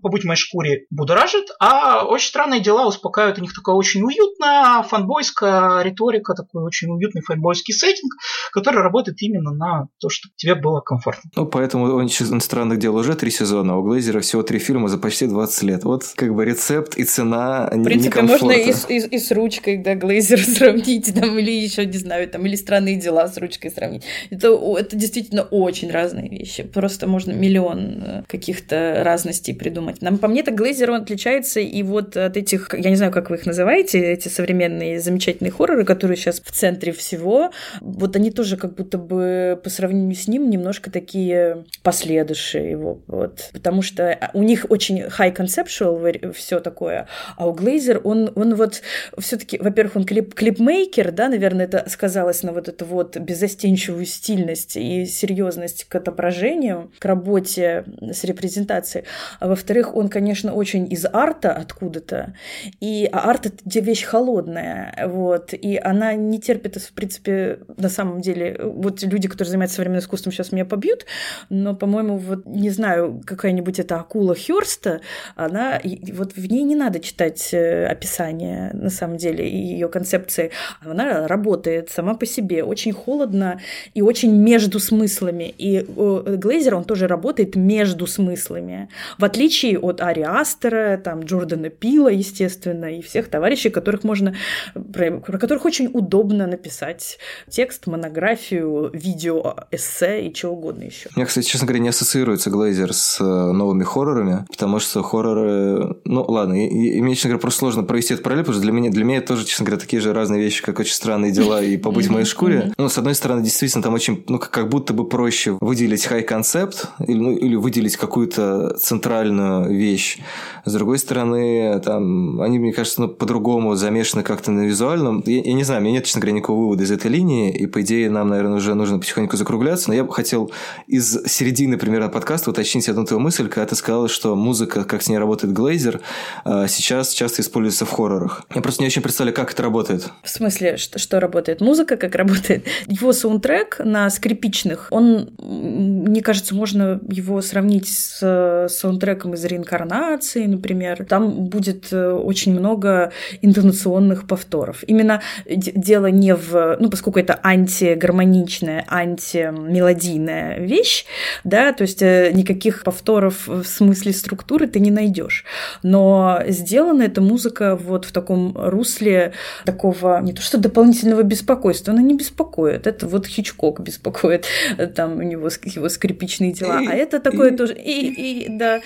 побудь 0.03 0.23
в 0.23 0.27
моей 0.27 0.39
шкуре 0.39 0.87
будоражит, 0.91 1.47
а 1.61 2.05
очень 2.05 2.29
странные 2.29 2.61
дела 2.61 2.87
успокаивают. 2.87 3.39
У 3.39 3.43
них 3.43 3.55
такая 3.55 3.75
очень 3.75 4.03
уютная 4.03 4.83
фанбойская 4.83 5.83
риторика, 5.83 6.35
такой 6.35 6.65
очень 6.65 6.89
уютный 6.89 7.23
фанбойский 7.23 7.75
сеттинг, 7.75 8.15
который 8.53 8.83
работает 8.83 9.21
именно 9.23 9.53
на 9.53 9.89
то, 9.99 10.09
чтобы 10.09 10.33
тебе 10.37 10.55
было 10.55 10.81
комфортно. 10.81 11.31
Ну, 11.35 11.47
поэтому 11.47 11.87
очень 11.95 12.41
странных 12.41 12.79
дел 12.79 12.97
уже 12.97 13.15
три 13.15 13.31
сезона, 13.31 13.75
а 13.75 13.77
у 13.77 13.83
Глейзера 13.83 14.21
всего 14.21 14.43
три 14.43 14.59
фильма 14.59 14.89
за 14.89 14.99
почти 14.99 15.27
20 15.27 15.63
лет. 15.63 15.85
Вот 15.85 16.05
как 16.15 16.35
бы 16.35 16.45
рецепт 16.45 16.97
и 16.97 17.05
цена 17.05 17.69
В 17.73 17.85
принципе, 17.85 18.23
можно 18.23 18.51
и 18.53 18.73
с, 18.73 18.89
и, 18.89 18.99
и 18.99 19.19
с 19.19 19.31
ручкой, 19.31 19.79
да, 19.79 19.95
Глейзера 19.95 20.41
сравнить, 20.43 21.13
там, 21.15 21.39
или 21.39 21.51
еще, 21.51 21.87
не 21.87 21.99
знаю, 21.99 22.29
там, 22.29 22.47
или 22.47 22.57
странные 22.57 22.97
дела 22.97 23.29
с 23.29 23.37
ручкой 23.39 23.71
сравнить. 23.71 24.05
Это, 24.31 24.49
это 24.79 24.97
действительно 24.97 25.43
очень 25.43 25.91
разные 25.91 26.29
вещи. 26.29 26.63
Просто 26.63 27.07
можно 27.07 27.33
миллион 27.33 28.03
э, 28.03 28.23
каких-то 28.27 29.03
разностей 29.05 29.55
придумать 29.55 29.86
придумать. 29.87 30.03
Нам, 30.03 30.19
по 30.19 30.29
мне, 30.29 30.43
так 30.43 30.55
Глейзер, 30.55 30.91
он 30.91 31.03
отличается 31.03 31.61
и 31.61 31.83
вот 31.83 32.17
от 32.17 32.37
этих, 32.37 32.75
я 32.75 32.91
не 32.91 32.97
знаю, 32.97 33.13
как 33.13 33.31
вы 33.31 33.37
их 33.37 33.47
называете, 33.47 34.01
эти 34.01 34.29
современные 34.29 35.01
замечательные 35.01 35.51
хорроры, 35.51 35.85
которые 35.85 36.17
сейчас 36.17 36.41
в 36.41 36.51
центре 36.51 36.93
всего, 36.93 37.51
вот 37.81 38.17
они 38.17 38.31
тоже 38.31 38.57
как 38.57 38.75
будто 38.75 38.99
бы 38.99 39.61
по 39.63 39.71
сравнению 39.71 40.15
с 40.15 40.29
ним 40.29 40.51
немножко 40.51 40.91
такие 40.91 41.65
последующие 41.83 42.71
его, 42.71 43.01
вот, 43.07 43.51
потому 43.53 43.83
что 43.83 44.19
у 44.35 44.43
них 44.43 44.67
очень 44.69 45.03
high 45.03 45.35
conceptual 45.35 46.33
все 46.33 46.61
такое, 46.61 47.07
а 47.37 47.49
у 47.49 47.53
Глейзер 47.53 48.01
он, 48.05 48.31
он 48.35 48.55
вот 48.55 48.83
все-таки, 49.19 49.59
во-первых, 49.59 49.97
он 49.97 50.05
клип, 50.05 50.35
клипмейкер, 50.35 51.13
да, 51.13 51.29
наверное, 51.29 51.67
это 51.67 51.85
сказалось 51.89 52.43
на 52.43 52.53
вот 52.53 52.69
эту 52.69 52.85
вот 52.85 53.17
беззастенчивую 53.17 54.07
стильность 54.07 54.77
и 54.77 55.07
серьезность 55.07 55.85
к 55.85 55.95
отображению, 55.95 56.91
к 56.99 57.05
работе 57.05 57.85
с 58.01 58.25
репрезентацией, 58.25 59.05
а 59.41 59.49
во-вторых, 59.49 59.76
во-вторых, 59.77 59.97
он, 59.97 60.09
конечно, 60.09 60.55
очень 60.55 60.91
из 60.91 61.05
арта 61.13 61.53
откуда-то, 61.53 62.35
и 62.81 63.09
а 63.13 63.31
арт— 63.31 63.47
это 63.67 63.81
вещь 63.81 64.05
холодная, 64.05 64.95
вот, 65.07 65.53
и 65.53 65.77
она 65.77 66.15
не 66.15 66.41
терпит, 66.41 66.77
в 66.77 66.93
принципе, 66.93 67.59
на 67.77 67.89
самом 67.89 68.21
деле, 68.21 68.59
вот 68.63 69.03
люди, 69.03 69.29
которые 69.29 69.51
занимаются 69.51 69.77
современным 69.77 70.01
искусством, 70.01 70.33
сейчас 70.33 70.53
меня 70.53 70.65
побьют, 70.65 71.07
но, 71.51 71.75
по-моему, 71.75 72.17
вот, 72.17 72.47
не 72.47 72.71
знаю, 72.71 73.23
какая-нибудь 73.27 73.79
эта 73.79 73.97
акула 73.97 74.35
Хёрста, 74.35 75.01
она, 75.35 75.81
вот 76.13 76.37
в 76.37 76.47
ней 76.51 76.63
не 76.63 76.77
надо 76.77 77.01
читать 77.01 77.51
э, 77.53 77.87
описание, 77.87 78.71
на 78.73 78.91
самом 78.91 79.17
деле, 79.17 79.49
и 79.49 79.57
ее 79.57 79.89
концепции, 79.89 80.51
она 80.81 81.29
работает 81.29 81.91
сама 81.91 82.15
по 82.15 82.27
себе, 82.27 82.65
очень 82.65 82.93
холодно 82.93 83.61
и 83.95 84.03
очень 84.03 84.33
между 84.33 84.81
смыслами, 84.81 85.55
и 85.59 85.85
Глейзер, 85.87 86.75
он 86.75 86.85
тоже 86.85 87.07
работает 87.07 87.57
между 87.57 88.07
смыслами, 88.07 88.89
в 89.19 89.25
отличие 89.25 89.66
отличие 89.67 89.79
от 89.79 90.01
Ари 90.01 90.23
Астера, 90.23 90.97
там, 90.97 91.21
Джордана 91.21 91.71
Пила, 91.71 92.11
естественно, 92.11 92.87
и 92.87 93.03
всех 93.03 93.29
товарищей, 93.29 93.71
которых 93.71 94.05
можно, 94.05 94.35
про, 94.75 95.19
про 95.19 95.39
которых 95.39 95.65
очень 95.65 95.91
удобно 95.93 96.47
написать 96.47 97.19
текст, 97.49 97.87
монографию, 97.87 98.91
видео, 98.93 99.57
эссе 99.71 100.27
и 100.27 100.33
чего 100.33 100.53
угодно 100.53 100.85
еще. 100.85 101.09
Мне, 101.17 101.27
кстати, 101.27 101.47
честно 101.47 101.67
говоря, 101.67 101.83
не 101.83 101.89
ассоциируется 101.89 102.51
Глейзер 102.51 102.93
с 102.93 103.21
э, 103.21 103.25
новыми 103.25 103.85
хоррорами, 103.85 104.45
потому 104.49 104.79
что 104.79 105.03
хорроры... 105.03 105.97
Ну, 106.05 106.25
ладно, 106.29 106.55
и, 106.55 106.67
и 106.67 107.03
мне, 107.03 107.15
честно 107.15 107.31
говоря, 107.31 107.41
просто 107.43 107.61
сложно 107.61 107.83
провести 107.83 108.15
этот 108.15 108.25
параллель, 108.25 108.45
потому 108.45 108.55
что 108.55 108.63
для 108.63 108.73
меня, 108.73 108.91
для 108.91 109.05
меня 109.05 109.19
это 109.19 109.29
тоже, 109.29 109.45
честно 109.45 109.67
говоря, 109.67 109.81
такие 109.81 110.01
же 110.01 110.13
разные 110.13 110.43
вещи, 110.43 110.63
как 110.63 110.79
очень 110.79 110.95
странные 110.95 111.33
дела 111.33 111.63
и 111.63 111.77
побыть 111.77 112.07
в 112.07 112.13
моей 112.13 112.27
шкуре. 112.27 112.73
Ну, 112.79 112.89
с 112.89 112.99
одной 112.99 113.15
стороны, 113.15 113.43
действительно, 113.43 113.83
там 113.83 113.95
очень, 113.95 114.25
ну, 114.29 114.39
как 114.39 114.69
будто 114.69 114.93
бы 114.93 115.09
проще 115.09 115.57
выделить 115.61 116.05
хай-концепт 116.05 116.91
или, 117.01 117.19
ну, 117.19 117.37
или 117.37 117.57
выделить 117.57 117.97
какую-то 117.97 118.77
центральную 118.79 119.56
вещь. 119.65 120.19
С 120.65 120.73
другой 120.73 120.99
стороны, 120.99 121.81
там, 121.81 122.41
они, 122.41 122.59
мне 122.59 122.73
кажется, 122.73 123.03
ну, 123.03 123.09
по-другому 123.09 123.75
замешаны 123.77 124.23
как-то 124.23 124.51
на 124.51 124.63
визуальном. 124.63 125.23
Я, 125.27 125.43
я 125.43 125.53
не 125.53 125.65
знаю, 125.65 125.81
у 125.81 125.85
меня 125.85 125.95
нет, 125.95 126.05
честно 126.05 126.21
говоря, 126.21 126.37
никакого 126.37 126.61
вывода 126.61 126.83
из 126.83 126.91
этой 126.91 127.11
линии, 127.11 127.51
и, 127.53 127.67
по 127.67 127.83
идее, 127.83 128.11
нам, 128.11 128.29
наверное, 128.29 128.57
уже 128.57 128.75
нужно 128.75 128.99
потихоньку 128.99 129.37
закругляться, 129.37 129.89
но 129.89 129.95
я 129.95 130.05
бы 130.05 130.13
хотел 130.13 130.51
из 130.87 131.25
середины 131.27 131.79
примерно 131.79 132.09
подкаста 132.09 132.51
уточнить 132.51 132.89
одну 132.89 133.05
твою 133.05 133.21
мысль, 133.21 133.49
когда 133.49 133.67
ты 133.67 133.77
сказала, 133.77 134.09
что 134.09 134.35
музыка, 134.35 134.85
как 134.85 135.03
с 135.03 135.09
ней 135.09 135.19
работает 135.19 135.53
Глейзер, 135.53 136.01
а, 136.45 136.67
сейчас 136.69 137.11
часто 137.11 137.43
используется 137.43 137.87
в 137.87 137.91
хоррорах. 137.91 138.45
Я 138.55 138.63
просто 138.63 138.83
не 138.83 138.87
очень 138.87 139.03
представляю, 139.03 139.35
как 139.35 139.53
это 139.53 139.63
работает. 139.63 140.09
В 140.23 140.29
смысле, 140.29 140.77
что, 140.77 140.99
что 140.99 141.21
работает? 141.21 141.61
Музыка 141.61 141.97
как 141.97 142.15
работает? 142.15 142.67
Его 142.87 143.13
саундтрек 143.13 143.81
на 143.85 144.11
скрипичных, 144.11 144.89
он, 144.91 145.31
мне 145.39 146.23
кажется, 146.23 146.55
можно 146.55 147.01
его 147.09 147.41
сравнить 147.43 147.89
с 147.89 148.67
саундтреком 148.69 149.35
из 149.35 149.45
реинкарнации, 149.47 150.47
например, 150.47 151.05
там 151.05 151.47
будет 151.47 151.93
э, 151.93 152.11
очень 152.13 152.53
много 152.59 153.13
интонационных 153.43 154.27
повторов. 154.27 154.85
Именно 154.87 155.23
дело 155.49 156.07
не 156.07 156.35
в... 156.35 156.77
Ну, 156.81 156.91
поскольку 156.91 157.19
это 157.19 157.39
антигармоничная, 157.43 158.85
антимелодийная 158.89 160.59
вещь, 160.59 161.07
да, 161.45 161.73
то 161.73 161.83
есть 161.83 162.03
э, 162.03 162.31
никаких 162.33 162.85
повторов 162.85 163.47
в 163.47 163.65
смысле 163.65 164.13
структуры 164.13 164.67
ты 164.67 164.81
не 164.81 164.91
найдешь. 164.91 165.45
Но 165.83 166.41
сделана 166.49 167.03
эта 167.03 167.21
музыка 167.21 167.77
вот 167.77 168.05
в 168.05 168.13
таком 168.13 168.57
русле 168.57 169.33
такого, 169.65 170.21
не 170.21 170.33
то 170.33 170.43
что 170.43 170.59
дополнительного 170.59 171.23
беспокойства, 171.23 171.93
она 171.93 172.03
не 172.03 172.15
беспокоит, 172.15 172.87
это 172.87 173.07
вот 173.07 173.27
Хичкок 173.27 173.81
беспокоит, 173.81 174.47
там 174.95 175.19
у 175.19 175.23
него 175.23 175.49
его 175.65 175.89
скрипичные 175.89 176.53
дела, 176.53 176.81
а 176.87 176.93
это 176.95 177.21
такое 177.21 177.57
тоже, 177.57 177.75
и, 177.75 178.45
и 178.45 178.49
да, 178.49 178.81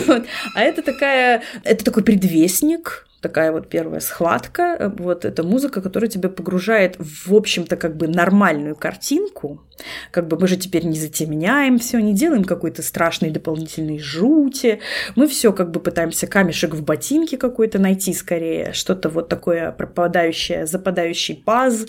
вот. 0.06 0.26
А 0.54 0.62
это 0.62 0.82
такая, 0.82 1.42
это 1.64 1.84
такой 1.84 2.02
предвестник 2.02 3.06
такая 3.20 3.52
вот 3.52 3.68
первая 3.68 4.00
схватка, 4.00 4.92
вот 4.98 5.24
эта 5.24 5.42
музыка, 5.42 5.80
которая 5.80 6.08
тебя 6.08 6.28
погружает 6.28 6.96
в, 6.98 7.34
общем-то, 7.34 7.76
как 7.76 7.96
бы 7.96 8.06
нормальную 8.06 8.76
картинку, 8.76 9.62
как 10.10 10.28
бы 10.28 10.38
мы 10.38 10.46
же 10.48 10.56
теперь 10.56 10.84
не 10.84 10.98
затемняем 10.98 11.78
все, 11.78 11.98
не 12.00 12.14
делаем 12.14 12.44
какой-то 12.44 12.82
страшной 12.82 13.30
дополнительной 13.30 13.98
жути, 13.98 14.80
мы 15.16 15.26
все 15.26 15.52
как 15.52 15.70
бы 15.70 15.80
пытаемся 15.80 16.26
камешек 16.26 16.74
в 16.74 16.82
ботинке 16.82 17.36
какой-то 17.36 17.78
найти 17.78 18.12
скорее, 18.12 18.72
что-то 18.72 19.08
вот 19.08 19.28
такое 19.28 19.72
пропадающее, 19.72 20.66
западающий 20.66 21.36
паз, 21.36 21.86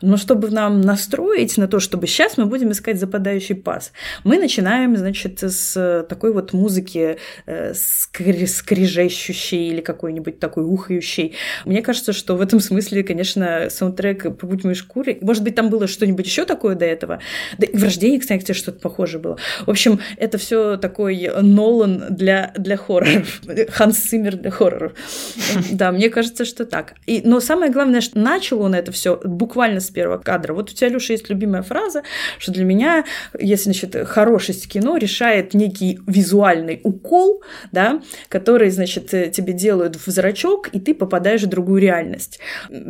но 0.00 0.16
чтобы 0.16 0.50
нам 0.50 0.80
настроить 0.80 1.56
на 1.58 1.68
то, 1.68 1.80
чтобы 1.80 2.06
сейчас 2.06 2.36
мы 2.36 2.46
будем 2.46 2.72
искать 2.72 2.98
западающий 2.98 3.54
паз, 3.54 3.92
мы 4.24 4.38
начинаем, 4.38 4.96
значит, 4.96 5.42
с 5.42 6.06
такой 6.08 6.32
вот 6.32 6.52
музыки 6.52 7.18
э, 7.46 7.74
скрежещущей 7.74 9.68
или 9.68 9.80
какой-нибудь 9.80 10.38
такой 10.38 10.64
ухающий. 10.70 11.34
Мне 11.64 11.82
кажется, 11.82 12.12
что 12.12 12.36
в 12.36 12.40
этом 12.40 12.60
смысле, 12.60 13.02
конечно, 13.02 13.68
саундтрек 13.70 14.36
«Побудь 14.36 14.62
в 14.62 14.64
моей 14.64 14.76
шкуре», 14.76 15.18
может 15.20 15.42
быть, 15.42 15.54
там 15.54 15.68
было 15.68 15.86
что-нибудь 15.86 16.26
еще 16.26 16.44
такое 16.44 16.74
до 16.74 16.84
этого, 16.84 17.20
да 17.58 17.66
и 17.66 17.76
в 17.76 17.82
«Рождении», 17.82 18.18
кстати, 18.18 18.52
что-то 18.52 18.80
похожее 18.80 19.20
было. 19.20 19.36
В 19.66 19.70
общем, 19.70 20.00
это 20.16 20.38
все 20.38 20.76
такой 20.76 21.30
Нолан 21.40 22.04
для, 22.10 22.52
для 22.56 22.76
хорроров, 22.76 23.40
Ханс 23.70 23.98
Симмер 23.98 24.36
для 24.36 24.50
хорроров. 24.50 24.92
Да, 25.72 25.92
мне 25.92 26.10
кажется, 26.10 26.44
что 26.44 26.64
так. 26.64 26.94
И, 27.06 27.22
но 27.24 27.40
самое 27.40 27.70
главное, 27.70 28.00
что 28.00 28.18
начал 28.18 28.60
он 28.62 28.74
это 28.74 28.92
все 28.92 29.20
буквально 29.24 29.80
с 29.80 29.90
первого 29.90 30.18
кадра. 30.18 30.52
Вот 30.52 30.70
у 30.70 30.74
тебя, 30.74 30.88
Люша, 30.88 31.12
есть 31.12 31.28
любимая 31.30 31.62
фраза, 31.62 32.02
что 32.38 32.52
для 32.52 32.64
меня, 32.64 33.04
если, 33.38 33.64
значит, 33.64 33.96
хорошесть 34.08 34.68
кино 34.68 34.96
решает 34.96 35.54
некий 35.54 36.00
визуальный 36.06 36.80
укол, 36.82 37.42
да, 37.72 38.02
который, 38.28 38.70
значит, 38.70 39.08
тебе 39.08 39.52
делают 39.52 39.96
в 39.96 40.10
зрачок, 40.10 40.59
чпок, 40.60 40.68
и 40.74 40.80
ты 40.80 40.94
попадаешь 40.94 41.42
в 41.42 41.46
другую 41.46 41.80
реальность. 41.80 42.40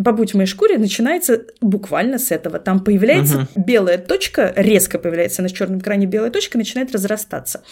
«Побудь 0.04 0.32
в 0.32 0.34
моей 0.34 0.46
шкуре» 0.46 0.78
начинается 0.78 1.42
буквально 1.60 2.18
с 2.18 2.30
этого. 2.30 2.58
Там 2.58 2.80
появляется 2.80 3.48
угу. 3.54 3.64
белая 3.64 3.98
точка, 3.98 4.52
резко 4.56 4.98
появляется 4.98 5.42
на 5.42 5.48
черном 5.48 5.78
экране 5.78 6.06
белая 6.06 6.30
точка, 6.30 6.58
начинает 6.58 6.92
разрастаться. 6.92 7.62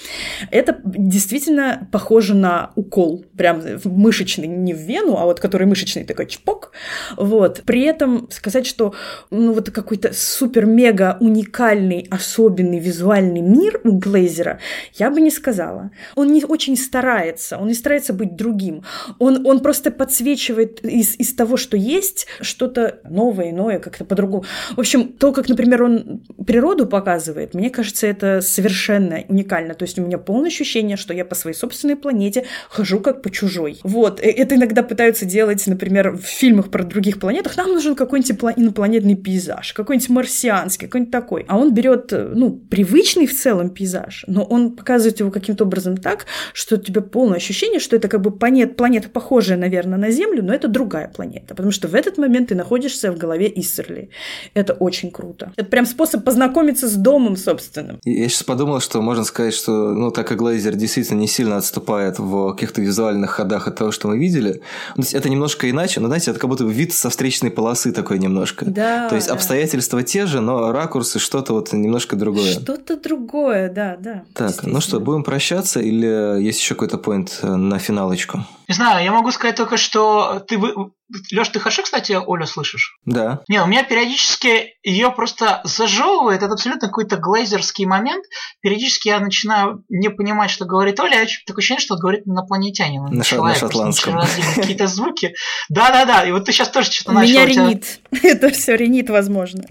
Это 0.50 0.80
действительно 0.84 1.88
похоже 1.92 2.34
на 2.34 2.70
укол, 2.76 3.24
прям 3.36 3.62
мышечный, 3.84 4.46
не 4.46 4.74
в 4.74 4.78
вену, 4.78 5.16
а 5.16 5.24
вот 5.24 5.40
который 5.40 5.66
мышечный 5.66 6.04
такой 6.04 6.26
чпок. 6.26 6.72
Вот. 7.16 7.62
При 7.64 7.82
этом 7.82 8.28
сказать, 8.30 8.66
что 8.66 8.94
ну 9.30 9.52
вот 9.52 9.70
какой-то 9.70 10.12
супер-мега 10.12 11.16
уникальный, 11.20 12.06
особенный 12.10 12.78
визуальный 12.78 13.40
мир 13.40 13.80
у 13.84 13.98
Глейзера, 13.98 14.58
я 14.94 15.10
бы 15.10 15.20
не 15.20 15.30
сказала. 15.30 15.90
Он 16.14 16.32
не 16.32 16.44
очень 16.44 16.76
старается, 16.76 17.58
он 17.58 17.68
не 17.68 17.74
старается 17.74 18.12
быть 18.12 18.36
другим. 18.36 18.82
Он, 19.18 19.46
он 19.46 19.60
просто 19.60 19.87
подсвечивает 19.90 20.84
из, 20.84 21.16
из 21.18 21.34
того, 21.34 21.56
что 21.56 21.76
есть, 21.76 22.26
что-то 22.40 23.00
новое, 23.08 23.50
иное, 23.50 23.78
как-то 23.78 24.04
по-другому. 24.04 24.44
В 24.76 24.80
общем, 24.80 25.08
то, 25.08 25.32
как, 25.32 25.48
например, 25.48 25.82
он 25.82 26.22
природу 26.46 26.86
показывает, 26.86 27.54
мне 27.54 27.70
кажется, 27.70 28.06
это 28.06 28.40
совершенно 28.40 29.24
уникально. 29.28 29.74
То 29.74 29.84
есть 29.84 29.98
у 29.98 30.02
меня 30.02 30.18
полное 30.18 30.48
ощущение, 30.48 30.96
что 30.96 31.14
я 31.14 31.24
по 31.24 31.34
своей 31.34 31.56
собственной 31.56 31.96
планете 31.96 32.44
хожу 32.68 33.00
как 33.00 33.22
по 33.22 33.30
чужой. 33.30 33.78
Вот. 33.82 34.20
Э, 34.20 34.30
это 34.30 34.54
иногда 34.54 34.82
пытаются 34.82 35.24
делать, 35.24 35.66
например, 35.66 36.12
в 36.12 36.22
фильмах 36.22 36.70
про 36.70 36.84
других 36.84 37.20
планетах. 37.20 37.56
Нам 37.56 37.68
нужен 37.68 37.94
какой-нибудь 37.94 38.56
инопланетный 38.56 39.14
пейзаж, 39.16 39.72
какой-нибудь 39.72 40.08
марсианский, 40.10 40.86
какой-нибудь 40.86 41.12
такой. 41.12 41.44
А 41.48 41.58
он 41.58 41.74
берет, 41.74 42.12
э, 42.12 42.32
ну, 42.34 42.52
привычный 42.52 43.26
в 43.26 43.36
целом 43.36 43.70
пейзаж, 43.70 44.24
но 44.26 44.44
он 44.44 44.72
показывает 44.76 45.20
его 45.20 45.30
каким-то 45.30 45.64
образом 45.64 45.96
так, 45.96 46.26
что 46.52 46.76
у 46.76 46.78
тебя 46.78 47.00
полное 47.00 47.36
ощущение, 47.36 47.80
что 47.80 47.96
это 47.96 48.08
как 48.08 48.20
бы 48.20 48.30
планета, 48.30 48.74
планета 48.74 49.08
похожая, 49.08 49.58
наверное, 49.86 50.08
на 50.08 50.10
Землю, 50.10 50.42
но 50.42 50.54
это 50.54 50.68
другая 50.68 51.08
планета. 51.08 51.54
Потому 51.54 51.70
что 51.70 51.88
в 51.88 51.94
этот 51.94 52.18
момент 52.18 52.48
ты 52.48 52.54
находишься 52.54 53.12
в 53.12 53.18
голове 53.18 53.50
Иссерли. 53.54 54.10
Это 54.54 54.72
очень 54.74 55.10
круто. 55.10 55.52
Это 55.56 55.68
прям 55.68 55.86
способ 55.86 56.24
познакомиться 56.24 56.88
с 56.88 56.94
домом 56.94 57.36
собственным. 57.36 58.00
Я 58.04 58.28
сейчас 58.28 58.42
подумал, 58.42 58.80
что 58.80 59.00
можно 59.02 59.24
сказать, 59.24 59.54
что, 59.54 59.92
ну, 59.92 60.10
так 60.10 60.26
как 60.26 60.38
Глейзер 60.38 60.74
действительно 60.74 61.20
не 61.20 61.28
сильно 61.28 61.56
отступает 61.56 62.18
в 62.18 62.52
каких-то 62.52 62.80
визуальных 62.80 63.30
ходах 63.30 63.68
от 63.68 63.76
того, 63.76 63.92
что 63.92 64.08
мы 64.08 64.18
видели, 64.18 64.62
ну, 64.96 65.04
это 65.12 65.28
немножко 65.28 65.70
иначе, 65.70 66.00
но, 66.00 66.06
знаете, 66.08 66.30
это 66.30 66.40
как 66.40 66.50
будто 66.50 66.64
вид 66.64 66.92
со 66.92 67.10
встречной 67.10 67.50
полосы 67.50 67.92
такой 67.92 68.18
немножко. 68.18 68.64
Да. 68.64 69.08
То 69.08 69.14
есть 69.14 69.28
да. 69.28 69.34
обстоятельства 69.34 70.02
те 70.02 70.26
же, 70.26 70.40
но 70.40 70.72
ракурсы 70.72 71.18
что-то 71.18 71.52
вот 71.52 71.72
немножко 71.72 72.16
другое. 72.16 72.52
Что-то 72.52 72.96
другое, 72.96 73.70
да, 73.70 73.96
да. 73.98 74.24
Так, 74.34 74.62
ну 74.62 74.80
что, 74.80 75.00
будем 75.00 75.24
прощаться 75.24 75.80
или 75.80 76.42
есть 76.42 76.60
еще 76.60 76.74
какой-то 76.74 76.98
поинт 76.98 77.38
э, 77.42 77.54
на 77.54 77.78
финалочку? 77.78 78.44
Не 78.68 78.74
знаю, 78.74 79.02
я 79.02 79.12
могу 79.12 79.30
сказать 79.30 79.56
только, 79.56 79.78
что 79.78 80.44
ты 80.46 80.58
вы... 80.58 80.74
Леш, 81.32 81.48
ты 81.48 81.58
хорошо, 81.58 81.82
кстати, 81.82 82.12
Олю 82.12 82.44
слышишь? 82.44 82.98
Да. 83.06 83.40
Не, 83.48 83.62
у 83.62 83.66
меня 83.66 83.82
периодически 83.82 84.74
ее 84.82 85.10
просто 85.10 85.62
зажевывает. 85.64 86.42
Это 86.42 86.52
абсолютно 86.52 86.86
какой-то 86.86 87.16
глейзерский 87.16 87.86
момент. 87.86 88.26
Периодически 88.60 89.08
я 89.08 89.20
начинаю 89.20 89.84
не 89.88 90.10
понимать, 90.10 90.50
что 90.50 90.66
говорит 90.66 91.00
Оля. 91.00 91.26
Такое 91.46 91.60
ощущение, 91.60 91.80
что 91.80 91.96
говорит 91.96 92.26
инопланетянин. 92.26 93.04
На, 93.04 93.10
на 93.10 93.54
шотландском. 93.54 94.20
Какие-то 94.54 94.86
звуки. 94.86 95.34
Да-да-да. 95.70 96.26
И 96.26 96.32
вот 96.32 96.44
ты 96.44 96.52
сейчас 96.52 96.68
тоже 96.68 96.92
что-то 96.92 97.12
начал. 97.12 97.30
Меня 97.30 97.46
ренит. 97.46 98.00
Это 98.22 98.50
все 98.50 98.76
ренит, 98.76 99.08
возможно. 99.08 99.64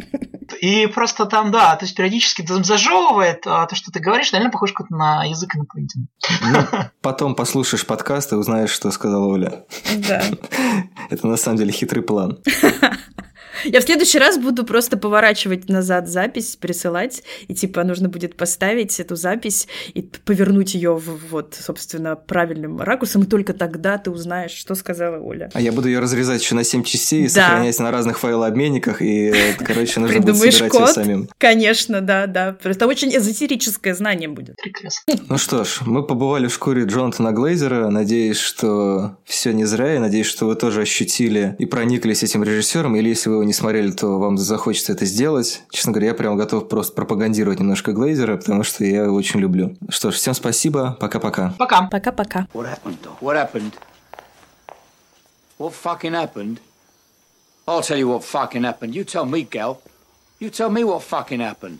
И 0.61 0.87
просто 0.87 1.25
там, 1.25 1.51
да, 1.51 1.75
то 1.75 1.85
есть 1.85 1.95
периодически 1.95 2.41
там 2.41 2.63
зажевывает, 2.63 3.45
а 3.45 3.65
то, 3.65 3.75
что 3.75 3.91
ты 3.91 3.99
говоришь, 3.99 4.31
реально 4.31 4.49
похож 4.49 4.71
как 4.73 4.89
на 4.89 5.23
язык 5.23 5.55
инопланетян. 5.55 6.07
Ну, 6.41 6.59
потом 7.01 7.35
послушаешь 7.35 7.85
подкаст 7.85 8.31
и 8.31 8.35
узнаешь, 8.35 8.71
что 8.71 8.91
сказала 8.91 9.25
Оля. 9.25 9.65
Да. 10.07 10.23
Это 11.09 11.27
на 11.27 11.37
самом 11.37 11.57
деле 11.57 11.71
хитрый 11.71 12.03
план. 12.03 12.39
Я 13.65 13.81
в 13.81 13.83
следующий 13.83 14.19
раз 14.19 14.37
буду 14.37 14.65
просто 14.65 14.97
поворачивать 14.97 15.69
назад 15.69 16.07
запись, 16.07 16.55
присылать, 16.55 17.23
и 17.47 17.53
типа 17.53 17.83
нужно 17.83 18.09
будет 18.09 18.35
поставить 18.35 18.99
эту 18.99 19.15
запись 19.15 19.67
и 19.93 20.01
повернуть 20.01 20.73
ее 20.73 20.95
в, 20.95 21.29
вот, 21.29 21.55
собственно, 21.59 22.15
правильным 22.15 22.79
ракурсом, 22.81 23.23
и 23.23 23.25
только 23.25 23.53
тогда 23.53 23.97
ты 23.97 24.11
узнаешь, 24.11 24.51
что 24.51 24.75
сказала 24.75 25.21
Оля. 25.21 25.49
А 25.53 25.61
я 25.61 25.71
буду 25.71 25.87
ее 25.87 25.99
разрезать 25.99 26.41
еще 26.41 26.55
на 26.55 26.63
7 26.63 26.83
частей 26.83 27.25
и 27.25 27.27
да. 27.27 27.47
сохранять 27.47 27.79
на 27.79 27.91
разных 27.91 28.19
файлообменниках, 28.19 29.01
и, 29.01 29.33
короче, 29.59 29.99
нужно 29.99 30.19
будет 30.19 30.37
собирать 30.37 30.71
код? 30.71 30.87
ее 30.87 30.93
самим. 30.93 31.29
Конечно, 31.37 32.01
да, 32.01 32.27
да. 32.27 32.57
Это 32.63 32.87
очень 32.87 33.15
эзотерическое 33.15 33.93
знание 33.93 34.29
будет. 34.29 34.55
Прекрасно. 34.55 35.13
Ну 35.29 35.37
что 35.37 35.63
ж, 35.63 35.79
мы 35.85 36.03
побывали 36.03 36.47
в 36.47 36.53
шкуре 36.53 36.83
Джонатана 36.83 37.31
Глейзера. 37.31 37.89
Надеюсь, 37.89 38.37
что 38.37 39.17
все 39.25 39.51
не 39.51 39.65
зря, 39.65 39.95
и 39.95 39.99
надеюсь, 39.99 40.27
что 40.27 40.45
вы 40.45 40.55
тоже 40.55 40.81
ощутили 40.81 41.55
и 41.59 41.65
прониклись 41.65 42.23
этим 42.23 42.43
режиссером, 42.43 42.95
или 42.95 43.09
если 43.09 43.29
вы 43.29 43.35
его 43.35 43.43
не 43.47 43.53
смотрели, 43.53 43.91
то 43.91 44.19
вам 44.19 44.37
захочется 44.37 44.91
это 44.91 45.05
сделать. 45.05 45.63
Честно 45.71 45.91
говоря, 45.91 46.09
я 46.09 46.13
прям 46.13 46.37
готов 46.37 46.67
просто 46.67 46.93
пропагандировать 46.93 47.59
немножко 47.59 47.93
Глейзера, 47.93 48.37
потому 48.37 48.63
что 48.63 48.85
я 48.85 49.05
его 49.05 49.15
очень 49.15 49.39
люблю. 49.39 49.75
Что 49.89 50.11
ж, 50.11 50.15
всем 50.15 50.33
спасибо. 50.33 50.97
Пока-пока. 50.99 51.53
Пока. 51.57 51.87
Пока-пока. 51.87 52.47
What 52.53 52.67
happened? 52.67 52.97
What 53.21 53.35
happened? 53.35 53.73
What 55.57 55.73
fucking 55.73 56.13
happened? 56.13 56.59
I'll 57.67 57.81
tell 57.81 57.97
you 57.97 58.07
what 58.07 58.23
fucking 58.23 58.63
happened. 58.63 58.93
You 58.93 59.03
tell 59.03 59.25
me, 59.25 59.43
gal. 59.43 59.81
You 60.39 60.49
tell 60.49 60.69
me 60.69 60.83
what 60.83 61.01
fucking 61.01 61.39
happened. 61.39 61.79